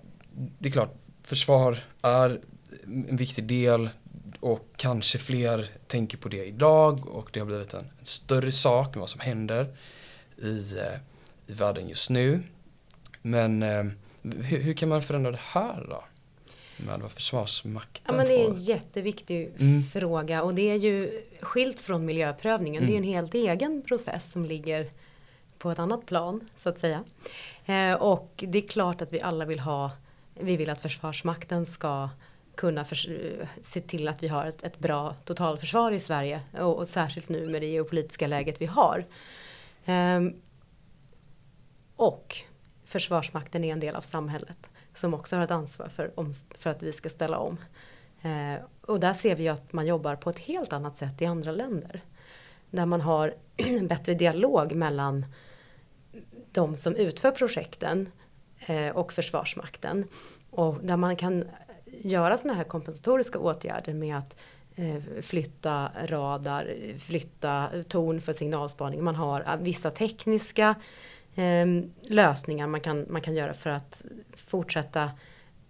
det 0.58 0.68
är 0.68 0.72
klart, 0.72 0.94
försvar 1.22 1.78
är 2.02 2.40
en 2.84 3.16
viktig 3.16 3.44
del 3.44 3.90
och 4.40 4.68
kanske 4.76 5.18
fler 5.18 5.70
tänker 5.86 6.18
på 6.18 6.28
det 6.28 6.44
idag 6.44 7.08
och 7.08 7.28
det 7.32 7.40
har 7.40 7.46
blivit 7.46 7.74
en, 7.74 7.84
en 7.98 8.04
större 8.04 8.52
sak 8.52 8.94
med 8.94 9.00
vad 9.00 9.10
som 9.10 9.20
händer 9.20 9.76
i, 10.36 10.78
eh, 10.78 10.98
i 11.46 11.52
världen 11.52 11.88
just 11.88 12.10
nu. 12.10 12.42
Men 13.22 13.62
eh, 13.62 13.84
hur, 14.22 14.60
hur, 14.60 14.74
kan 14.74 14.88
man 14.88 15.02
förändra 15.02 15.30
det 15.30 15.40
här 15.42 15.86
då? 15.88 16.04
Med 16.86 17.00
vad 17.00 17.12
Försvarsmakten 17.12 18.04
ja, 18.08 18.14
men 18.16 18.26
Det 18.26 18.42
är 18.42 18.50
en 18.50 18.62
jätteviktig 18.62 19.54
mm. 19.58 19.82
fråga 19.82 20.42
och 20.42 20.54
det 20.54 20.70
är 20.70 20.76
ju 20.76 21.22
skilt 21.40 21.80
från 21.80 22.04
miljöprövningen. 22.04 22.82
Mm. 22.82 22.90
Det 22.90 22.96
är 22.96 22.98
en 22.98 23.04
mm. 23.04 23.14
helt 23.14 23.34
egen 23.34 23.82
process 23.82 24.32
som 24.32 24.44
ligger 24.44 24.90
på 25.58 25.70
ett 25.70 25.78
annat 25.78 26.06
plan 26.06 26.48
så 26.56 26.68
att 26.68 26.78
säga. 26.78 27.04
Eh, 27.66 27.92
och 27.92 28.44
det 28.48 28.58
är 28.58 28.68
klart 28.68 29.02
att 29.02 29.12
vi 29.12 29.20
alla 29.20 29.44
vill 29.44 29.60
ha, 29.60 29.90
vi 30.40 30.56
vill 30.56 30.70
att 30.70 30.82
Försvarsmakten 30.82 31.66
ska 31.66 32.08
kunna 32.54 32.84
för, 32.84 32.96
se 33.62 33.80
till 33.80 34.08
att 34.08 34.22
vi 34.22 34.28
har 34.28 34.46
ett, 34.46 34.62
ett 34.62 34.78
bra 34.78 35.16
totalförsvar 35.24 35.92
i 35.92 36.00
Sverige 36.00 36.40
och, 36.52 36.76
och, 36.76 36.86
särskilt 36.88 37.28
nu 37.28 37.46
med 37.46 37.62
det 37.62 37.66
geopolitiska 37.66 38.26
läget 38.26 38.60
vi 38.60 38.66
har. 38.66 39.06
Eh, 39.84 40.20
och 41.96 42.36
Försvarsmakten 42.84 43.64
är 43.64 43.72
en 43.72 43.80
del 43.80 43.96
av 43.96 44.00
samhället 44.00 44.71
som 44.95 45.14
också 45.14 45.36
har 45.36 45.45
ett 45.45 45.51
ansvar 45.51 45.88
för, 45.88 46.20
om, 46.20 46.34
för 46.59 46.70
att 46.70 46.82
vi 46.82 46.93
ska 46.93 47.09
ställa 47.09 47.38
om. 47.38 47.59
Eh, 48.22 48.64
och 48.80 49.01
där 49.01 49.12
ser 49.12 49.36
vi 49.36 49.49
att 49.49 49.72
man 49.72 49.86
jobbar 49.86 50.16
på 50.16 50.30
ett 50.30 50.38
helt 50.38 50.72
annat 50.72 50.97
sätt 50.97 51.22
i 51.22 51.26
andra 51.26 51.53
länder. 51.53 52.01
Där 52.70 52.86
man 52.86 53.01
har 53.01 53.34
en 53.57 53.88
bättre 53.88 54.14
dialog 54.14 54.74
mellan 54.74 55.26
de 56.53 56.76
som 56.76 56.97
utför 56.97 57.30
projekten 57.30 58.09
eh, 58.66 58.97
och 58.97 59.12
Försvarsmakten. 59.12 60.05
Och 60.51 60.78
där 60.82 60.97
man 60.97 61.16
kan 61.16 61.45
göra 61.84 62.36
sådana 62.36 62.57
här 62.57 62.64
kompensatoriska 62.64 63.38
åtgärder 63.38 63.95
med 63.95 64.18
att 64.18 64.36
eh, 64.74 65.22
flytta 65.22 65.90
radar, 66.07 66.74
flytta 66.99 67.68
torn 67.88 68.20
för 68.20 68.32
signalspaning. 68.32 69.05
Man 69.05 69.16
har 69.16 69.40
eh, 69.40 69.57
vissa 69.57 69.90
tekniska 69.90 70.74
eh, 71.34 71.66
lösningar 72.02 72.66
man 72.66 72.80
kan, 72.80 73.06
man 73.10 73.20
kan 73.20 73.34
göra 73.34 73.52
för 73.52 73.70
att 73.70 74.02
fortsätta 74.36 75.10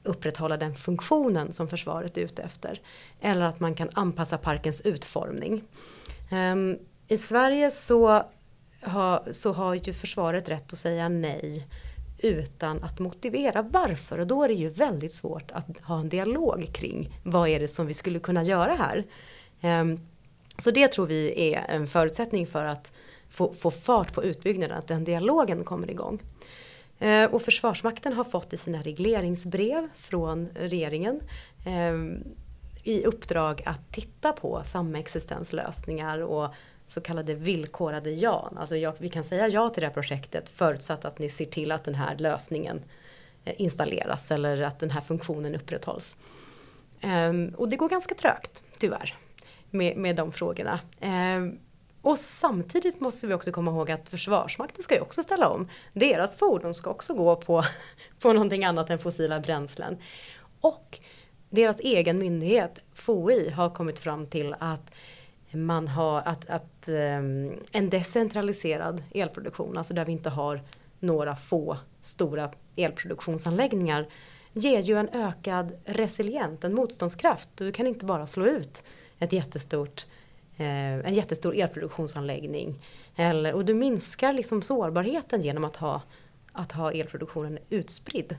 upprätthålla 0.03 0.57
den 0.57 0.75
funktionen 0.75 1.53
som 1.53 1.69
försvaret 1.69 2.19
är 2.19 2.23
ute 2.23 2.43
efter. 2.43 2.81
Eller 3.21 3.43
att 3.43 3.61
man 3.61 3.75
kan 3.75 3.89
anpassa 3.93 4.39
parkens 4.39 4.81
utformning. 4.81 5.63
Um, 6.33 6.79
I 7.09 7.19
Sverige 7.19 7.71
så 7.71 8.23
har, 8.81 9.33
så 9.33 9.53
har 9.53 9.75
ju 9.75 9.93
försvaret 9.93 10.49
rätt 10.49 10.73
att 10.73 10.79
säga 10.79 11.09
nej 11.09 11.67
utan 12.19 12.83
att 12.83 12.99
motivera 12.99 13.63
varför. 13.63 14.19
Och 14.19 14.27
då 14.27 14.43
är 14.43 14.49
det 14.49 14.55
ju 14.55 14.69
väldigt 14.69 15.15
svårt 15.15 15.51
att 15.51 15.81
ha 15.83 16.01
en 16.01 16.09
dialog 16.09 16.69
kring 16.73 17.19
vad 17.23 17.49
är 17.49 17.61
det 17.61 17.69
som 17.69 17.87
vi 17.87 17.95
skulle 17.95 18.19
kunna 18.19 18.43
göra 18.43 18.75
här. 18.75 19.05
Um, 19.81 20.01
så 20.57 20.71
det 20.71 20.89
tror 20.89 21.07
vi 21.07 21.53
är 21.53 21.65
en 21.69 21.87
förutsättning 21.87 22.47
för 22.47 22.65
att 22.65 22.93
få, 23.33 23.55
få 23.55 23.71
fart 23.71 24.13
på 24.13 24.25
utbyggnaden, 24.25 24.79
att 24.79 24.89
den 24.89 25.05
dialogen 25.05 25.65
kommer 25.65 25.91
igång. 25.91 26.23
Eh, 26.99 27.25
och 27.25 27.43
Försvarsmakten 27.43 28.13
har 28.13 28.25
fått 28.25 28.53
i 28.53 28.57
sina 28.57 28.83
regleringsbrev 28.83 29.89
från 29.97 30.49
regeringen 30.55 31.21
eh, 31.67 31.95
i 32.83 33.05
uppdrag 33.05 33.63
att 33.67 33.93
titta 33.93 34.33
på 34.33 34.63
samexistenslösningar 34.67 36.19
och 36.19 36.55
så 36.89 37.01
kallade 37.01 37.35
villkorade 37.35 38.11
ja. 38.11 38.53
Alltså 38.57 38.77
jag, 38.77 38.95
vi 38.99 39.09
kan 39.09 39.25
säga 39.25 39.49
ja 39.49 39.69
till 39.69 39.81
det 39.81 39.87
här 39.87 39.95
projektet 39.95 40.49
förutsatt 40.49 41.05
att 41.05 41.19
ni 41.19 41.29
ser 41.29 41.45
till 41.45 41.73
att 41.73 41.85
den 41.85 41.95
här 41.95 42.17
lösningen 42.19 42.83
eh, 43.45 43.55
installeras 43.59 44.31
eller 44.31 44.63
att 44.63 44.81
den 44.81 44.91
här 44.91 45.01
funktionen 45.01 45.55
upprätthålls. 45.55 46.17
Um, 47.05 47.49
och 47.49 47.69
det 47.69 47.77
går 47.77 47.89
ganska 47.89 48.15
trögt, 48.15 48.63
tyvärr, 48.79 49.17
med, 49.71 49.97
med 49.97 50.17
de 50.17 50.33
frågorna. 50.33 50.81
Um, 51.01 51.59
och 52.03 52.19
samtidigt 52.19 53.01
måste 53.01 53.27
vi 53.27 53.35
också 53.35 53.53
komma 53.53 53.71
ihåg 53.71 53.91
att 53.91 54.09
Försvarsmakten 54.09 54.83
ska 54.83 54.95
ju 54.95 55.01
också 55.01 55.23
ställa 55.23 55.49
om. 55.49 55.69
Deras 55.93 56.37
fordon 56.37 56.75
ska 56.75 56.91
också 56.91 57.15
gå 57.15 57.37
på, 57.37 57.65
på 58.21 58.33
någonting 58.33 58.65
annat 58.65 58.91
än 58.91 58.99
fossila 58.99 59.41
bränslen. 59.41 59.99
Och 60.61 61.01
deras 61.51 61.81
egen 61.81 62.19
myndighet, 62.19 62.79
FOI, 62.95 63.51
har 63.51 63.71
kommit 63.71 63.99
fram 63.99 64.27
till 64.27 64.55
att 64.59 64.93
man 65.51 65.89
har 65.89 66.23
att, 66.23 66.51
att 66.51 66.89
um, 66.89 67.53
en 67.73 67.91
decentraliserad 67.91 69.03
elproduktion, 69.15 69.79
alltså 69.79 69.95
där 69.95 70.05
vi 70.05 70.13
inte 70.13 70.31
har 70.31 70.61
några 70.99 71.37
få 71.37 71.79
stora 72.01 72.51
elproduktionsanläggningar, 72.77 74.09
ger 74.53 74.81
ju 74.81 74.99
en 74.99 75.09
ökad 75.09 75.73
resilient, 75.85 76.65
en 76.65 76.75
motståndskraft. 76.75 77.49
Du 77.55 77.73
kan 77.73 77.87
inte 77.87 78.05
bara 78.05 78.27
slå 78.27 78.47
ut 78.47 78.85
ett 79.19 79.33
jättestort 79.33 80.07
en 80.57 81.15
jättestor 81.15 81.55
elproduktionsanläggning. 81.55 82.75
Eller, 83.17 83.53
och 83.53 83.65
du 83.65 83.75
minskar 83.75 84.33
liksom 84.33 84.63
sårbarheten 84.63 85.43
genom 85.43 85.65
att 85.65 85.77
ha, 85.77 86.03
att 86.53 86.73
ha 86.73 86.93
elproduktionen 86.93 87.59
utspridd. 87.69 88.37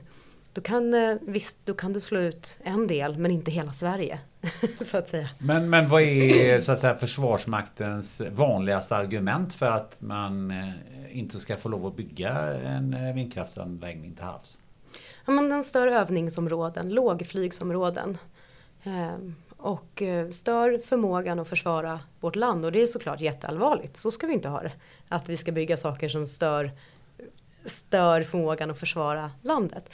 Då 0.54 0.60
kan, 0.60 0.94
eh, 0.94 1.16
visst, 1.20 1.56
då 1.64 1.74
kan 1.74 1.92
du 1.92 2.00
slå 2.00 2.20
ut 2.20 2.56
en 2.62 2.86
del 2.86 3.18
men 3.18 3.30
inte 3.30 3.50
hela 3.50 3.72
Sverige. 3.72 4.18
så 4.90 4.96
att 4.96 5.08
säga. 5.08 5.28
Men, 5.38 5.70
men 5.70 5.88
vad 5.88 6.02
är 6.02 6.60
så 6.60 6.72
att 6.72 6.80
säga, 6.80 6.94
Försvarsmaktens 6.94 8.22
vanligaste 8.30 8.96
argument 8.96 9.54
för 9.54 9.66
att 9.66 9.96
man 10.00 10.50
eh, 10.50 11.18
inte 11.18 11.38
ska 11.38 11.56
få 11.56 11.68
lov 11.68 11.86
att 11.86 11.96
bygga 11.96 12.32
en 12.54 13.14
vindkraftsanläggning 13.14 14.14
till 14.14 14.24
havs? 14.24 14.58
Ja, 15.24 15.32
men 15.32 15.48
den 15.48 15.64
stör 15.64 15.86
övningsområden, 15.86 16.88
lågflygsområden. 16.88 18.18
Ehm, 18.82 19.34
och 19.64 20.02
eh, 20.02 20.30
stör 20.30 20.78
förmågan 20.84 21.38
att 21.38 21.48
försvara 21.48 22.00
vårt 22.20 22.36
land 22.36 22.64
och 22.64 22.72
det 22.72 22.82
är 22.82 22.86
såklart 22.86 23.20
jätteallvarligt. 23.20 23.96
Så 23.96 24.10
ska 24.10 24.26
vi 24.26 24.32
inte 24.32 24.48
ha 24.48 24.62
det. 24.62 24.72
Att 25.08 25.28
vi 25.28 25.36
ska 25.36 25.52
bygga 25.52 25.76
saker 25.76 26.08
som 26.08 26.26
stör, 26.26 26.70
stör 27.66 28.22
förmågan 28.22 28.70
att 28.70 28.78
försvara 28.78 29.30
landet. 29.42 29.90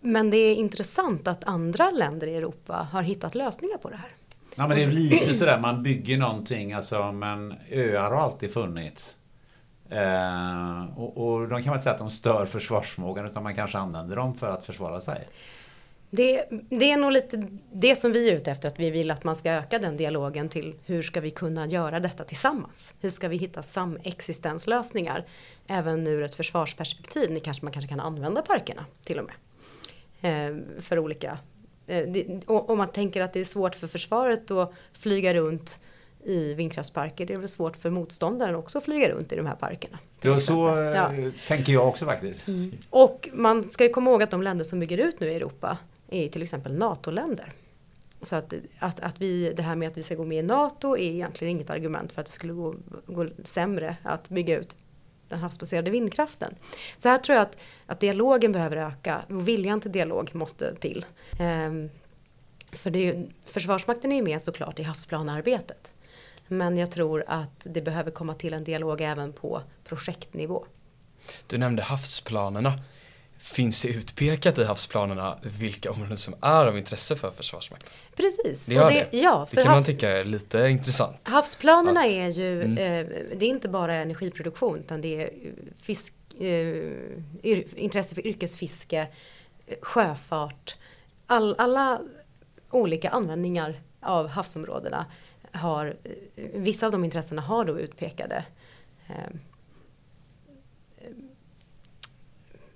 Men 0.00 0.30
det 0.30 0.36
är 0.36 0.54
intressant 0.54 1.28
att 1.28 1.44
andra 1.44 1.90
länder 1.90 2.26
i 2.26 2.36
Europa 2.36 2.88
har 2.92 3.02
hittat 3.02 3.34
lösningar 3.34 3.78
på 3.78 3.90
det 3.90 3.96
här. 3.96 4.10
Ja 4.54 4.68
men 4.68 4.76
det 4.76 4.82
är 4.82 4.86
lite 4.86 5.34
sådär, 5.34 5.58
man 5.58 5.82
bygger 5.82 6.18
någonting, 6.18 6.72
alltså 6.72 7.12
men 7.12 7.54
öar 7.70 8.10
har 8.10 8.16
alltid 8.16 8.52
funnits. 8.52 9.16
Eh, 9.90 10.98
och, 10.98 11.26
och 11.26 11.48
de 11.48 11.62
kan 11.62 11.70
man 11.70 11.76
inte 11.76 11.82
säga 11.82 11.92
att 11.92 11.98
de 11.98 12.10
stör 12.10 12.46
försvarsförmågan 12.46 13.26
utan 13.26 13.42
man 13.42 13.54
kanske 13.54 13.78
använder 13.78 14.16
dem 14.16 14.34
för 14.34 14.50
att 14.50 14.66
försvara 14.66 15.00
sig. 15.00 15.28
Det, 16.10 16.44
det, 16.50 16.90
är 16.90 16.96
nog 16.96 17.12
lite 17.12 17.46
det 17.72 17.96
som 17.96 18.12
vi 18.12 18.30
är 18.30 18.36
ute 18.36 18.50
efter, 18.50 18.68
att 18.68 18.78
vi 18.78 18.90
vill 18.90 19.10
att 19.10 19.24
man 19.24 19.36
ska 19.36 19.50
öka 19.50 19.78
den 19.78 19.96
dialogen 19.96 20.48
till 20.48 20.74
hur 20.84 21.02
ska 21.02 21.20
vi 21.20 21.30
kunna 21.30 21.66
göra 21.66 22.00
detta 22.00 22.24
tillsammans? 22.24 22.94
Hur 23.00 23.10
ska 23.10 23.28
vi 23.28 23.36
hitta 23.36 23.62
samexistenslösningar? 23.62 25.24
Även 25.66 26.06
ur 26.06 26.22
ett 26.22 26.34
försvarsperspektiv, 26.34 27.30
ni 27.30 27.40
kanske, 27.40 27.64
man 27.64 27.72
kanske 27.72 27.88
kan 27.88 28.00
använda 28.00 28.42
parkerna 28.42 28.84
till 29.04 29.18
och 29.18 29.26
med. 29.26 29.34
Eh, 30.20 30.56
för 30.82 30.98
olika, 30.98 31.38
eh, 31.86 32.08
det, 32.08 32.42
om 32.46 32.78
man 32.78 32.88
tänker 32.88 33.22
att 33.22 33.32
det 33.32 33.40
är 33.40 33.44
svårt 33.44 33.74
för 33.74 33.86
försvaret 33.86 34.50
att 34.50 34.72
flyga 34.92 35.34
runt 35.34 35.80
i 36.24 36.54
vindkraftsparker. 36.54 37.26
Det 37.26 37.34
är 37.34 37.38
väl 37.38 37.48
svårt 37.48 37.76
för 37.76 37.90
motståndaren 37.90 38.54
också 38.54 38.78
att 38.78 38.84
flyga 38.84 39.08
runt 39.08 39.32
i 39.32 39.36
de 39.36 39.46
här 39.46 39.54
parkerna. 39.54 39.98
Ja, 40.22 40.40
så 40.40 40.68
eh, 40.68 40.84
ja. 40.84 41.10
tänker 41.48 41.72
jag 41.72 41.88
också 41.88 42.04
faktiskt. 42.04 42.48
Mm. 42.48 42.72
Och 42.90 43.28
man 43.32 43.68
ska 43.68 43.84
ju 43.84 43.90
komma 43.90 44.10
ihåg 44.10 44.22
att 44.22 44.30
de 44.30 44.42
länder 44.42 44.64
som 44.64 44.80
bygger 44.80 44.98
ut 44.98 45.20
nu 45.20 45.30
i 45.30 45.34
Europa 45.34 45.78
är 46.10 46.28
till 46.28 46.42
exempel 46.42 46.74
NATO-länder. 46.74 47.52
Så 48.22 48.36
att, 48.36 48.54
att, 48.78 49.00
att 49.00 49.20
vi, 49.20 49.52
det 49.56 49.62
här 49.62 49.76
med 49.76 49.88
att 49.88 49.96
vi 49.96 50.02
ska 50.02 50.14
gå 50.14 50.24
med 50.24 50.38
i 50.38 50.42
NATO 50.42 50.96
är 50.96 51.02
egentligen 51.02 51.50
inget 51.50 51.70
argument 51.70 52.12
för 52.12 52.20
att 52.20 52.26
det 52.26 52.32
skulle 52.32 52.52
gå, 52.52 52.74
gå 53.06 53.26
sämre 53.44 53.96
att 54.02 54.28
bygga 54.28 54.58
ut 54.58 54.76
den 55.28 55.38
havsbaserade 55.38 55.90
vindkraften. 55.90 56.54
Så 56.98 57.08
här 57.08 57.18
tror 57.18 57.36
jag 57.36 57.42
att, 57.42 57.56
att 57.86 58.00
dialogen 58.00 58.52
behöver 58.52 58.76
öka 58.76 59.22
och 59.28 59.48
viljan 59.48 59.80
till 59.80 59.92
dialog 59.92 60.34
måste 60.34 60.74
till. 60.74 61.04
Ehm, 61.38 61.90
för 62.72 62.90
det 62.90 63.08
är, 63.08 63.26
Försvarsmakten 63.44 64.12
är 64.12 64.16
ju 64.16 64.22
med 64.22 64.42
såklart 64.42 64.78
i 64.78 64.82
havsplanearbetet. 64.82 65.90
Men 66.48 66.76
jag 66.76 66.90
tror 66.90 67.24
att 67.26 67.60
det 67.62 67.82
behöver 67.82 68.10
komma 68.10 68.34
till 68.34 68.54
en 68.54 68.64
dialog 68.64 69.00
även 69.00 69.32
på 69.32 69.62
projektnivå. 69.84 70.66
Du 71.46 71.58
nämnde 71.58 71.82
havsplanerna. 71.82 72.72
Finns 73.46 73.82
det 73.82 73.88
utpekat 73.88 74.58
i 74.58 74.64
havsplanerna 74.64 75.38
vilka 75.42 75.90
områden 75.90 76.16
som 76.16 76.34
är 76.40 76.66
av 76.66 76.78
intresse 76.78 77.16
för 77.16 77.30
Försvarsmakten? 77.30 77.90
Precis. 78.16 78.64
Det, 78.66 78.74
gör 78.74 78.90
det. 78.90 79.08
det. 79.10 79.18
Ja, 79.18 79.46
det 79.50 79.62
kan 79.62 79.72
man 79.72 79.84
tycka 79.84 80.10
är 80.10 80.24
lite 80.24 80.68
intressant. 80.68 81.16
Havsplanerna 81.22 82.00
att, 82.00 82.10
är 82.10 82.28
ju, 82.28 82.62
mm. 82.62 82.78
eh, 82.78 83.12
det 83.36 83.46
är 83.46 83.48
inte 83.48 83.68
bara 83.68 83.94
energiproduktion 83.94 84.78
utan 84.78 85.00
det 85.00 85.22
är 85.22 85.30
fisk, 85.80 86.12
eh, 86.40 86.92
intresse 87.76 88.14
för 88.14 88.26
yrkesfiske, 88.26 89.08
sjöfart, 89.80 90.76
all, 91.26 91.54
alla 91.58 92.00
olika 92.70 93.10
användningar 93.10 93.80
av 94.00 94.28
havsområdena 94.28 95.06
har, 95.52 95.96
eh, 96.36 96.44
vissa 96.54 96.86
av 96.86 96.92
de 96.92 97.04
intressena 97.04 97.42
har 97.42 97.64
då 97.64 97.80
utpekade 97.80 98.44
eh, 99.08 99.14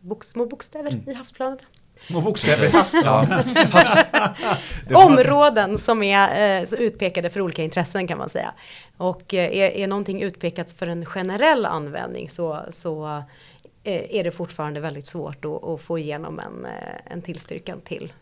bok, 0.00 0.24
små 0.24 0.46
bokstäver 0.46 0.90
Mm. 0.92 1.08
i 1.10 1.14
havsplanerna. 1.14 1.60
Små 1.96 2.20
bokstäver. 2.20 2.70
Ja. 3.04 3.26
Det 4.88 4.94
Områden 4.94 5.78
som 5.78 6.02
är 6.02 6.60
eh, 6.62 6.74
utpekade 6.78 7.30
för 7.30 7.40
olika 7.40 7.62
intressen 7.62 8.06
kan 8.06 8.18
man 8.18 8.28
säga. 8.28 8.54
Och 8.96 9.34
eh, 9.34 9.56
är, 9.56 9.70
är 9.70 9.86
någonting 9.86 10.22
utpekat 10.22 10.72
för 10.72 10.86
en 10.86 11.06
generell 11.06 11.66
användning 11.66 12.28
så, 12.28 12.64
så 12.70 13.06
eh, 13.84 14.16
är 14.16 14.24
det 14.24 14.30
fortfarande 14.30 14.80
väldigt 14.80 15.06
svårt 15.06 15.44
att, 15.44 15.64
att 15.64 15.80
få 15.80 15.98
igenom 15.98 16.38
en, 16.38 16.64
eh, 16.64 17.12
en 17.12 17.22
tillstyrkan 17.22 17.80
till, 17.80 18.12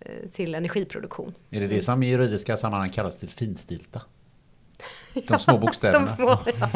eh, 0.00 0.28
till 0.32 0.54
energiproduktion. 0.54 1.34
Är 1.50 1.60
det 1.60 1.66
det 1.66 1.82
som 1.82 2.02
i 2.02 2.06
juridiska 2.06 2.56
sammanhang 2.56 2.90
kallas 2.90 3.16
till 3.18 3.28
finstilta? 3.28 4.02
De 5.14 5.38
små 5.38 5.58
bokstäverna 5.66 6.06
De 6.06 6.12
små, 6.12 6.38
ja. 6.60 6.70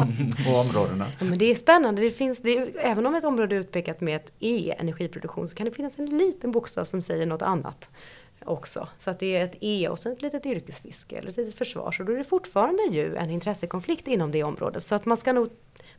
på 0.45 0.57
områdena. 0.59 1.07
Ja, 1.19 1.25
men 1.25 1.37
det 1.37 1.51
är 1.51 1.55
spännande. 1.55 2.01
Det 2.01 2.11
finns, 2.11 2.41
det 2.41 2.57
är, 2.57 2.77
även 2.79 3.05
om 3.05 3.15
ett 3.15 3.23
område 3.23 3.55
är 3.55 3.59
utpekat 3.59 4.01
med 4.01 4.15
ett 4.15 4.31
E, 4.39 4.75
energiproduktion, 4.77 5.47
så 5.47 5.55
kan 5.55 5.65
det 5.65 5.71
finnas 5.71 5.99
en 5.99 6.17
liten 6.17 6.51
bokstav 6.51 6.85
som 6.85 7.01
säger 7.01 7.25
något 7.25 7.41
annat 7.41 7.89
också. 8.45 8.87
Så 8.99 9.09
att 9.09 9.19
det 9.19 9.35
är 9.35 9.43
ett 9.43 9.55
E 9.59 9.87
och 9.89 9.99
sen 9.99 10.11
ett 10.11 10.21
litet 10.21 10.45
yrkesfiske 10.45 11.17
eller 11.17 11.29
ett 11.29 11.37
litet 11.37 11.53
försvar. 11.53 11.91
Så 11.91 12.03
då 12.03 12.13
är 12.13 12.17
det 12.17 12.23
fortfarande 12.23 12.83
ju 12.83 13.15
en 13.15 13.29
intressekonflikt 13.29 14.07
inom 14.07 14.31
det 14.31 14.43
området. 14.43 14.83
Så 14.83 14.95
att 14.95 15.05
man 15.05 15.17
ska 15.17 15.33
nog 15.33 15.49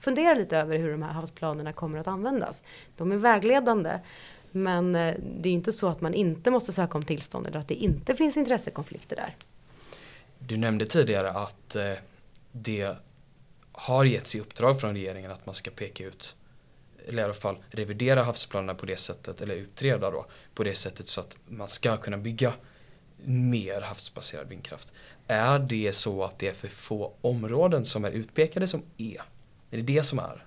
fundera 0.01 0.35
lite 0.35 0.57
över 0.59 0.79
hur 0.79 0.91
de 0.91 1.03
här 1.03 1.13
havsplanerna 1.13 1.73
kommer 1.73 1.99
att 1.99 2.07
användas. 2.07 2.63
De 2.97 3.13
är 3.13 3.17
vägledande. 3.17 4.01
Men 4.51 4.95
eh, 4.95 5.15
det 5.41 5.49
är 5.49 5.53
inte 5.53 5.73
så 5.73 5.89
att 5.89 6.01
man 6.01 6.15
inte 6.15 6.51
måste 6.51 6.73
söka 6.73 6.99
om 6.99 7.05
tillstånd 7.05 7.47
eller 7.47 7.59
att 7.59 7.69
det 7.69 7.75
inte 7.75 8.15
finns 8.15 8.37
intressekonflikter 8.37 9.17
där. 9.17 9.37
Du 10.47 10.57
nämnde 10.57 10.87
tidigare 10.87 11.31
att 11.31 11.77
eh, 11.77 11.93
det 12.53 12.97
har 13.73 14.05
getts 14.05 14.35
i 14.35 14.41
uppdrag 14.41 14.81
från 14.81 14.95
regeringen 14.95 15.31
att 15.31 15.47
man 15.47 15.55
ska 15.55 15.71
peka 15.71 16.05
ut 16.05 16.37
eller 17.07 17.23
i 17.23 17.25
alla 17.25 17.35
fall 17.35 17.57
revidera 17.71 18.23
havsplanerna 18.23 18.75
på 18.75 18.87
det 18.87 18.97
sättet, 18.97 19.43
eller 19.43 19.55
utreda 19.55 20.11
då, 20.11 20.27
på 20.55 20.65
det 20.65 20.75
sättet 20.75 21.09
så 21.09 21.21
att 21.21 21.39
man 21.49 21.69
ska 21.69 21.97
kunna 21.97 22.19
bygga 22.19 22.53
mer 23.25 23.81
havsbaserad 23.81 24.49
vindkraft. 24.49 24.93
Är 25.27 25.59
det 25.59 25.93
så 25.93 26.25
att 26.25 26.39
det 26.39 26.49
är 26.49 26.53
för 26.53 26.69
få 26.69 27.13
områden 27.21 27.85
som 27.85 28.05
är 28.05 28.11
utpekade 28.11 28.67
som 28.67 28.83
E? 28.97 29.17
Är 29.71 29.77
det 29.77 29.83
det 29.83 30.03
som 30.03 30.19
är, 30.19 30.45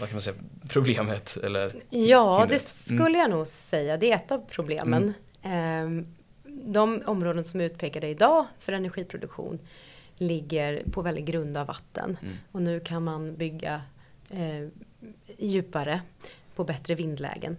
vad 0.00 0.08
kan 0.08 0.14
man 0.14 0.22
säga, 0.22 0.36
problemet? 0.68 1.36
Eller? 1.36 1.82
Ja, 1.90 2.36
det 2.36 2.42
hindret? 2.42 2.62
skulle 2.62 3.18
jag 3.18 3.30
nog 3.30 3.46
säga. 3.46 3.96
Det 3.96 4.12
är 4.12 4.16
ett 4.16 4.32
av 4.32 4.44
problemen. 4.50 5.14
Ehm, 5.42 6.06
De 6.52 7.02
områden 7.06 7.44
som 7.44 7.60
är 7.60 7.64
utpekade 7.64 8.08
idag 8.08 8.46
för 8.58 8.72
energiproduktion 8.72 9.58
ligger 10.16 10.82
på 10.92 11.02
väldigt 11.02 11.24
grunda 11.24 11.64
vatten. 11.64 12.18
Mm. 12.22 12.34
Och 12.52 12.62
nu 12.62 12.80
kan 12.80 13.04
man 13.04 13.36
bygga 13.36 13.82
eh, 14.30 14.68
djupare 15.38 16.02
på 16.54 16.64
bättre 16.64 16.94
vindlägen. 16.94 17.56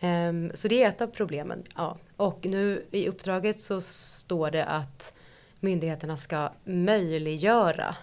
Ehm, 0.00 0.50
så 0.54 0.68
det 0.68 0.82
är 0.82 0.88
ett 0.88 1.00
av 1.00 1.06
problemen. 1.06 1.62
Ja. 1.76 1.98
Och 2.16 2.46
nu 2.46 2.84
i 2.90 3.08
uppdraget 3.08 3.60
så 3.60 3.80
står 3.80 4.50
det 4.50 4.64
att 4.64 5.12
myndigheterna 5.60 6.16
ska 6.16 6.50
möjliggöra 6.64 7.96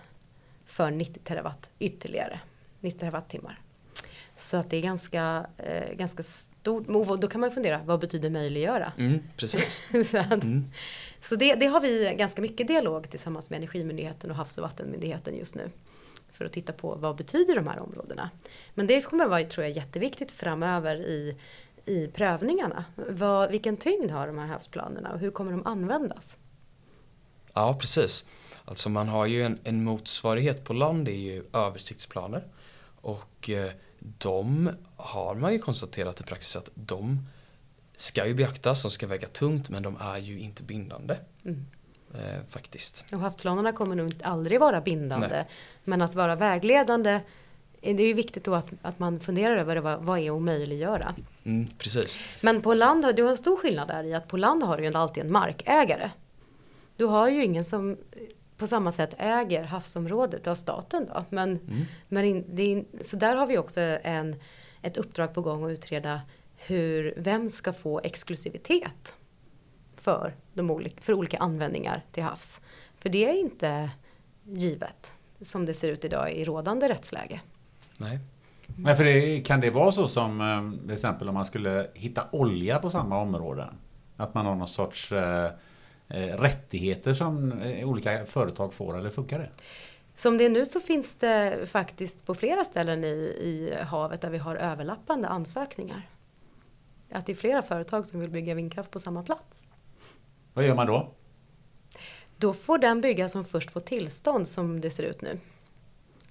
för 0.66 0.92
90 0.92 1.20
terawatt 1.24 1.70
ytterligare. 1.80 2.40
90 2.80 3.00
terawattimmar. 3.00 3.60
Så 4.36 4.58
att 4.58 4.70
det 4.70 4.78
är 4.78 4.82
ganska, 4.82 5.46
eh, 5.58 5.94
ganska 5.94 6.24
stort. 6.64 6.88
Och 6.90 7.20
Då 7.20 7.28
kan 7.28 7.42
man 7.42 7.52
fundera, 7.52 7.82
vad 7.86 8.00
betyder 8.00 8.30
möjliggöra? 8.30 8.92
Mm, 8.98 9.20
precis. 9.38 9.92
så 10.12 10.18
att, 10.18 10.44
Mm. 10.44 10.66
så 11.22 11.36
det, 11.36 11.56
det 11.56 11.66
har 11.66 11.82
vi 11.82 12.16
ganska 12.18 12.42
mycket 12.42 12.68
dialog 12.68 13.10
tillsammans 13.10 13.50
med 13.50 13.58
Energimyndigheten 13.58 14.30
och 14.32 14.36
Havs 14.38 14.58
och 14.58 14.62
vattenmyndigheten 14.64 15.36
just 15.38 15.56
nu. 15.56 15.70
För 16.32 16.46
att 16.46 16.52
titta 16.52 16.74
på 16.74 16.96
vad 16.96 17.16
betyder 17.16 17.56
de 17.56 17.68
här 17.68 17.80
områdena. 17.80 18.30
Men 18.74 18.88
det 18.88 19.02
kommer 19.02 19.28
vara, 19.28 19.44
tror 19.44 19.66
jag, 19.66 19.76
jätteviktigt 19.76 20.32
framöver 20.32 20.96
i, 20.96 21.36
i 21.86 22.08
prövningarna. 22.08 22.86
Vad, 23.10 23.52
vilken 23.52 23.78
tyngd 23.78 24.12
har 24.12 24.28
de 24.28 24.38
här 24.38 24.48
havsplanerna 24.48 25.14
och 25.14 25.20
hur 25.20 25.32
kommer 25.32 25.52
de 25.52 25.68
användas? 25.68 26.36
Ja, 27.54 27.78
precis. 27.80 28.26
Alltså 28.66 28.90
man 28.90 29.08
har 29.08 29.26
ju 29.26 29.44
en, 29.44 29.60
en 29.64 29.84
motsvarighet 29.84 30.64
på 30.64 30.74
land, 30.74 31.06
det 31.06 31.12
är 31.12 31.34
ju 31.34 31.44
översiktsplaner. 31.54 32.44
Och 33.02 33.50
eh, 33.50 33.72
de 34.18 34.70
har 34.96 35.36
man 35.36 35.54
ju 35.54 35.60
konstaterat 35.60 36.22
i 36.22 36.24
praxis 36.24 36.56
att 36.56 36.70
de 36.76 37.28
ska 37.96 38.28
ju 38.28 38.34
beaktas, 38.34 38.84
de 38.84 38.92
ska 38.92 39.08
väga 39.08 39.28
tungt 39.28 39.70
men 39.70 39.84
de 39.84 39.98
är 40.02 40.18
ju 40.18 40.40
inte 40.40 40.64
bindande. 40.64 41.18
Mm. 41.46 41.66
Eh, 42.14 42.42
faktiskt. 42.50 43.06
Och 43.12 43.20
havsplanerna 43.20 43.72
kommer 43.72 43.96
nog 43.96 44.16
aldrig 44.24 44.60
vara 44.60 44.82
bindande. 44.82 45.28
Nej. 45.28 45.46
Men 45.84 46.02
att 46.02 46.16
vara 46.16 46.36
vägledande, 46.36 47.20
det 47.82 47.90
är 47.90 48.08
ju 48.08 48.14
viktigt 48.14 48.44
då 48.44 48.56
att, 48.56 48.68
att 48.82 49.00
man 49.00 49.20
funderar 49.20 49.58
över 49.58 49.78
vad, 49.78 50.04
vad 50.04 50.20
är 50.20 50.36
att 50.36 50.42
möjliggöra. 50.42 51.16
Mm, 51.44 51.68
precis. 51.78 52.18
Men 52.42 52.62
på 52.62 52.74
land, 52.74 53.16
du 53.16 53.24
har 53.24 53.30
en 53.30 53.38
stor 53.38 53.58
skillnad 53.58 53.88
där 53.88 54.04
i 54.04 54.14
att 54.14 54.28
på 54.28 54.38
land 54.38 54.64
har 54.64 54.78
du 54.78 54.86
ju 54.86 54.94
alltid 54.94 55.24
en 55.24 55.32
markägare. 55.32 56.12
Du 56.98 57.06
har 57.06 57.30
ju 57.30 57.44
ingen 57.44 57.64
som 57.64 57.98
på 58.64 58.68
samma 58.68 58.92
sätt 58.92 59.16
äger 59.18 59.64
havsområdet 59.64 60.48
av 60.48 60.56
staten 60.56 61.06
då. 61.14 61.26
Men, 61.30 61.50
Mm. 61.50 61.86
men 62.08 62.26
in, 62.26 62.46
det 62.48 62.84
så 63.02 63.18
där 63.18 63.36
har 63.36 63.48
vi 63.48 63.58
också 63.58 63.80
en, 64.04 64.36
ett 64.82 64.98
uppdrag 64.98 65.34
på 65.34 65.42
gång 65.42 65.66
att 65.66 65.72
utreda 65.72 66.22
hur, 66.56 67.14
vem 67.18 67.50
ska 67.50 67.74
få 67.74 68.00
exklusivitet 68.04 69.14
för, 69.96 70.34
de 70.54 70.72
olika, 70.72 71.02
för 71.02 71.14
olika 71.14 71.38
användningar 71.38 72.02
till 72.12 72.24
havs. 72.24 72.62
För 72.98 73.10
det 73.10 73.30
är 73.30 73.40
inte 73.40 73.92
givet 74.44 75.12
som 75.42 75.66
det 75.66 75.74
ser 75.74 75.90
ut 75.90 76.06
idag 76.06 76.32
i 76.32 76.44
rådande 76.44 76.90
rättsläge. 76.90 77.42
Nej. 78.00 78.20
Men 78.66 78.98
för 78.98 79.04
det, 79.04 79.42
kan 79.42 79.62
det 79.62 79.70
vara 79.70 79.92
så 79.92 80.08
som 80.08 80.42
eh, 80.42 80.82
till 80.82 80.94
exempel 80.94 81.30
om 81.30 81.34
man 81.36 81.46
skulle 81.46 81.88
hitta 81.94 82.24
olja 82.32 82.80
på 82.80 82.90
samma 82.90 83.18
områden? 83.18 83.76
Att 84.18 84.34
man 84.34 84.46
har 84.46 84.56
någon 84.56 84.68
sorts 84.68 85.12
eh, 85.12 85.52
rättigheter 86.38 87.14
som 87.14 87.52
eh, 87.52 87.90
olika 87.90 88.26
företag 88.26 88.74
får 88.74 88.98
eller 88.98 89.10
funkar 89.10 89.40
det? 89.40 89.50
Som 90.16 90.38
det 90.38 90.46
är 90.46 90.50
nu 90.50 90.66
så 90.66 90.80
finns 90.80 91.16
det 91.16 91.70
faktiskt 91.70 92.26
på 92.26 92.36
flera 92.36 92.64
ställen 92.64 93.04
i, 93.04 93.08
i 93.42 93.78
havet 93.82 94.22
där 94.22 94.30
vi 94.30 94.38
har 94.38 94.56
överlappande 94.56 95.28
ansökningar. 95.28 96.10
Att 97.12 97.26
det 97.26 97.32
är 97.32 97.36
flera 97.36 97.62
företag 97.62 98.06
som 98.06 98.20
vill 98.20 98.30
bygga 98.30 98.56
vindkraft 98.56 98.92
på 98.92 99.00
samma 99.00 99.24
plats. 99.24 99.68
Vad 100.54 100.66
gör 100.66 100.76
man 100.76 100.88
då? 100.88 101.12
Då 102.38 102.54
får 102.54 102.78
den 102.78 103.02
bygga 103.02 103.30
som 103.30 103.46
först 103.46 103.72
får 103.72 103.80
tillstånd 103.80 104.48
som 104.48 104.82
det 104.82 104.90
ser 104.90 105.04
ut 105.04 105.22
nu. 105.22 105.40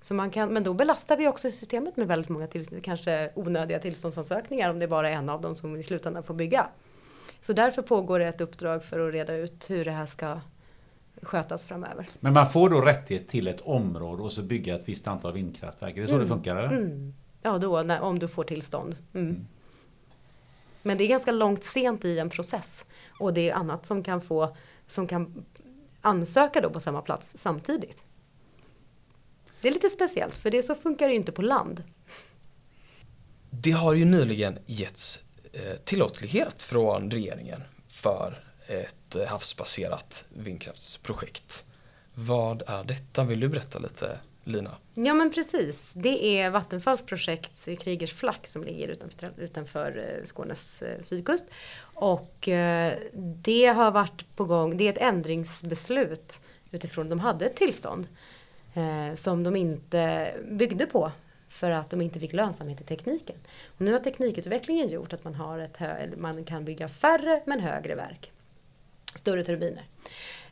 Så 0.01 0.15
man 0.15 0.31
kan, 0.31 0.49
men 0.49 0.63
då 0.63 0.75
belastar 0.75 1.17
vi 1.17 1.29
också 1.29 1.51
systemet 1.51 1.97
med 1.97 2.09
väldigt 2.09 2.29
många 2.29 2.47
till, 2.47 2.83
kanske 2.83 3.31
onödiga 3.35 3.79
tillståndsansökningar 3.79 4.71
om 4.71 4.79
det 4.79 4.89
bara 4.89 5.09
är 5.09 5.13
en 5.13 5.29
av 5.29 5.41
dem 5.41 5.55
som 5.55 5.77
i 5.77 5.83
slutändan 5.83 6.23
får 6.23 6.35
bygga. 6.35 6.69
Så 7.43 7.53
därför 7.53 7.83
pågår 7.83 8.19
det 8.19 8.27
ett 8.27 8.41
uppdrag 8.41 8.85
för 8.85 9.09
att 9.09 9.15
reda 9.15 9.37
ut 9.37 9.71
hur 9.71 9.85
det 9.85 9.91
här 9.91 10.07
ska 10.07 10.41
skötas 11.23 11.65
framöver. 11.65 12.09
Men 12.21 12.33
man 12.33 12.49
får 12.49 12.71
då 12.71 12.81
rättighet 12.81 13.29
till 13.29 13.49
ett 13.49 13.61
område 13.61 14.23
och 14.23 14.33
så 14.33 14.43
bygga 14.43 14.75
ett 14.75 14.89
visst 14.89 15.09
antal 15.09 15.33
vindkraftverk. 15.33 15.97
Är 15.97 16.01
det 16.01 16.09
så 16.09 16.19
det 16.19 16.27
funkar? 16.27 16.57
Eller? 16.57 16.77
Mm. 16.77 17.15
Ja, 17.43 17.59
då, 17.59 17.83
när, 17.83 18.01
om 18.01 18.19
du 18.19 18.29
får 18.29 18.45
tillstånd. 18.45 18.97
Mm. 19.15 19.47
Men 20.83 20.99
det 20.99 21.05
är 21.05 21.09
ganska 21.09 21.33
långt 21.33 21.65
sent 21.65 22.05
i 22.05 22.19
en 22.19 22.31
process. 22.31 22.87
Och 23.19 23.35
det 23.35 23.51
är 23.51 23.55
annat 23.55 23.87
som 23.87 24.03
kan 24.03 24.21
få, 24.21 24.57
som 24.87 25.07
kan 25.07 25.45
ansöka 26.01 26.61
då 26.61 26.71
på 26.71 26.81
samma 26.81 27.03
plats 27.03 27.37
samtidigt. 27.37 28.03
Det 29.61 29.69
är 29.69 29.73
lite 29.73 29.89
speciellt, 29.89 30.35
för 30.35 30.51
det 30.51 30.63
så 30.63 30.75
funkar 30.75 31.07
det 31.07 31.13
ju 31.13 31.19
inte 31.19 31.33
på 31.33 31.43
land. 31.43 31.83
Det 33.51 33.71
har 33.71 33.95
ju 33.95 34.05
nyligen 34.05 34.59
getts 34.67 35.21
Eh, 35.55 35.77
tillåtlighet 35.85 36.63
från 36.63 37.11
regeringen 37.11 37.63
för 37.89 38.39
ett 38.67 39.17
eh, 39.17 39.27
havsbaserat 39.27 40.25
vindkraftsprojekt. 40.29 41.65
Vad 42.15 42.63
är 42.67 42.85
detta? 42.85 43.25
Vill 43.25 43.41
du 43.41 43.49
berätta 43.49 43.79
lite 43.79 44.19
Lina? 44.45 44.77
Ja 44.95 45.15
men 45.15 45.33
precis, 45.33 45.91
det 45.93 46.25
är 46.25 46.51
Vattenfalls 46.51 47.07
projekt 47.07 47.69
eh, 47.69 47.77
Krigers 47.77 48.13
Flack 48.13 48.47
som 48.47 48.65
ligger 48.65 48.89
utanför, 48.89 49.33
utanför 49.37 50.21
Skånes 50.25 50.83
sydkust. 51.01 51.47
Och 51.83 52.49
det 53.15 53.67
har 53.67 53.91
varit 53.91 54.37
på 54.37 54.45
gång, 54.45 54.77
det 54.77 54.89
är 54.89 54.93
ett 54.93 54.99
ändringsbeslut 54.99 56.41
utifrån, 56.71 57.09
de 57.09 57.21
hade 57.21 57.47
ett 57.47 57.57
tillstånd 57.57 58.09
som 59.15 59.45
de 59.45 59.57
inte 59.57 60.33
byggde 60.51 60.87
på 60.87 61.13
för 61.63 61.71
att 61.71 61.91
de 61.91 62.01
inte 62.01 62.21
fick 62.21 62.33
lönsamhet 62.33 62.81
i 62.81 62.85
tekniken. 62.85 63.37
Och 63.67 63.81
nu 63.81 63.93
har 63.93 63.99
teknikutvecklingen 63.99 64.89
gjort 64.89 65.13
att 65.13 65.25
man, 65.25 65.35
har 65.35 65.59
ett 65.59 65.77
hö- 65.77 65.97
eller 65.97 66.17
man 66.17 66.45
kan 66.45 66.65
bygga 66.65 66.89
färre 66.89 67.43
men 67.47 67.61
högre 67.61 67.95
verk. 67.95 68.33
Större 69.15 69.45
turbiner. 69.45 69.85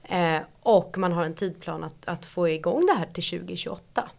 Eh, 0.03 0.43
och 0.61 0.99
man 0.99 1.13
har 1.13 1.25
en 1.25 1.35
tidplan 1.35 1.85
att, 1.85 2.09
att 2.09 2.27
få 2.27 2.49
igång 2.49 2.87
det 2.87 2.93
här 2.93 3.07
till 3.07 3.25
2028. 3.25 4.11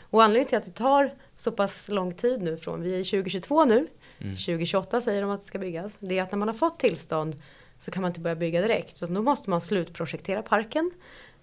Och 0.00 0.22
anledningen 0.22 0.48
till 0.48 0.58
att 0.58 0.64
det 0.64 0.70
tar 0.70 1.14
så 1.36 1.52
pass 1.52 1.88
lång 1.88 2.12
tid 2.12 2.42
nu 2.42 2.56
från, 2.56 2.82
vi 2.82 2.94
är 2.94 2.98
i 2.98 3.04
2022 3.04 3.64
nu, 3.64 3.86
2028 4.18 5.00
säger 5.00 5.22
de 5.22 5.30
att 5.30 5.40
det 5.40 5.46
ska 5.46 5.58
byggas. 5.58 5.92
Det 5.98 6.18
är 6.18 6.22
att 6.22 6.32
när 6.32 6.38
man 6.38 6.48
har 6.48 6.54
fått 6.54 6.78
tillstånd 6.78 7.42
så 7.78 7.90
kan 7.90 8.00
man 8.00 8.10
inte 8.10 8.20
börja 8.20 8.36
bygga 8.36 8.60
direkt. 8.62 8.96
Så 8.96 9.06
då 9.06 9.22
måste 9.22 9.50
man 9.50 9.60
slutprojektera 9.60 10.42
parken. 10.42 10.90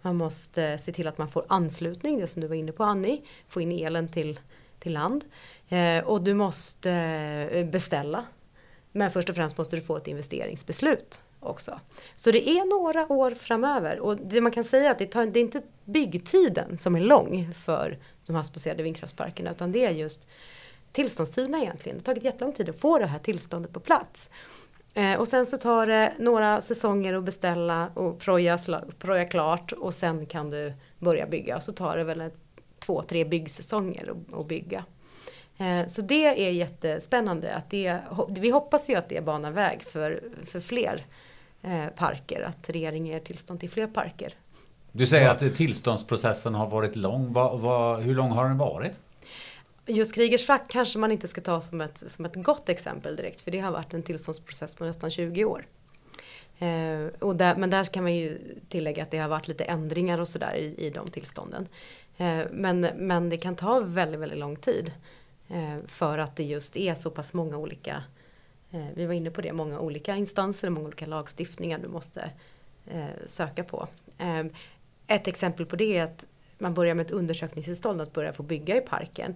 Man 0.02 0.16
måste 0.16 0.78
se 0.78 0.92
till 0.92 1.08
att 1.08 1.18
man 1.18 1.30
får 1.30 1.46
anslutning, 1.50 2.20
det 2.20 2.28
som 2.28 2.42
du 2.42 2.48
var 2.48 2.56
inne 2.56 2.72
på 2.72 2.84
Annie, 2.84 3.22
få 3.48 3.62
in 3.62 3.72
elen 3.72 4.08
till, 4.08 4.40
till 4.82 4.94
land. 4.94 5.26
Eh, 5.70 6.04
och 6.04 6.22
du 6.22 6.34
måste 6.34 6.92
eh, 7.52 7.66
beställa. 7.66 8.26
Men 8.92 9.12
först 9.12 9.30
och 9.30 9.36
främst 9.36 9.58
måste 9.58 9.76
du 9.76 9.82
få 9.82 9.98
ett 9.98 10.08
investeringsbeslut 10.08 11.22
också. 11.40 11.80
Så 12.16 12.32
det 12.32 12.50
är 12.50 12.66
några 12.66 13.14
år 13.14 13.32
framöver 13.32 14.00
och 14.00 14.18
det 14.18 14.42
man 14.42 14.52
kan 14.52 14.64
säga 14.64 14.88
är 14.88 14.92
att 14.92 15.00
det, 15.00 15.06
tar, 15.06 15.26
det 15.26 15.40
är 15.40 15.42
inte 15.42 15.62
byggtiden 15.86 16.78
som 16.78 16.96
är 16.96 17.00
lång 17.00 17.54
för 17.54 18.00
de 18.26 18.36
havsbaserade 18.36 18.84
vindkraftsparkerna 18.84 19.52
utan 19.52 19.72
det 19.72 19.86
är 19.86 19.92
just 19.92 20.28
tillståndstiderna 20.92 21.62
egentligen. 21.62 21.98
Det 21.98 22.02
har 22.02 22.14
tagit 22.14 22.24
jättelång 22.24 22.54
tid 22.54 22.70
att 22.70 22.80
få 22.80 22.98
det 22.98 23.06
här 23.06 23.20
tillståndet 23.20 23.74
på 23.74 23.80
plats. 23.80 24.30
Eh, 24.94 25.20
och 25.20 25.28
sen 25.28 25.46
så 25.46 25.58
tar 25.58 25.88
det 25.88 26.14
några 26.20 26.62
säsonger 26.62 27.14
att 27.14 27.24
beställa 27.24 27.92
och 27.94 28.20
proja, 28.20 28.60
proja 29.00 29.26
klart 29.26 29.72
och 29.72 29.94
sen 29.94 30.26
kan 30.26 30.50
du 30.50 30.74
börja 31.00 31.28
bygga. 31.28 31.56
Och 31.56 31.64
så 31.64 31.72
tar 31.72 31.98
det 31.98 32.04
väl 32.04 32.22
ett, 32.22 32.38
två, 32.92 33.04
tre 33.04 33.26
byggsäsonger 33.26 34.14
att 34.34 34.48
bygga. 34.48 34.86
Eh, 35.58 35.88
så 35.88 36.02
det 36.02 36.26
är 36.26 36.52
jättespännande. 36.52 37.56
Att 37.56 37.70
det, 37.70 38.00
vi 38.30 38.50
hoppas 38.50 38.90
ju 38.90 38.96
att 38.96 39.10
det 39.10 39.22
banar 39.22 39.52
väg 39.52 39.82
för, 39.82 40.24
för 40.46 40.60
fler 40.60 41.06
eh, 41.62 41.88
parker. 41.96 42.42
Att 42.42 42.70
regeringen 42.70 43.06
ger 43.06 43.20
tillstånd 43.20 43.60
till 43.60 43.70
fler 43.70 43.88
parker. 43.88 44.34
Du 44.92 45.08
säger 45.08 45.30
att 45.30 45.56
tillståndsprocessen 45.56 46.56
har 46.56 46.68
varit 46.68 46.96
lång. 46.96 47.34
Va, 47.34 47.56
va, 47.56 47.98
hur 47.98 48.16
lång 48.16 48.32
har 48.32 48.48
den 48.48 48.58
varit? 48.58 48.94
Just 49.86 50.16
Krigers 50.16 50.46
frack 50.46 50.64
kanske 50.68 51.00
man 51.00 51.12
inte 51.12 51.28
ska 51.28 51.42
ta 51.42 51.62
som 51.62 51.82
ett, 51.82 52.04
som 52.08 52.26
ett 52.26 52.36
gott 52.36 52.70
exempel 52.70 53.16
direkt. 53.16 53.42
För 53.42 53.52
det 53.52 53.60
har 53.60 53.72
varit 53.72 53.94
en 53.94 54.04
tillståndsprocess 54.04 54.76
på 54.76 54.86
nästan 54.86 55.10
20 55.10 55.46
år. 55.46 55.66
Eh, 56.60 57.08
och 57.20 57.36
där, 57.36 57.56
men 57.56 57.70
där 57.70 57.84
kan 57.84 58.04
man 58.04 58.16
ju 58.16 58.38
tillägga 58.70 59.04
att 59.04 59.12
det 59.12 59.18
har 59.18 59.30
varit 59.30 59.48
lite 59.48 59.64
ändringar 59.64 60.20
och 60.20 60.28
sådär 60.28 60.56
i, 60.56 60.86
i 60.86 60.90
de 60.90 61.08
tillstånden. 61.08 61.68
Eh, 62.22 62.46
men, 62.52 62.82
men 62.82 63.30
det 63.30 63.38
kan 63.38 63.56
ta 63.56 63.80
väldigt, 63.80 64.20
väldigt 64.20 64.40
lång 64.40 64.56
tid. 64.56 64.92
Eh, 65.50 65.78
för 65.88 66.18
att 66.18 66.36
det 66.36 66.44
just 66.44 66.78
är 66.78 66.96
så 66.96 67.10
pass 67.10 67.34
många 67.34 67.58
olika, 67.58 68.04
eh, 68.72 68.86
vi 68.96 69.06
var 69.06 69.14
inne 69.14 69.32
på 69.32 69.42
det, 69.42 69.54
många 69.54 69.80
olika 69.80 70.16
instanser 70.16 70.68
och 70.68 70.74
många 70.74 70.88
olika 70.88 71.06
lagstiftningar 71.06 71.80
du 71.80 71.88
måste 71.88 72.32
söka 73.26 73.64
på. 73.64 73.88
Ehm, 74.18 74.50
ett 75.08 75.28
exempel 75.28 75.66
på 75.66 75.76
det 75.76 75.98
är 75.98 76.04
att 76.04 76.26
man 76.58 76.74
börjar 76.74 76.96
med 76.96 77.06
ett 77.06 77.12
undersökningstillstånd 77.12 78.02
att 78.02 78.14
börja 78.14 78.34
få 78.34 78.44
bygga 78.44 78.78
i 78.78 78.82
parken. 78.82 79.36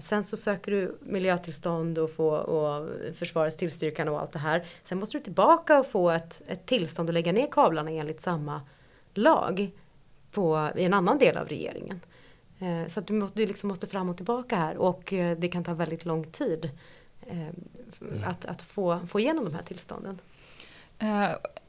Sen 0.00 0.24
så 0.24 0.36
söker 0.36 0.72
du 0.72 0.98
miljötillstånd 1.00 1.98
och, 1.98 2.10
få, 2.10 2.28
och 2.28 2.88
försvarets 3.14 3.56
tillstyrkan 3.56 4.08
och 4.08 4.20
allt 4.20 4.32
det 4.32 4.38
här. 4.38 4.64
Sen 4.84 4.98
måste 4.98 5.18
du 5.18 5.24
tillbaka 5.24 5.78
och 5.78 5.86
få 5.86 6.10
ett, 6.10 6.42
ett 6.46 6.66
tillstånd 6.66 7.08
att 7.08 7.14
lägga 7.14 7.32
ner 7.32 7.48
kablarna 7.50 7.90
enligt 7.90 8.20
samma 8.20 8.62
lag 9.14 9.70
på, 10.30 10.70
i 10.76 10.84
en 10.84 10.94
annan 10.94 11.18
del 11.18 11.36
av 11.36 11.48
regeringen. 11.48 12.00
Eh, 12.60 12.86
så 12.88 13.00
att 13.00 13.06
du, 13.06 13.14
måste, 13.14 13.38
du 13.38 13.46
liksom 13.46 13.68
måste 13.68 13.86
fram 13.86 14.08
och 14.08 14.16
tillbaka 14.16 14.56
här 14.56 14.76
och 14.76 15.12
eh, 15.12 15.38
det 15.38 15.48
kan 15.48 15.64
ta 15.64 15.74
väldigt 15.74 16.04
lång 16.04 16.24
tid 16.24 16.70
eh, 17.26 17.38
mm. 17.40 18.24
att, 18.26 18.44
att 18.44 18.62
få, 18.62 19.00
få 19.06 19.20
igenom 19.20 19.44
de 19.44 19.54
här 19.54 19.62
tillstånden. 19.62 20.18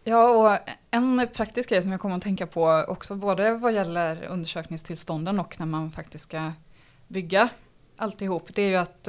Ja, 0.04 0.30
och 0.30 0.60
en 0.92 1.28
praktisk 1.34 1.70
grej 1.70 1.82
som 1.82 1.92
jag 1.92 2.02
kommer 2.02 2.16
att 2.16 2.24
tänka 2.24 2.48
på 2.48 2.86
också 2.88 3.16
både 3.16 3.52
vad 3.52 3.74
gäller 3.74 4.24
undersökningstillstånden 4.24 5.40
och 5.40 5.60
när 5.60 5.66
man 5.66 5.92
faktiskt 5.92 6.24
ska 6.24 6.52
bygga 7.08 7.50
alltihop, 7.98 8.50
det 8.56 8.62
är 8.62 8.70
ju 8.70 8.76
att 8.76 9.08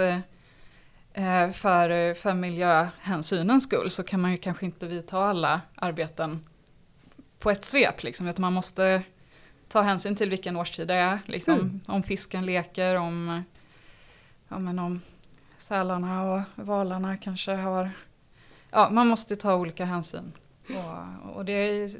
för, 1.55 2.15
för 2.15 2.35
miljöhänsynens 2.35 3.65
skull 3.65 3.91
så 3.91 4.03
kan 4.03 4.21
man 4.21 4.31
ju 4.31 4.37
kanske 4.37 4.67
inte 4.67 4.87
vidta 4.87 5.19
alla 5.19 5.61
arbeten 5.75 6.47
på 7.39 7.51
ett 7.51 7.65
svep, 7.65 8.03
liksom, 8.03 8.29
utan 8.29 8.41
man 8.41 8.53
måste 8.53 9.03
ta 9.73 9.83
hänsyn 9.83 10.17
till 10.17 10.31
vilken 10.31 10.57
årstid 10.57 10.89
det 10.89 10.95
är. 10.95 11.19
Liksom, 11.27 11.55
mm. 11.55 11.81
Om 11.87 12.03
fisken 12.03 12.47
leker, 12.47 12.95
om, 12.95 13.43
ja, 14.49 14.59
men 14.59 14.79
om 14.79 15.01
sälarna 15.59 16.33
och 16.33 16.41
valarna 16.55 17.17
kanske 17.17 17.53
har... 17.53 17.91
Ja, 18.71 18.91
man 18.91 19.07
måste 19.07 19.37
ta 19.37 19.55
olika 19.55 19.85
hänsyn. 19.85 20.33
Och, 20.69 21.37
och, 21.37 21.45
det, 21.45 21.53
är, 21.53 21.91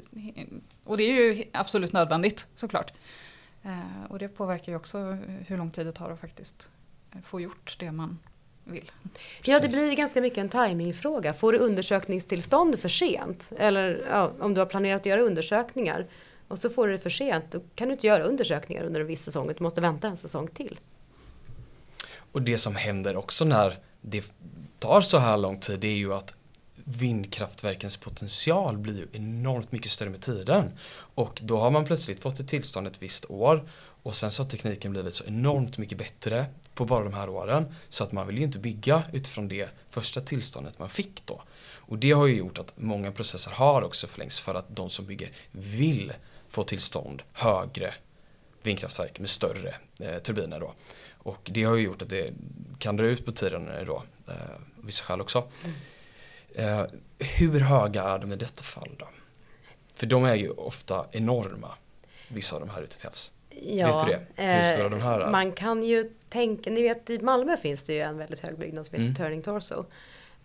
och 0.83 0.97
det 0.97 1.03
är 1.03 1.13
ju 1.13 1.43
absolut 1.53 1.93
nödvändigt 1.93 2.47
såklart. 2.55 2.93
Eh, 3.63 4.03
och 4.09 4.19
det 4.19 4.27
påverkar 4.27 4.71
ju 4.71 4.75
också 4.75 5.17
hur 5.47 5.57
lång 5.57 5.71
tid 5.71 5.85
det 5.85 5.91
tar 5.91 6.09
att 6.09 6.19
faktiskt 6.19 6.69
få 7.23 7.41
gjort 7.41 7.75
det 7.79 7.91
man 7.91 8.19
vill. 8.63 8.91
Ja, 9.43 9.59
det 9.59 9.67
blir 9.67 9.95
ganska 9.95 10.21
mycket 10.21 10.37
en 10.37 10.49
timingfråga. 10.49 11.33
Får 11.33 11.51
du 11.51 11.57
undersökningstillstånd 11.57 12.79
för 12.79 12.89
sent? 12.89 13.49
Eller 13.57 14.05
ja, 14.09 14.31
om 14.39 14.53
du 14.53 14.61
har 14.61 14.65
planerat 14.65 15.01
att 15.01 15.05
göra 15.05 15.21
undersökningar 15.21 16.07
och 16.53 16.59
så 16.59 16.69
får 16.69 16.87
du 16.87 16.93
det 16.93 16.99
för 16.99 17.09
sent. 17.09 17.45
Då 17.51 17.61
kan 17.75 17.87
du 17.87 17.93
inte 17.93 18.07
göra 18.07 18.23
undersökningar 18.23 18.83
under 18.83 19.01
en 19.01 19.07
viss 19.07 19.23
säsong. 19.23 19.47
Du 19.57 19.63
måste 19.63 19.81
vänta 19.81 20.07
en 20.07 20.17
säsong 20.17 20.47
till. 20.47 20.79
Och 22.31 22.41
det 22.41 22.57
som 22.57 22.75
händer 22.75 23.17
också 23.17 23.45
när 23.45 23.79
det 24.01 24.33
tar 24.79 25.01
så 25.01 25.17
här 25.17 25.37
lång 25.37 25.59
tid 25.59 25.79
det 25.79 25.87
är 25.87 25.95
ju 25.95 26.13
att 26.13 26.33
vindkraftverkens 26.75 27.97
potential 27.97 28.77
blir 28.77 28.97
ju 28.97 29.07
enormt 29.11 29.71
mycket 29.71 29.91
större 29.91 30.09
med 30.09 30.21
tiden. 30.21 30.71
Och 31.15 31.39
då 31.43 31.57
har 31.57 31.71
man 31.71 31.85
plötsligt 31.85 32.19
fått 32.19 32.39
ett 32.39 32.47
tillstånd 32.47 32.87
ett 32.87 33.03
visst 33.03 33.25
år 33.29 33.69
och 34.03 34.15
sen 34.15 34.31
så 34.31 34.43
har 34.43 34.49
tekniken 34.49 34.91
blivit 34.91 35.15
så 35.15 35.23
enormt 35.23 35.77
mycket 35.77 35.97
bättre 35.97 36.45
på 36.73 36.85
bara 36.85 37.03
de 37.03 37.13
här 37.13 37.29
åren 37.29 37.75
så 37.89 38.03
att 38.03 38.11
man 38.11 38.27
vill 38.27 38.37
ju 38.37 38.43
inte 38.43 38.59
bygga 38.59 39.03
utifrån 39.13 39.47
det 39.47 39.69
första 39.89 40.21
tillståndet 40.21 40.79
man 40.79 40.89
fick 40.89 41.25
då. 41.25 41.41
Och 41.85 41.97
det 41.97 42.11
har 42.11 42.27
ju 42.27 42.35
gjort 42.35 42.59
att 42.59 42.73
många 42.75 43.11
processer 43.11 43.51
har 43.51 43.81
också 43.81 44.07
förlängts 44.07 44.39
för 44.39 44.55
att 44.55 44.75
de 44.75 44.89
som 44.89 45.05
bygger 45.05 45.31
vill 45.51 46.13
få 46.53 46.63
till 46.63 46.81
stånd 46.81 47.23
högre 47.33 47.93
vindkraftverk 48.63 49.19
med 49.19 49.29
större 49.29 49.75
eh, 49.99 50.17
turbiner 50.19 50.59
då. 50.59 50.73
Och 51.17 51.49
det 51.53 51.63
har 51.63 51.75
ju 51.75 51.83
gjort 51.83 52.01
att 52.01 52.09
det 52.09 52.33
kan 52.79 52.97
dra 52.97 53.05
ut 53.05 53.25
på 53.25 53.31
tiden 53.31 53.69
då, 53.85 54.03
eh, 54.27 54.33
vissa 54.81 55.03
skäl 55.03 55.21
också. 55.21 55.47
Mm. 55.63 56.79
Eh, 56.79 56.85
hur 57.39 57.59
höga 57.59 58.03
är 58.03 58.19
de 58.19 58.31
i 58.31 58.35
detta 58.35 58.63
fall 58.63 58.89
då? 58.97 59.07
För 59.93 60.07
de 60.07 60.25
är 60.25 60.35
ju 60.35 60.49
ofta 60.49 61.05
enorma, 61.11 61.71
vissa 62.27 62.55
av 62.55 62.61
de 62.61 62.69
här 62.69 62.81
ute 62.81 62.97
till 62.97 63.07
havs. 63.07 63.33
Ja, 63.49 63.87
vet 63.87 64.05
du 64.05 64.11
det? 64.11 64.43
Hur 64.43 64.63
stora 64.63 64.89
de 64.89 65.01
här 65.01 65.19
är? 65.19 65.31
Man 65.31 65.51
kan 65.51 65.83
ju 65.83 66.13
tänka, 66.29 66.69
ni 66.69 66.81
vet 66.81 67.09
i 67.09 67.19
Malmö 67.19 67.57
finns 67.57 67.83
det 67.83 67.93
ju 67.93 68.01
en 68.01 68.17
väldigt 68.17 68.39
hög 68.39 68.57
byggnad 68.57 68.85
som 68.85 68.93
heter 68.93 69.05
mm. 69.05 69.15
Turning 69.15 69.41
Torso. 69.41 69.85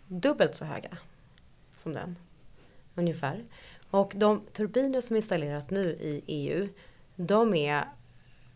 Dubbelt 0.06 0.54
så 0.54 0.64
höga 0.64 0.96
som 1.76 1.92
den, 1.92 2.16
ungefär. 2.94 3.44
Och 3.90 4.12
de 4.16 4.40
turbiner 4.52 5.00
som 5.00 5.16
installeras 5.16 5.70
nu 5.70 5.90
i 5.90 6.22
EU, 6.26 6.68
de 7.16 7.54
är 7.54 7.84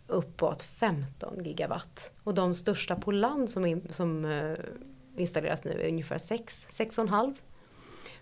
uppåt 0.07 0.63
15 0.63 1.45
gigawatt. 1.45 2.13
Och 2.25 2.35
de 2.35 2.55
största 2.55 2.97
på 2.97 3.13
land 3.13 3.51
som, 3.51 3.67
in, 3.67 3.87
som 3.91 4.25
eh, 4.25 4.57
installeras 5.17 5.65
nu 5.65 5.71
är 5.71 5.89
ungefär 5.89 6.19
6, 6.19 6.67
6,5. 6.71 7.35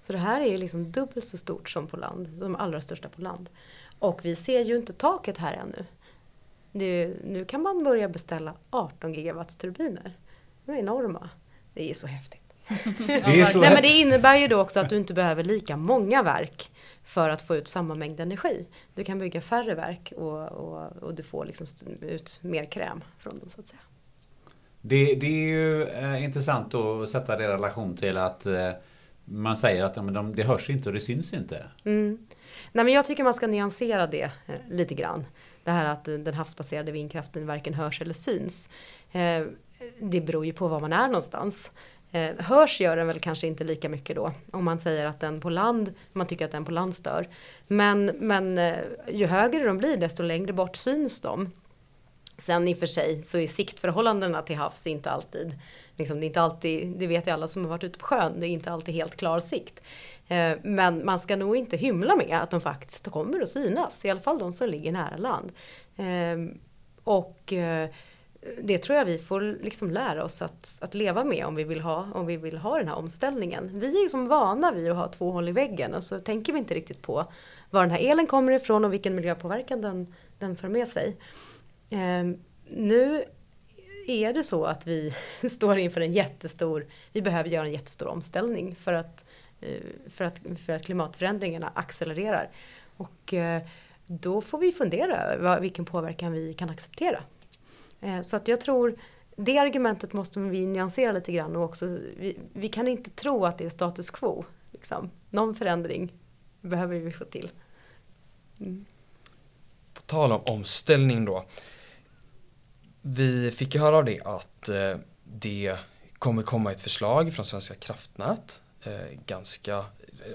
Så 0.03 0.13
det 0.13 0.19
här 0.19 0.41
är 0.41 0.59
liksom 0.59 0.93
dubbelt 0.93 1.25
så 1.25 1.39
stort 1.39 1.69
som 1.69 1.87
på 1.87 1.97
land, 1.97 2.29
de 2.29 2.57
allra 2.57 2.81
största 2.81 3.09
på 3.09 3.21
land. 3.21 3.51
Och 3.99 4.25
vi 4.25 4.37
ser 4.37 4.65
ju 4.65 4.77
inte 4.77 4.93
taket 4.93 5.39
här 5.39 5.55
ännu. 5.55 5.87
Det, 6.73 7.17
nu 7.25 7.45
kan 7.45 7.63
man 7.63 7.85
börja 7.85 8.09
beställa 8.09 8.55
18 8.71 9.15
gigawatts 9.15 9.57
turbiner. 9.57 10.17
De 10.65 10.73
är 10.73 10.77
enorma. 10.77 11.31
Det 11.75 11.91
är 11.91 11.95
så 11.95 12.07
häftigt 12.07 12.40
det, 13.07 13.41
är 13.41 13.47
så 13.47 13.61
Nej, 13.61 13.75
men 13.75 13.83
det 13.83 13.89
innebär 13.89 14.37
ju 14.37 14.49
då 14.49 14.61
också 14.61 14.81
att 14.81 14.89
du 14.89 14.97
inte 14.97 15.15
behöver 15.15 15.45
lika 15.45 15.77
många 15.77 16.23
verk 16.23 16.71
för 17.05 17.29
att 17.29 17.43
få 17.43 17.57
ut 17.57 17.69
samma 17.69 17.95
mängd 17.95 18.21
energi. 18.21 18.67
Du 18.95 19.05
kan 19.05 19.19
bygga 19.19 19.41
färre 19.41 19.75
verk 19.75 20.13
och, 20.17 20.49
och, 20.49 21.03
och 21.03 21.15
du 21.15 21.23
får 21.23 21.45
liksom 21.45 21.67
ut 22.01 22.41
mer 22.43 22.65
kräm 22.65 23.05
från 23.19 23.39
dem 23.39 23.49
så 23.49 23.61
att 23.61 23.69
säga. 23.69 23.81
Det, 24.81 25.15
det 25.15 25.27
är 25.27 25.49
ju 25.49 25.85
eh, 25.85 26.25
intressant 26.25 26.75
att 26.75 27.11
sätta 27.11 27.37
det 27.37 27.45
i 27.45 27.47
relation 27.47 27.97
till 27.97 28.17
att 28.17 28.47
eh, 28.47 28.71
man 29.25 29.57
säger 29.57 29.85
att 29.85 29.97
men 29.97 30.15
de, 30.15 30.35
det 30.35 30.43
hörs 30.43 30.71
inte 30.71 30.89
och 30.89 30.95
det 30.95 31.01
syns 31.01 31.33
inte. 31.33 31.67
Mm. 31.85 32.19
Nej 32.73 32.85
men 32.85 32.95
jag 32.95 33.07
tycker 33.07 33.25
man 33.25 33.35
ska 33.35 33.47
nyansera 33.47 34.07
det 34.07 34.31
eh, 34.47 34.55
lite 34.69 34.95
grann. 34.95 35.25
Det 35.65 35.71
här 35.71 35.85
att 35.85 36.05
den 36.05 36.35
havsbaserade 36.35 36.93
vindkraften 36.93 37.47
varken 37.47 37.75
hörs 37.75 38.01
eller 38.01 38.15
syns. 38.15 38.69
Eh, 39.13 39.43
det 40.01 40.21
beror 40.21 40.47
ju 40.47 40.53
på 40.53 40.69
var 40.69 40.81
man 40.81 40.93
är 40.93 41.07
någonstans. 41.07 41.71
Eh, 42.13 42.37
hörs 42.39 42.81
gör 42.81 42.97
den 42.97 43.07
väl 43.07 43.21
kanske 43.21 43.47
inte 43.47 43.65
lika 43.65 43.89
mycket 43.89 44.17
då. 44.17 44.33
Om 44.51 44.65
man 44.65 44.81
säger 44.81 45.07
att 45.07 45.21
den 45.21 45.41
på 45.41 45.51
land, 45.51 45.95
man 46.13 46.27
tycker 46.27 46.45
att 46.45 46.53
den 46.53 46.65
på 46.65 46.73
land 46.73 46.95
stör. 46.95 47.29
Men, 47.67 48.05
men 48.07 48.59
eh, 48.59 48.79
ju 49.13 49.27
högre 49.27 49.65
de 49.65 49.79
blir 49.79 49.97
desto 49.97 50.23
längre 50.23 50.53
bort 50.53 50.77
syns 50.77 51.21
de. 51.21 51.53
Sen 52.39 52.69
i 52.69 52.75
och 52.75 52.79
för 52.79 52.87
sig 52.87 53.23
så 53.23 53.39
är 53.39 53.47
siktförhållandena 53.47 54.43
till 54.43 54.57
havs 54.57 54.87
inte 54.87 55.11
alltid, 55.11 55.59
liksom, 55.97 56.21
det 56.21 56.25
är 56.25 56.29
inte 56.29 56.41
alltid, 56.41 56.89
det 56.99 57.07
vet 57.07 57.27
ju 57.27 57.31
alla 57.31 57.49
som 57.49 57.63
har 57.63 57.71
varit 57.71 57.85
ute 57.85 57.99
på 57.99 58.07
sjön, 58.07 58.41
det 58.41 58.47
är 58.47 58.49
inte 58.49 58.73
alltid 58.73 58.95
helt 58.95 59.17
klar 59.17 59.41
sikt. 59.41 59.81
Eh, 60.29 60.53
men 60.63 61.05
man 61.05 61.19
ska 61.19 61.37
nog 61.37 61.57
inte 61.57 61.77
hymla 61.77 62.17
med 62.17 62.39
att 62.43 62.51
de 62.51 62.61
faktiskt 62.61 63.09
kommer 63.09 63.41
att 63.41 63.49
synas, 63.49 64.05
i 64.05 64.11
alla 64.11 64.21
fall 64.21 64.39
de 64.39 64.53
som 64.53 64.69
ligger 64.69 64.93
nära 64.93 65.17
land. 65.17 65.53
Eh, 65.97 66.57
och 67.05 67.53
eh, 67.53 67.89
det 68.63 68.79
tror 68.79 68.99
jag 68.99 69.05
vi 69.05 69.19
får 69.19 69.59
liksom 69.63 69.91
lära 69.91 70.25
oss 70.25 70.43
att, 70.43 70.79
att 70.81 70.95
leva 70.95 71.25
med 71.25 71.47
om 71.47 71.55
vi, 71.55 71.65
vill 71.65 71.81
ha, 71.81 72.09
om 72.15 72.27
vi 72.27 72.37
vill 72.37 72.59
ha 72.59 72.79
den 72.79 72.89
här 72.89 72.97
omställningen. 72.97 73.71
Vi 73.73 73.87
är 73.87 74.03
liksom 74.03 74.29
vana 74.29 74.73
vid 74.73 74.91
att 74.91 74.97
ha 74.97 75.09
två 75.09 75.31
hål 75.31 75.49
i 75.49 75.53
väggen 75.53 75.95
och 75.95 76.05
så 76.05 76.19
tänker 76.19 76.53
vi 76.53 76.59
inte 76.59 76.75
riktigt 76.75 77.03
på 77.03 77.27
var 77.71 77.83
den 77.83 77.91
här 77.91 78.11
elen 78.11 78.27
kommer 78.27 78.53
ifrån 78.53 78.85
och 78.85 78.93
vilken 78.93 79.15
miljöpåverkan 79.15 79.81
den, 79.81 80.15
den 80.39 80.57
för 80.57 80.69
med 80.69 80.89
sig. 80.89 81.17
Eh, 81.91 82.25
nu 82.69 83.25
är 84.07 84.33
det 84.33 84.43
så 84.43 84.65
att 84.65 84.87
vi 84.87 85.15
står 85.51 85.79
inför 85.79 86.01
en 86.01 86.13
jättestor, 86.13 86.87
vi 87.13 87.23
behöver 87.23 87.49
göra 87.49 87.67
en 87.67 87.73
jättestor 87.73 88.09
omställning 88.09 88.75
för 88.75 88.93
att, 88.93 89.25
eh, 89.61 89.83
för 90.09 90.25
att, 90.25 90.41
för 90.67 90.73
att 90.73 90.83
klimatförändringarna 90.83 91.73
accelererar. 91.75 92.49
Och 92.97 93.35
eh, 93.35 93.63
då 94.07 94.41
får 94.41 94.59
vi 94.59 94.73
fundera 94.73 95.17
över 95.17 95.61
vilken 95.61 95.85
påverkan 95.85 96.33
vi 96.33 96.55
kan 96.55 96.71
acceptera. 96.71 97.23
Eh, 98.01 98.21
så 98.21 98.37
att 98.37 98.49
jag 98.49 98.61
tror 98.61 98.95
det 99.37 99.59
argumentet 99.59 100.13
måste 100.13 100.41
vi 100.41 100.67
nyansera 100.67 101.13
lite 101.13 101.33
grann 101.33 101.57
och 101.57 101.65
också 101.65 101.87
vi, 102.17 102.39
vi 102.53 102.69
kan 102.69 102.89
inte 102.89 103.11
tro 103.11 103.45
att 103.45 103.59
det 103.59 103.65
är 103.65 103.69
status 103.69 104.11
quo. 104.11 104.45
Liksom. 104.71 105.11
Någon 105.31 105.55
förändring 105.55 106.13
behöver 106.61 106.99
vi 106.99 107.13
få 107.13 107.25
till. 107.25 107.51
Mm. 108.61 108.85
På 109.95 110.01
tal 110.01 110.33
om 110.33 110.41
omställning 110.45 111.25
då. 111.25 111.45
Vi 113.03 113.51
fick 113.51 113.75
ju 113.75 113.81
höra 113.81 113.97
av 113.97 114.05
det 114.05 114.21
att 114.21 114.69
eh, 114.69 114.97
det 115.25 115.77
kommer 116.19 116.43
komma 116.43 116.73
ett 116.73 116.81
förslag 116.81 117.33
från 117.35 117.45
Svenska 117.45 117.75
kraftnät 117.75 118.63
eh, 118.83 119.19
ganska 119.27 119.85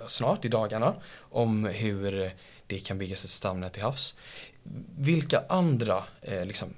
snart 0.08 0.46
i 0.46 0.48
dagarna 0.48 0.96
om 1.18 1.66
hur 1.66 2.32
det 2.68 2.80
kan 2.80 2.98
byggas 2.98 3.26
ett 3.26 3.32
stamnät 3.32 3.74
till 3.74 3.84
havs. 3.84 4.16
Vilka 4.98 5.44
andra 5.50 6.04
liksom, 6.22 6.74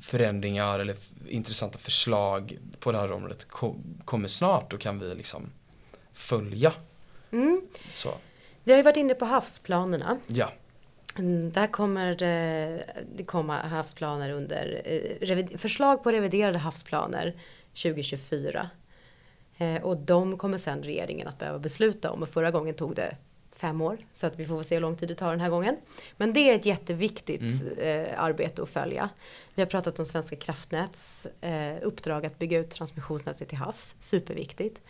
förändringar 0.00 0.78
eller 0.78 0.96
intressanta 1.28 1.78
förslag 1.78 2.58
på 2.80 2.92
det 2.92 2.98
här 2.98 3.12
området 3.12 3.46
kommer 4.04 4.28
snart 4.28 4.72
och 4.72 4.80
kan 4.80 4.98
vi 4.98 5.14
liksom 5.14 5.50
följa. 6.12 6.72
Mm. 7.30 7.60
Så. 7.90 8.14
Vi 8.64 8.72
har 8.72 8.76
ju 8.76 8.82
varit 8.82 8.96
inne 8.96 9.14
på 9.14 9.24
havsplanerna. 9.24 10.18
Ja. 10.26 10.50
Mm, 11.18 11.52
där 11.52 11.66
kommer 11.66 12.14
det 13.16 13.24
komma 13.26 13.56
havsplaner 13.56 14.30
under 14.30 14.82
eh, 14.84 15.58
förslag 15.58 16.02
på 16.02 16.12
reviderade 16.12 16.58
havsplaner 16.58 17.34
2024. 17.82 18.70
Eh, 19.58 19.82
och 19.82 19.96
de 19.96 20.38
kommer 20.38 20.58
sen 20.58 20.82
regeringen 20.82 21.28
att 21.28 21.38
behöva 21.38 21.58
besluta 21.58 22.10
om 22.10 22.22
och 22.22 22.28
förra 22.28 22.50
gången 22.50 22.74
tog 22.74 22.94
det 22.94 23.16
fem 23.56 23.80
år. 23.80 23.98
Så 24.12 24.26
att 24.26 24.38
vi 24.38 24.46
får 24.46 24.62
se 24.62 24.74
hur 24.74 24.82
lång 24.82 24.96
tid 24.96 25.08
det 25.08 25.14
tar 25.14 25.30
den 25.30 25.40
här 25.40 25.50
gången. 25.50 25.76
Men 26.16 26.32
det 26.32 26.50
är 26.50 26.54
ett 26.54 26.66
jätteviktigt 26.66 27.40
mm. 27.40 27.78
eh, 27.78 28.22
arbete 28.22 28.62
att 28.62 28.68
följa. 28.68 29.08
Vi 29.54 29.62
har 29.62 29.66
pratat 29.66 29.98
om 29.98 30.06
Svenska 30.06 30.36
kraftnäts 30.36 31.26
eh, 31.40 31.76
uppdrag 31.82 32.26
att 32.26 32.38
bygga 32.38 32.58
ut 32.58 32.70
transmissionsnätet 32.70 33.48
till 33.48 33.58
havs. 33.58 33.94
Superviktigt. 34.00 34.82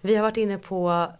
Vi 0.00 0.14
har 0.14 0.22
varit 0.22 0.36
inne 0.36 0.58
på 0.58 1.12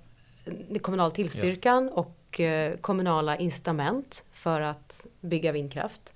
kommunal 0.82 1.12
tillstyrkan 1.12 1.90
ja. 1.94 2.01
och 2.01 2.40
eh, 2.40 2.76
kommunala 2.76 3.36
incitament 3.36 4.24
för 4.32 4.61
att 4.61 5.07
bygga 5.20 5.53
vindkraft. 5.53 6.14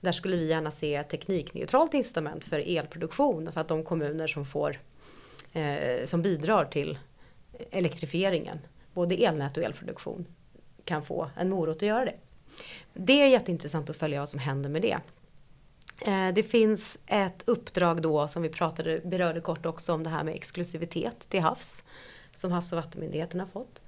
Där 0.00 0.12
skulle 0.12 0.36
vi 0.36 0.48
gärna 0.48 0.70
se 0.70 1.02
teknikneutralt 1.02 1.94
incitament 1.94 2.44
för 2.44 2.78
elproduktion 2.78 3.52
för 3.52 3.60
att 3.60 3.68
de 3.68 3.84
kommuner 3.84 4.26
som 4.26 4.44
får 4.46 4.78
eh, 5.52 6.04
som 6.04 6.22
bidrar 6.22 6.64
till 6.64 6.98
elektrifieringen 7.70 8.58
både 8.94 9.14
elnät 9.14 9.56
och 9.56 9.62
elproduktion 9.62 10.26
kan 10.84 11.02
få 11.02 11.30
en 11.36 11.50
morot 11.50 11.76
att 11.76 11.82
göra 11.82 12.04
det. 12.04 12.14
Det 12.92 13.22
är 13.22 13.26
jätteintressant 13.26 13.90
att 13.90 13.96
följa 13.96 14.20
vad 14.20 14.28
som 14.28 14.40
händer 14.40 14.70
med 14.70 14.82
det. 14.82 14.98
Eh, 16.00 16.34
det 16.34 16.42
finns 16.42 16.98
ett 17.06 17.42
uppdrag 17.46 18.02
då 18.02 18.28
som 18.28 18.42
vi 18.42 18.48
pratade, 18.48 19.00
berörde 19.04 19.40
kort 19.40 19.66
också 19.66 19.92
om 19.92 20.02
det 20.02 20.10
här 20.10 20.24
med 20.24 20.34
exklusivitet 20.34 21.28
till 21.28 21.40
havs. 21.40 21.82
Som 22.34 22.52
Havs 22.52 22.72
och 22.72 22.76
vattenmyndigheten 22.76 23.40
har 23.40 23.46
fått. 23.46 23.82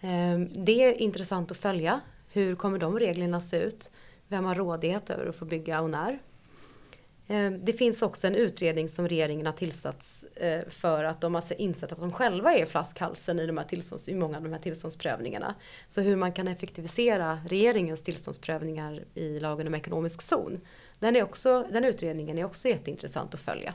Ehm, 0.00 0.64
det 0.64 0.84
är 0.84 0.92
intressant 0.92 1.50
att 1.50 1.56
följa. 1.56 2.00
Hur 2.32 2.56
kommer 2.56 2.78
de 2.78 2.98
reglerna 2.98 3.40
se 3.40 3.56
ut? 3.56 3.90
Vem 4.28 4.44
har 4.44 4.54
rådighet 4.54 5.10
över 5.10 5.26
att 5.26 5.36
få 5.36 5.44
bygga 5.44 5.80
och 5.80 5.90
när? 5.90 6.18
Ehm, 7.28 7.64
det 7.64 7.72
finns 7.72 8.02
också 8.02 8.26
en 8.26 8.34
utredning 8.34 8.88
som 8.88 9.08
regeringen 9.08 9.46
har 9.46 9.52
tillsatt 9.52 10.24
eh, 10.36 10.60
för 10.68 11.04
att 11.04 11.20
de 11.20 11.34
har 11.34 11.60
insett 11.60 11.92
att 11.92 12.00
de 12.00 12.12
själva 12.12 12.54
är 12.54 12.66
flaskhalsen 12.66 13.40
i, 13.40 13.46
de 13.46 13.58
här 13.58 13.64
tillstånds, 13.64 14.08
i 14.08 14.14
många 14.14 14.36
av 14.36 14.42
de 14.42 14.52
här 14.52 14.60
tillståndsprövningarna. 14.60 15.54
Så 15.88 16.00
hur 16.00 16.16
man 16.16 16.32
kan 16.32 16.48
effektivisera 16.48 17.40
regeringens 17.48 18.02
tillståndsprövningar 18.02 19.04
i 19.14 19.40
lagen 19.40 19.66
om 19.66 19.74
ekonomisk 19.74 20.22
zon. 20.22 20.60
Den, 20.98 21.16
är 21.16 21.22
också, 21.22 21.66
den 21.72 21.84
utredningen 21.84 22.38
är 22.38 22.44
också 22.44 22.68
jätteintressant 22.68 23.34
att 23.34 23.40
följa. 23.40 23.74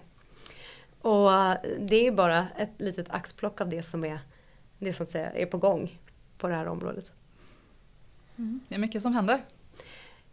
Och 1.02 1.34
eh, 1.34 1.58
det 1.80 2.08
är 2.08 2.12
bara 2.12 2.48
ett 2.58 2.72
litet 2.78 3.10
axplock 3.10 3.62
av 3.62 3.70
det 3.70 3.84
som 3.84 4.04
är, 4.04 4.20
det 4.78 4.94
som 4.94 5.06
är 5.14 5.46
på 5.46 5.58
gång 5.58 6.00
på 6.38 6.48
det 6.48 6.56
här 6.56 6.68
området. 6.68 7.12
Mm, 8.38 8.60
det 8.68 8.76
är 8.76 8.80
mycket 8.80 9.02
som 9.02 9.14
händer. 9.14 9.42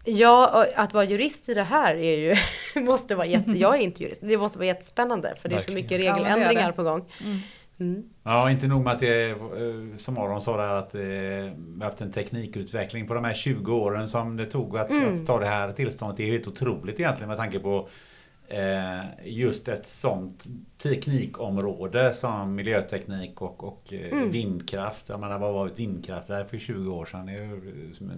Ja, 0.04 0.66
att 0.74 0.94
vara 0.94 1.04
jurist 1.04 1.48
i 1.48 1.54
det 1.54 1.62
här 1.62 1.94
är 1.94 2.16
ju, 2.16 2.36
måste 2.80 3.14
vara 3.14 3.26
jätte, 3.26 3.50
jag 3.50 3.74
är 3.74 3.78
inte 3.78 4.02
jurist, 4.02 4.20
det 4.24 4.36
måste 4.36 4.58
vara 4.58 4.66
jättespännande 4.66 5.34
för 5.42 5.48
det 5.48 5.56
är 5.56 5.62
så 5.62 5.72
mycket 5.72 5.98
regeländringar 5.98 6.66
ja, 6.66 6.72
på 6.72 6.82
gång. 6.82 7.04
Mm. 7.24 7.38
Mm. 7.80 8.04
Ja, 8.22 8.50
inte 8.50 8.66
nog 8.66 8.84
med 8.84 8.92
att 8.92 9.00
det 9.00 9.30
eh, 9.30 9.36
som 9.96 10.18
Aron 10.18 10.40
sa 10.40 10.56
där 10.56 10.74
att 10.74 10.94
vi 10.94 11.52
eh, 11.78 11.84
haft 11.84 12.00
en 12.00 12.12
teknikutveckling 12.12 13.06
på 13.06 13.14
de 13.14 13.24
här 13.24 13.34
20 13.34 13.72
åren 13.72 14.08
som 14.08 14.36
det 14.36 14.46
tog 14.46 14.78
att, 14.78 14.90
mm. 14.90 15.14
att 15.14 15.26
ta 15.26 15.38
det 15.38 15.46
här 15.46 15.72
tillståndet. 15.72 16.16
Det 16.16 16.22
är 16.22 16.32
helt 16.32 16.48
otroligt 16.48 17.00
egentligen 17.00 17.28
med 17.28 17.38
tanke 17.38 17.58
på 17.58 17.78
Eh, 17.78 18.17
just 19.24 19.68
ett 19.68 19.86
sånt 19.86 20.46
teknikområde 20.82 22.12
som 22.12 22.54
miljöteknik 22.54 23.42
och, 23.42 23.64
och 23.64 23.92
eh, 23.92 24.12
mm. 24.12 24.30
vindkraft. 24.30 25.08
Jag 25.08 25.20
menar 25.20 25.38
vad 25.38 25.54
var 25.54 25.66
ett 25.66 25.78
vindkraftverk 25.78 26.50
för 26.50 26.58
20 26.58 26.94
år 26.94 27.04
sedan? 27.04 27.26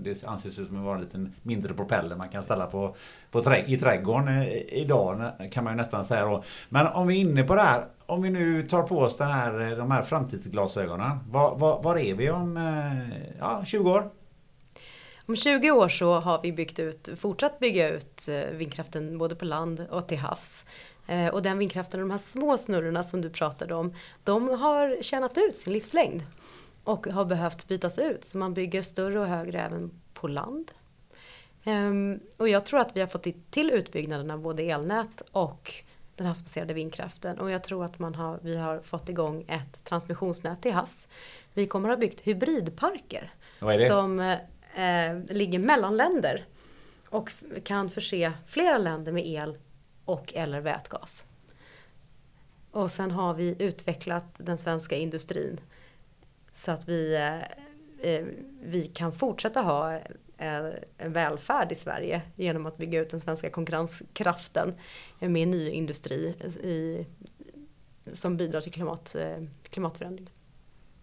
Det 0.03 0.25
anses 0.25 0.55
som 0.55 0.77
att 0.77 0.85
vara 0.85 0.95
en 0.95 1.01
liten 1.01 1.33
mindre 1.43 1.75
propeller 1.75 2.17
man 2.17 2.29
kan 2.29 2.43
ställa 2.43 2.67
på, 2.67 2.97
på 3.31 3.43
trä, 3.43 3.65
i 3.67 3.77
trädgården 3.77 4.29
eh, 4.29 4.49
idag 4.73 5.31
kan 5.53 5.65
man 5.65 5.73
ju 5.73 5.77
nästan 5.77 6.05
säga 6.05 6.25
då. 6.25 6.45
Men 6.69 6.87
om 6.87 7.07
vi 7.07 7.17
är 7.17 7.21
inne 7.21 7.43
på 7.43 7.55
det 7.55 7.63
här. 7.63 7.85
Om 8.07 8.23
vi 8.23 8.31
nu 8.31 8.63
tar 8.63 8.83
på 8.83 8.99
oss 8.99 9.17
den 9.17 9.31
här, 9.31 9.77
de 9.77 9.91
här 9.91 10.03
framtidsglasögonen. 10.03 11.19
Var, 11.31 11.57
var, 11.57 11.83
var 11.83 11.97
är 11.97 12.15
vi 12.15 12.31
om 12.31 12.59
ja, 13.39 13.63
20 13.65 13.91
år? 13.91 14.11
Om 15.31 15.37
20 15.37 15.71
år 15.71 15.89
så 15.89 16.15
har 16.15 16.41
vi 16.43 16.53
byggt 16.53 16.79
ut, 16.79 17.09
fortsatt 17.17 17.59
bygga 17.59 17.89
ut 17.89 18.29
eh, 18.29 18.51
vindkraften 18.51 19.19
både 19.19 19.35
på 19.35 19.45
land 19.45 19.87
och 19.91 20.09
till 20.09 20.19
havs. 20.19 20.65
Eh, 21.07 21.29
och 21.29 21.43
den 21.43 21.59
vindkraften, 21.59 22.01
de 22.01 22.11
här 22.11 22.19
små 22.19 22.59
snurrorna 22.59 23.05
som 23.05 23.21
du 23.21 23.31
pratade 23.31 23.75
om, 23.75 23.95
de 24.25 24.49
har 24.49 25.03
tjänat 25.03 25.39
ut 25.39 25.57
sin 25.57 25.73
livslängd. 25.73 26.23
Och 26.85 27.07
har 27.07 27.25
behövt 27.25 27.69
bytas 27.69 27.99
ut, 27.99 28.25
så 28.25 28.39
man 28.39 28.55
bygger 28.55 28.83
större 28.83 29.21
och 29.21 29.27
högre 29.27 29.61
även 29.61 29.91
på 30.15 30.29
land. 30.29 30.71
Ehm, 31.65 32.21
och 32.37 32.49
jag 32.49 32.67
tror 32.67 32.81
att 32.81 32.97
vi 32.97 33.01
har 33.01 33.09
fått 33.09 33.27
till 33.51 33.71
utbyggnaden 33.71 34.31
av 34.31 34.41
både 34.41 34.63
elnät 34.63 35.23
och 35.33 35.75
den 36.17 36.27
havsbaserade 36.27 36.75
vindkraften. 36.75 37.39
Och 37.39 37.51
jag 37.51 37.65
tror 37.65 37.85
att 37.85 37.99
man 37.99 38.15
har, 38.15 38.39
vi 38.43 38.57
har 38.57 38.81
fått 38.81 39.09
igång 39.09 39.45
ett 39.49 39.85
transmissionsnät 39.85 40.63
till 40.63 40.73
havs. 40.73 41.09
Vi 41.55 41.67
kommer 41.67 41.89
att 41.89 41.97
ha 41.97 42.01
byggt 42.01 42.21
hybridparker. 42.21 43.33
Som 43.89 44.37
eh, 44.75 45.35
ligger 45.35 45.59
mellan 45.59 45.97
länder 45.97 46.45
och 47.09 47.31
kan 47.65 47.91
förse 47.91 48.33
flera 48.47 48.79
länder 48.79 49.13
med 49.13 49.27
el 49.27 49.59
och 50.05 50.35
eller 50.35 50.61
vätgas. 50.61 51.25
Och 52.71 52.91
sen 52.91 53.11
har 53.11 53.35
vi 53.35 53.57
utvecklat 53.59 54.35
den 54.37 54.59
svenska 54.59 54.97
industrin 54.97 55.61
så 56.53 56.71
att 56.71 56.89
vi, 56.89 57.15
eh, 57.15 58.13
eh, 58.13 58.27
vi 58.63 58.85
kan 58.87 59.13
fortsätta 59.13 59.63
ha 59.63 59.95
eh, 60.39 60.67
en 60.99 61.13
välfärd 61.13 61.73
i 61.73 61.75
Sverige 61.75 62.23
genom 62.37 62.67
att 62.67 62.77
bygga 62.77 63.01
ut 63.01 63.11
den 63.11 63.21
svenska 63.21 63.51
konkurrenskraften 63.51 64.75
med 65.19 65.49
ny 65.49 65.71
industri 65.71 66.35
i, 66.63 67.07
som 68.07 68.37
bidrar 68.37 68.61
till 68.61 68.73
klimat, 68.73 69.15
eh. 69.15 69.37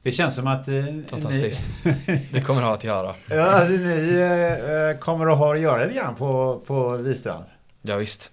Det 0.01 0.11
känns 0.11 0.35
som 0.35 0.47
att... 0.47 0.67
Eh, 0.67 0.85
Fantastiskt. 1.07 1.85
Ni, 1.85 2.27
det 2.31 2.41
kommer 2.41 2.61
ha 2.61 2.73
att 2.73 2.83
göra. 2.83 3.15
Ja, 3.29 3.67
ni 3.69 4.91
eh, 4.91 4.99
kommer 4.99 5.27
att 5.27 5.37
ha 5.37 5.53
att 5.53 5.59
göra 5.59 5.83
lite 5.83 5.95
grann 5.95 6.15
på, 6.15 6.61
på 6.67 6.97
Vistrand. 6.97 7.45
Ja, 7.81 7.95
visst. 7.95 8.31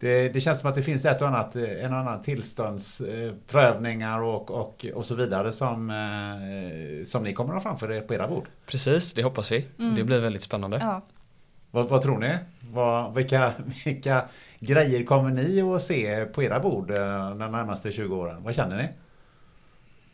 Det, 0.00 0.28
det, 0.28 0.40
känns 0.40 0.60
som 0.60 0.68
att 0.68 0.74
det 0.74 0.82
finns 0.82 1.04
ett 1.04 1.22
och 1.22 1.28
annat, 1.28 1.56
eh, 1.56 1.84
en 1.84 1.92
och 1.92 1.98
annan 1.98 2.22
tillståndsprövningar 2.22 4.22
och, 4.22 4.50
och, 4.50 4.86
och 4.94 5.04
så 5.04 5.14
vidare 5.14 5.52
som, 5.52 5.90
eh, 5.90 7.04
som 7.04 7.24
ni 7.24 7.32
kommer 7.32 7.54
att 7.54 7.64
ha 7.64 7.70
framför 7.70 7.92
er 7.92 8.00
på 8.00 8.14
era 8.14 8.28
bord. 8.28 8.48
Precis, 8.66 9.14
det 9.14 9.22
hoppas 9.22 9.52
vi. 9.52 9.66
Mm. 9.78 9.94
Det 9.94 10.04
blir 10.04 10.20
väldigt 10.20 10.42
spännande. 10.42 10.78
Ja. 10.80 11.02
Vad, 11.70 11.88
vad, 11.88 12.02
tror 12.02 12.18
ni? 12.18 12.38
Vad, 12.60 13.14
vilka, 13.14 13.52
vilka 13.84 14.24
grejer 14.58 15.04
kommer 15.04 15.30
ni 15.30 15.62
att 15.62 15.82
se 15.82 16.24
på 16.24 16.42
era 16.42 16.60
bord 16.60 16.90
eh, 16.90 17.28
de 17.28 17.38
närmaste 17.38 17.92
20 17.92 18.16
åren? 18.16 18.42
Vad 18.42 18.54
känner 18.54 18.76
ni? 18.76 18.88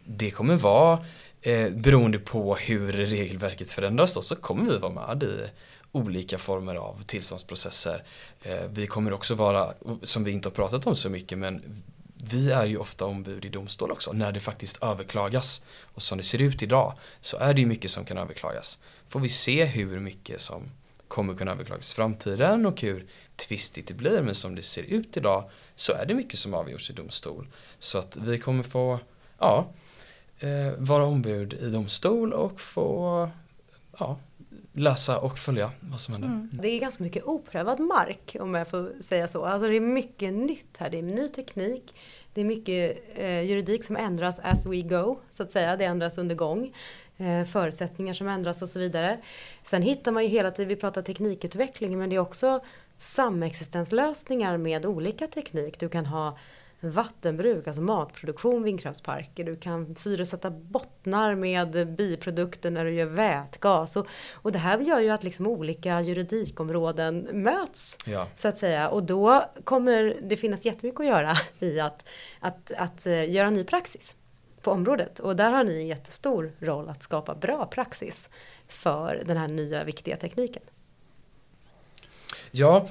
Det 0.06 0.30
kommer 0.30 0.56
vara 0.56 1.04
eh, 1.40 1.70
beroende 1.70 2.18
på 2.18 2.54
hur 2.54 2.92
regelverket 2.92 3.70
förändras 3.70 4.14
då, 4.14 4.22
så 4.22 4.36
kommer 4.36 4.72
vi 4.72 4.78
vara 4.78 4.92
med 4.92 5.22
i 5.22 5.50
olika 5.92 6.38
former 6.38 6.74
av 6.74 7.02
tillståndsprocesser. 7.02 8.04
Eh, 8.42 8.64
vi 8.70 8.86
kommer 8.86 9.12
också 9.12 9.34
vara, 9.34 9.74
som 10.02 10.24
vi 10.24 10.30
inte 10.30 10.48
har 10.48 10.54
pratat 10.54 10.86
om 10.86 10.94
så 10.94 11.10
mycket, 11.10 11.38
men 11.38 11.82
vi 12.24 12.50
är 12.50 12.66
ju 12.66 12.76
ofta 12.76 13.04
ombud 13.04 13.44
i 13.44 13.48
domstol 13.48 13.92
också 13.92 14.12
när 14.12 14.32
det 14.32 14.40
faktiskt 14.40 14.82
överklagas. 14.82 15.64
Och 15.80 16.02
som 16.02 16.18
det 16.18 16.24
ser 16.24 16.42
ut 16.42 16.62
idag 16.62 16.98
så 17.20 17.36
är 17.36 17.54
det 17.54 17.60
ju 17.60 17.66
mycket 17.66 17.90
som 17.90 18.04
kan 18.04 18.18
överklagas. 18.18 18.78
Får 19.08 19.20
vi 19.20 19.28
se 19.28 19.64
hur 19.64 20.00
mycket 20.00 20.40
som 20.40 20.70
kommer 21.08 21.34
kunna 21.34 21.52
överklagas 21.52 21.92
i 21.92 21.94
framtiden 21.94 22.66
och 22.66 22.80
hur 22.80 23.06
tvistigt 23.36 23.88
det 23.88 23.94
blir. 23.94 24.22
Men 24.22 24.34
som 24.34 24.54
det 24.54 24.62
ser 24.62 24.82
ut 24.82 25.16
idag 25.16 25.50
så 25.74 25.92
är 25.92 26.06
det 26.06 26.14
mycket 26.14 26.38
som 26.38 26.54
avgjorts 26.54 26.90
i 26.90 26.92
domstol. 26.92 27.48
Så 27.78 27.98
att 27.98 28.16
vi 28.16 28.38
kommer 28.38 28.62
få, 28.62 28.98
ja, 29.38 29.72
eh, 30.40 30.72
vara 30.78 31.04
ombud 31.04 31.52
i 31.52 31.70
domstol 31.70 32.32
och 32.32 32.60
få, 32.60 33.28
ja, 33.98 34.18
läsa 34.72 35.18
och 35.18 35.38
följa 35.38 35.70
vad 35.80 36.00
som 36.00 36.14
händer. 36.14 36.28
Mm. 36.28 36.50
Det 36.52 36.68
är 36.68 36.80
ganska 36.80 37.04
mycket 37.04 37.24
oprövad 37.24 37.80
mark 37.80 38.36
om 38.40 38.54
jag 38.54 38.68
får 38.68 39.02
säga 39.02 39.28
så. 39.28 39.44
Alltså 39.44 39.68
det 39.68 39.76
är 39.76 39.80
mycket 39.80 40.32
nytt 40.32 40.76
här. 40.78 40.90
Det 40.90 40.98
är 40.98 41.02
ny 41.02 41.28
teknik. 41.28 41.94
Det 42.34 42.40
är 42.40 42.44
mycket 42.44 43.04
eh, 43.14 43.42
juridik 43.42 43.84
som 43.84 43.96
ändras 43.96 44.38
as 44.42 44.66
we 44.66 44.82
go, 44.82 45.18
så 45.36 45.42
att 45.42 45.52
säga. 45.52 45.76
Det 45.76 45.84
ändras 45.84 46.18
under 46.18 46.34
gång. 46.34 46.72
Eh, 47.16 47.44
förutsättningar 47.44 48.12
som 48.12 48.28
ändras 48.28 48.62
och 48.62 48.68
så 48.68 48.78
vidare. 48.78 49.20
Sen 49.62 49.82
hittar 49.82 50.12
man 50.12 50.22
ju 50.22 50.28
hela 50.28 50.50
tiden, 50.50 50.68
vi 50.68 50.76
pratar 50.76 51.02
teknikutveckling, 51.02 51.98
men 51.98 52.10
det 52.10 52.16
är 52.16 52.20
också 52.20 52.60
samexistenslösningar 52.98 54.56
med 54.56 54.86
olika 54.86 55.26
teknik. 55.26 55.80
Du 55.80 55.88
kan 55.88 56.06
ha 56.06 56.38
vattenbruk, 56.80 57.66
alltså 57.66 57.82
matproduktion, 57.82 58.62
vindkraftsparker. 58.62 59.44
Du 59.44 59.56
kan 59.56 59.96
syresätta 59.96 60.50
bottnar 60.50 61.34
med 61.34 61.94
biprodukter 61.96 62.70
när 62.70 62.84
du 62.84 62.94
gör 62.94 63.06
vätgas. 63.06 63.96
Och, 63.96 64.06
och 64.32 64.52
det 64.52 64.58
här 64.58 64.78
gör 64.78 65.00
ju 65.00 65.10
att 65.10 65.24
liksom 65.24 65.46
olika 65.46 66.00
juridikområden 66.00 67.28
möts. 67.32 67.98
Ja. 68.06 68.28
Så 68.36 68.48
att 68.48 68.58
säga. 68.58 68.88
Och 68.88 69.02
då 69.02 69.44
kommer 69.64 70.16
det 70.22 70.36
finnas 70.36 70.66
jättemycket 70.66 71.00
att 71.00 71.06
göra 71.06 71.36
i 71.58 71.80
att, 71.80 72.08
att, 72.40 72.72
att 72.76 73.06
uh, 73.06 73.30
göra 73.30 73.50
ny 73.50 73.64
praxis 73.64 74.14
på 74.62 74.70
området. 74.70 75.18
Och 75.18 75.36
där 75.36 75.50
har 75.50 75.64
ni 75.64 75.76
en 75.76 75.86
jättestor 75.86 76.52
roll 76.58 76.88
att 76.88 77.02
skapa 77.02 77.34
bra 77.34 77.66
praxis 77.66 78.28
för 78.68 79.22
den 79.26 79.36
här 79.36 79.48
nya 79.48 79.84
viktiga 79.84 80.16
tekniken. 80.16 80.62
Ja, 82.50 82.88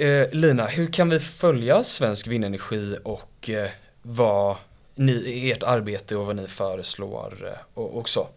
Eh, 0.00 0.28
Lina, 0.32 0.66
hur 0.66 0.86
kan 0.86 1.08
vi 1.08 1.18
följa 1.18 1.82
Svensk 1.82 2.26
Vindenergi 2.26 2.96
och 3.02 3.50
eh, 3.50 3.70
vad 4.02 4.56
ni, 4.94 5.50
ert 5.50 5.62
arbete 5.62 6.16
och 6.16 6.26
vad 6.26 6.36
ni 6.36 6.46
föreslår 6.46 7.46
eh, 7.46 7.58
och, 7.74 7.98
och 7.98 8.08
så? 8.08 8.28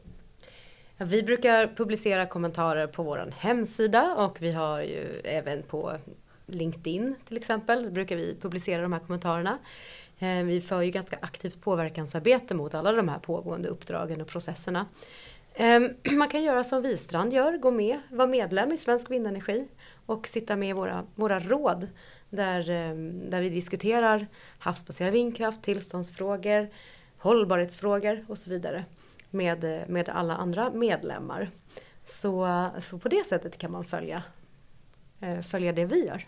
Vi 0.98 1.24
brukar 1.24 1.68
publicera 1.68 2.26
kommentarer 2.26 2.88
på 2.88 3.04
vår 3.04 3.34
hemsida 3.38 4.16
och 4.16 4.42
vi 4.42 4.52
har 4.52 4.82
ju 4.82 5.22
även 5.24 5.64
på 5.64 5.98
LinkedIn 6.48 7.16
till 7.28 7.38
exempel, 7.38 7.92
brukar 7.92 8.16
vi 8.16 8.36
publicera 8.42 8.82
de 8.82 8.94
här 8.94 9.00
kommentarerna. 9.00 9.58
Eh, 10.20 10.44
vi 10.44 10.62
för 10.62 10.82
ju 10.82 10.92
ganska 10.92 11.18
aktivt 11.22 11.62
påverkansarbete 11.62 12.56
mot 12.56 12.74
alla 12.74 12.92
de 12.92 13.10
här 13.10 13.20
pågående 13.20 13.70
uppdragen 13.70 14.22
och 14.22 14.28
processerna. 14.28 14.86
Eh, 15.54 15.82
man 16.12 16.30
kan 16.30 16.44
göra 16.44 16.64
som 16.64 16.82
Vistrand 16.82 17.34
gör, 17.34 17.58
gå 17.58 17.72
med, 17.72 18.00
vara 18.10 18.28
medlem 18.28 18.72
i 18.72 18.78
Svensk 18.78 19.12
Vindenergi 19.12 19.68
och 20.06 20.28
sitta 20.28 20.56
med 20.56 20.70
i 20.70 20.74
våra, 20.74 21.06
våra 21.16 21.40
råd 21.40 21.88
där, 22.30 22.70
ehm, 22.70 23.30
där 23.30 23.42
vi 23.42 23.50
diskuterar 23.50 24.28
havsbaserad 24.60 25.14
vindkraft, 25.14 25.62
tillståndsfrågor, 25.64 26.70
hållbarhetsfrågor 27.18 28.26
och 28.28 28.38
så 28.38 28.50
vidare 28.50 28.86
med, 29.30 29.84
med 29.88 30.10
alla 30.10 30.36
andra 30.36 30.70
medlemmar. 30.70 31.50
Så, 32.06 32.70
så 32.80 32.98
på 32.98 33.10
det 33.10 33.26
sättet 33.28 33.58
kan 33.58 33.72
man 33.72 33.86
följa, 33.86 34.24
eh, 35.22 35.42
följa 35.42 35.74
det 35.74 35.86
vi 35.86 36.06
gör. 36.06 36.26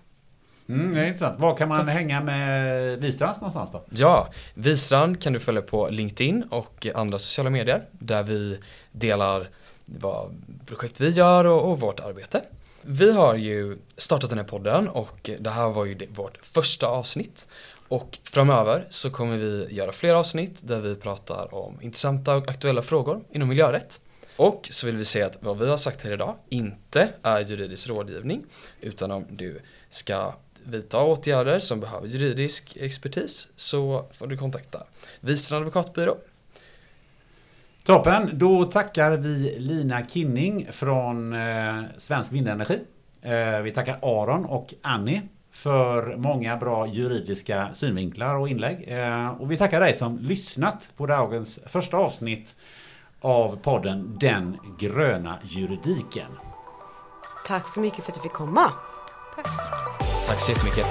Mm, 0.69 0.93
det 0.93 1.01
är 1.01 1.05
intressant. 1.05 1.39
Var 1.39 1.57
kan 1.57 1.69
man 1.69 1.87
hänga 1.87 2.21
med 2.21 3.01
Vistrand 3.01 3.35
någonstans 3.37 3.71
då? 3.71 3.83
Ja, 3.89 4.29
Vistrand 4.53 5.21
kan 5.21 5.33
du 5.33 5.39
följa 5.39 5.61
på 5.61 5.89
LinkedIn 5.89 6.43
och 6.43 6.87
andra 6.95 7.19
sociala 7.19 7.49
medier 7.49 7.83
där 7.91 8.23
vi 8.23 8.59
delar 8.91 9.49
vad 9.85 10.35
projekt 10.65 11.01
vi 11.01 11.09
gör 11.09 11.45
och, 11.45 11.71
och 11.71 11.79
vårt 11.79 11.99
arbete. 11.99 12.41
Vi 12.87 13.11
har 13.11 13.35
ju 13.35 13.77
startat 13.97 14.29
den 14.29 14.39
här 14.39 14.45
podden 14.45 14.87
och 14.87 15.29
det 15.39 15.49
här 15.49 15.69
var 15.69 15.85
ju 15.85 16.07
vårt 16.09 16.37
första 16.45 16.87
avsnitt. 16.87 17.47
Och 17.87 18.17
framöver 18.23 18.85
så 18.89 19.09
kommer 19.09 19.37
vi 19.37 19.67
göra 19.71 19.91
fler 19.91 20.13
avsnitt 20.13 20.67
där 20.67 20.81
vi 20.81 20.95
pratar 20.95 21.53
om 21.53 21.81
intressanta 21.81 22.35
och 22.35 22.49
aktuella 22.49 22.81
frågor 22.81 23.23
inom 23.31 23.49
miljörätt. 23.49 24.01
Och 24.37 24.67
så 24.71 24.85
vill 24.85 24.95
vi 24.95 25.05
säga 25.05 25.25
att 25.25 25.37
vad 25.41 25.59
vi 25.59 25.69
har 25.69 25.77
sagt 25.77 26.03
här 26.03 26.11
idag 26.11 26.35
inte 26.49 27.09
är 27.21 27.39
juridisk 27.39 27.89
rådgivning 27.89 28.45
utan 28.81 29.11
om 29.11 29.25
du 29.29 29.61
ska 29.89 30.33
vidta 30.63 31.03
åtgärder 31.03 31.59
som 31.59 31.79
behöver 31.79 32.07
juridisk 32.07 32.77
expertis 32.79 33.47
så 33.55 34.05
får 34.11 34.27
du 34.27 34.37
kontakta 34.37 34.83
Wistrand 35.19 35.61
advokatbyrå. 35.61 36.17
Toppen, 37.85 38.29
då 38.33 38.63
tackar 38.63 39.11
vi 39.11 39.59
Lina 39.59 40.05
Kinning 40.05 40.67
från 40.71 41.33
eh, 41.33 41.83
Svensk 41.97 42.31
Vindenergi. 42.31 42.79
Eh, 43.21 43.59
vi 43.59 43.71
tackar 43.71 43.99
Aron 44.01 44.45
och 44.45 44.73
Annie 44.81 45.21
för 45.51 46.15
många 46.17 46.57
bra 46.57 46.87
juridiska 46.87 47.69
synvinklar 47.73 48.35
och 48.35 48.49
inlägg. 48.49 48.85
Eh, 48.87 49.41
och 49.41 49.51
vi 49.51 49.57
tackar 49.57 49.79
dig 49.79 49.93
som 49.93 50.17
lyssnat 50.17 50.91
på 50.97 51.05
dagens 51.05 51.59
första 51.67 51.97
avsnitt 51.97 52.55
av 53.21 53.55
podden 53.55 54.17
Den 54.19 54.57
gröna 54.79 55.39
juridiken. 55.43 56.31
Tack 57.47 57.69
så 57.69 57.79
mycket 57.79 58.05
för 58.05 58.11
att 58.11 58.15
du 58.15 58.21
fick 58.21 58.33
komma. 58.33 58.71
Tack. 59.35 59.47
Tack 60.27 60.39
så 60.39 60.51
jättemycket. 60.51 60.85